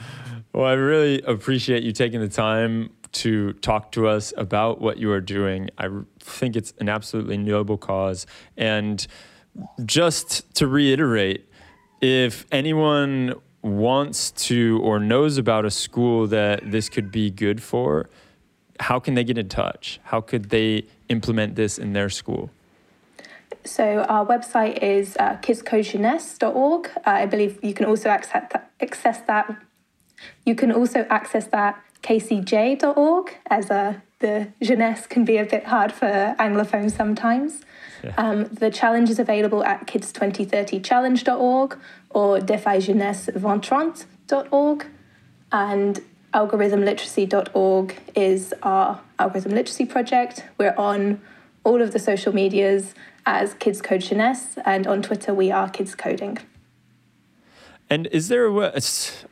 Well, 0.55 0.67
I 0.67 0.73
really 0.75 1.21
appreciate 1.23 1.83
you 1.83 1.91
taking 1.91 2.21
the 2.21 2.29
time 2.29 2.91
to 3.11 3.51
talk 3.55 3.91
to 3.91 4.07
us 4.07 4.31
about 4.37 4.79
what 4.79 4.95
you 4.97 5.11
are 5.11 5.19
doing. 5.19 5.69
I 5.77 5.89
think 6.21 6.55
it's 6.55 6.73
an 6.79 6.87
absolutely 6.87 7.35
noble 7.35 7.77
cause. 7.77 8.25
And 8.55 9.05
just 9.83 10.55
to 10.55 10.65
reiterate, 10.65 11.51
if 11.99 12.45
anyone 12.53 13.35
wants 13.63 14.31
to 14.47 14.79
or 14.81 14.97
knows 14.97 15.37
about 15.37 15.65
a 15.65 15.71
school 15.71 16.25
that 16.27 16.71
this 16.71 16.87
could 16.87 17.11
be 17.11 17.29
good 17.29 17.61
for, 17.61 18.09
how 18.79 18.97
can 18.97 19.15
they 19.15 19.25
get 19.25 19.37
in 19.37 19.49
touch? 19.49 19.99
How 20.03 20.21
could 20.21 20.51
they 20.51 20.85
implement 21.09 21.55
this 21.55 21.77
in 21.77 21.91
their 21.91 22.09
school? 22.09 22.49
So 23.65 24.05
our 24.07 24.25
website 24.25 24.81
is 24.81 25.17
uh, 25.17 25.35
kidscodejeunesse.org. 25.41 26.91
Uh, 26.95 27.01
I 27.03 27.25
believe 27.25 27.59
you 27.61 27.73
can 27.73 27.87
also 27.87 28.07
access 28.07 28.47
that, 28.53 28.71
access 28.79 29.19
that 29.27 29.64
you 30.45 30.55
can 30.55 30.71
also 30.71 31.05
access 31.09 31.47
that 31.47 31.81
kcj.org 32.03 33.37
as 33.47 33.69
a 33.69 34.01
the 34.19 34.47
jeunesse 34.61 35.07
can 35.07 35.25
be 35.25 35.37
a 35.37 35.45
bit 35.45 35.65
hard 35.65 35.91
for 35.91 36.35
anglophones 36.39 36.91
sometimes. 36.91 37.61
Yeah. 38.03 38.13
Um, 38.17 38.45
the 38.45 38.69
challenge 38.69 39.09
is 39.09 39.19
available 39.19 39.63
at 39.63 39.87
kids2030challenge.org 39.87 41.77
or 42.11 42.39
defaijeunesse 42.39 43.33
And 45.51 46.01
algorithmliteracy.org 46.33 47.95
is 48.15 48.53
our 48.63 49.01
algorithm 49.19 49.51
literacy 49.53 49.85
project. 49.85 50.45
We're 50.57 50.75
on 50.77 51.21
all 51.63 51.81
of 51.81 51.93
the 51.93 51.99
social 51.99 52.33
medias 52.33 52.93
as 53.25 53.53
Kids 53.55 53.81
Code 53.81 54.01
Jeunesse, 54.01 54.57
and 54.65 54.85
on 54.85 55.01
Twitter 55.01 55.33
we 55.33 55.51
are 55.51 55.69
Kids 55.69 55.95
Coding. 55.95 56.37
And 57.89 58.07
is 58.07 58.29
there? 58.29 58.49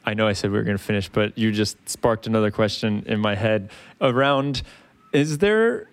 I 0.06 0.14
know 0.14 0.28
I 0.28 0.34
said 0.34 0.52
we 0.52 0.58
were 0.58 0.64
going 0.64 0.78
to 0.78 0.84
finish, 0.84 1.10
but 1.10 1.38
you 1.38 1.52
just 1.52 1.90
sparked 1.90 2.28
another 2.28 2.52
question 2.52 3.04
in 3.08 3.20
my 3.20 3.36
head 3.36 3.72
around 4.00 4.62
is 5.12 5.38
there 5.40 5.88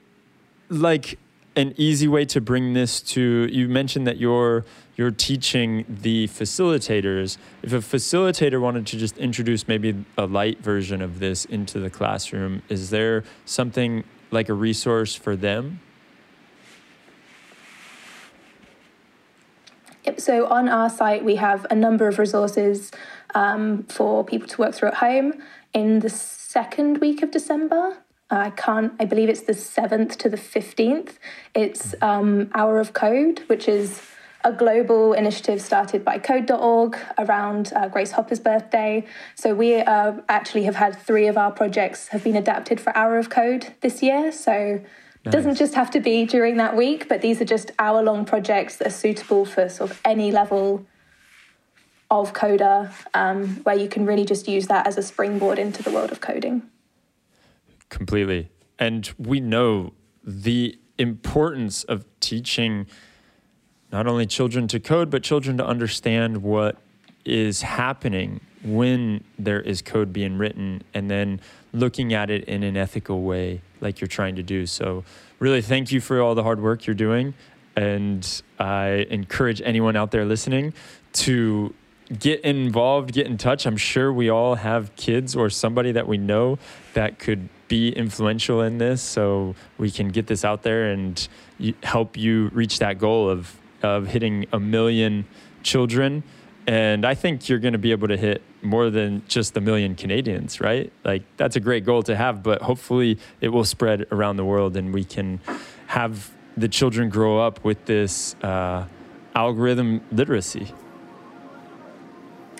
like 0.68 1.18
an 1.56 1.74
easy 1.76 2.08
way 2.08 2.24
to 2.24 2.40
bring 2.40 2.72
this 2.72 3.00
to 3.00 3.48
you 3.50 3.68
mentioned 3.68 4.06
that 4.06 4.18
you're 4.18 4.64
you're 4.96 5.10
teaching 5.10 5.84
the 5.88 6.28
facilitators 6.28 7.38
if 7.62 7.72
a 7.72 7.78
facilitator 7.78 8.60
wanted 8.60 8.86
to 8.86 8.96
just 8.96 9.18
introduce 9.18 9.66
maybe 9.66 10.04
a 10.16 10.26
light 10.26 10.60
version 10.60 11.02
of 11.02 11.18
this 11.18 11.44
into 11.46 11.80
the 11.80 11.90
classroom 11.90 12.62
is 12.68 12.90
there 12.90 13.24
something 13.44 14.04
like 14.30 14.48
a 14.48 14.54
resource 14.54 15.14
for 15.14 15.34
them 15.34 15.80
So 20.18 20.46
on 20.46 20.68
our 20.68 20.90
site, 20.90 21.24
we 21.24 21.36
have 21.36 21.66
a 21.70 21.74
number 21.74 22.08
of 22.08 22.18
resources 22.18 22.90
um, 23.34 23.84
for 23.84 24.24
people 24.24 24.48
to 24.48 24.58
work 24.58 24.74
through 24.74 24.88
at 24.88 24.94
home. 24.94 25.34
In 25.72 26.00
the 26.00 26.10
second 26.10 26.98
week 26.98 27.22
of 27.22 27.30
December, 27.30 27.98
I 28.30 28.50
can't, 28.50 28.92
I 29.00 29.04
believe 29.04 29.28
it's 29.28 29.42
the 29.42 29.52
7th 29.52 30.16
to 30.16 30.28
the 30.28 30.36
15th. 30.36 31.14
It's 31.54 31.94
um, 32.00 32.50
Hour 32.54 32.78
of 32.80 32.92
Code, 32.92 33.40
which 33.48 33.68
is 33.68 34.02
a 34.42 34.52
global 34.52 35.12
initiative 35.12 35.60
started 35.60 36.04
by 36.04 36.18
code.org 36.18 36.96
around 37.18 37.72
uh, 37.76 37.88
Grace 37.88 38.12
Hopper's 38.12 38.40
birthday. 38.40 39.04
So 39.34 39.54
we 39.54 39.76
uh, 39.76 40.14
actually 40.28 40.62
have 40.64 40.76
had 40.76 40.96
three 40.98 41.26
of 41.26 41.36
our 41.36 41.50
projects 41.50 42.08
have 42.08 42.24
been 42.24 42.36
adapted 42.36 42.80
for 42.80 42.96
Hour 42.96 43.18
of 43.18 43.28
Code 43.28 43.74
this 43.80 44.02
year. 44.02 44.32
So 44.32 44.80
it 45.24 45.30
doesn't 45.30 45.56
just 45.56 45.74
have 45.74 45.90
to 45.90 46.00
be 46.00 46.24
during 46.24 46.56
that 46.56 46.76
week, 46.76 47.08
but 47.08 47.20
these 47.20 47.40
are 47.40 47.44
just 47.44 47.72
hour 47.78 48.02
long 48.02 48.24
projects 48.24 48.76
that 48.76 48.86
are 48.86 48.90
suitable 48.90 49.44
for 49.44 49.68
sort 49.68 49.90
of 49.90 50.00
any 50.04 50.32
level 50.32 50.86
of 52.10 52.32
coder, 52.32 52.90
um, 53.14 53.56
where 53.62 53.76
you 53.76 53.88
can 53.88 54.06
really 54.06 54.24
just 54.24 54.48
use 54.48 54.66
that 54.68 54.86
as 54.86 54.96
a 54.96 55.02
springboard 55.02 55.58
into 55.58 55.82
the 55.82 55.90
world 55.90 56.10
of 56.10 56.20
coding. 56.20 56.62
Completely. 57.88 58.50
And 58.78 59.12
we 59.18 59.40
know 59.40 59.92
the 60.24 60.78
importance 60.98 61.84
of 61.84 62.04
teaching 62.20 62.86
not 63.92 64.06
only 64.06 64.26
children 64.26 64.68
to 64.68 64.80
code, 64.80 65.10
but 65.10 65.22
children 65.22 65.56
to 65.58 65.66
understand 65.66 66.42
what 66.42 66.76
is 67.24 67.62
happening 67.62 68.40
when 68.62 69.24
there 69.38 69.60
is 69.60 69.82
code 69.82 70.12
being 70.12 70.36
written 70.36 70.82
and 70.92 71.10
then 71.10 71.40
looking 71.72 72.12
at 72.12 72.30
it 72.30 72.44
in 72.44 72.62
an 72.62 72.76
ethical 72.76 73.22
way 73.22 73.62
like 73.80 74.00
you're 74.00 74.08
trying 74.08 74.36
to 74.36 74.42
do. 74.42 74.66
So, 74.66 75.04
really, 75.38 75.62
thank 75.62 75.90
you 75.92 76.00
for 76.00 76.20
all 76.20 76.34
the 76.34 76.42
hard 76.42 76.60
work 76.60 76.86
you're 76.86 76.94
doing. 76.94 77.34
And 77.76 78.42
I 78.58 79.06
encourage 79.10 79.62
anyone 79.62 79.96
out 79.96 80.10
there 80.10 80.24
listening 80.24 80.74
to 81.14 81.72
get 82.18 82.40
involved, 82.40 83.12
get 83.12 83.26
in 83.26 83.38
touch. 83.38 83.66
I'm 83.66 83.76
sure 83.76 84.12
we 84.12 84.28
all 84.28 84.56
have 84.56 84.94
kids 84.96 85.34
or 85.36 85.48
somebody 85.48 85.92
that 85.92 86.06
we 86.06 86.18
know 86.18 86.58
that 86.94 87.18
could 87.18 87.48
be 87.68 87.90
influential 87.90 88.60
in 88.60 88.78
this. 88.78 89.00
So, 89.00 89.54
we 89.78 89.90
can 89.90 90.08
get 90.08 90.26
this 90.26 90.44
out 90.44 90.62
there 90.62 90.90
and 90.90 91.26
help 91.82 92.16
you 92.16 92.48
reach 92.52 92.78
that 92.80 92.98
goal 92.98 93.30
of, 93.30 93.56
of 93.82 94.08
hitting 94.08 94.46
a 94.52 94.60
million 94.60 95.24
children 95.62 96.22
and 96.66 97.04
I 97.04 97.14
think 97.14 97.48
you're 97.48 97.58
going 97.58 97.72
to 97.72 97.78
be 97.78 97.92
able 97.92 98.08
to 98.08 98.16
hit 98.16 98.42
more 98.62 98.90
than 98.90 99.22
just 99.26 99.56
a 99.56 99.60
million 99.60 99.94
Canadians, 99.94 100.60
right? 100.60 100.92
Like, 101.04 101.22
that's 101.36 101.56
a 101.56 101.60
great 101.60 101.84
goal 101.84 102.02
to 102.04 102.14
have, 102.14 102.42
but 102.42 102.62
hopefully 102.62 103.18
it 103.40 103.48
will 103.48 103.64
spread 103.64 104.06
around 104.12 104.36
the 104.36 104.44
world 104.44 104.76
and 104.76 104.92
we 104.92 105.04
can 105.04 105.40
have 105.86 106.30
the 106.56 106.68
children 106.68 107.08
grow 107.08 107.38
up 107.38 107.64
with 107.64 107.86
this 107.86 108.34
uh, 108.42 108.86
algorithm 109.34 110.02
literacy. 110.12 110.72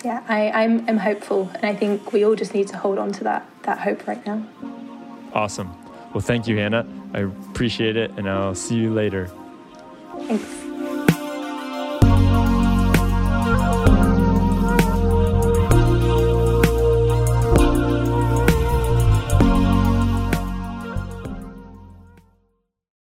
Yeah, 0.03 0.23
I, 0.27 0.49
I'm, 0.49 0.89
I'm 0.89 0.97
hopeful, 0.97 1.51
and 1.53 1.65
I 1.65 1.75
think 1.75 2.11
we 2.11 2.25
all 2.25 2.35
just 2.35 2.55
need 2.55 2.67
to 2.69 2.77
hold 2.77 2.97
on 2.97 3.11
to 3.13 3.23
that, 3.25 3.47
that 3.63 3.79
hope 3.79 4.07
right 4.07 4.25
now. 4.25 4.43
Awesome. 5.33 5.71
Well, 6.11 6.21
thank 6.21 6.47
you, 6.47 6.57
Hannah. 6.57 6.87
I 7.13 7.19
appreciate 7.19 7.95
it, 7.95 8.11
and 8.17 8.27
I'll 8.27 8.55
see 8.55 8.75
you 8.75 8.91
later. 8.91 9.29
Thanks. 10.27 10.70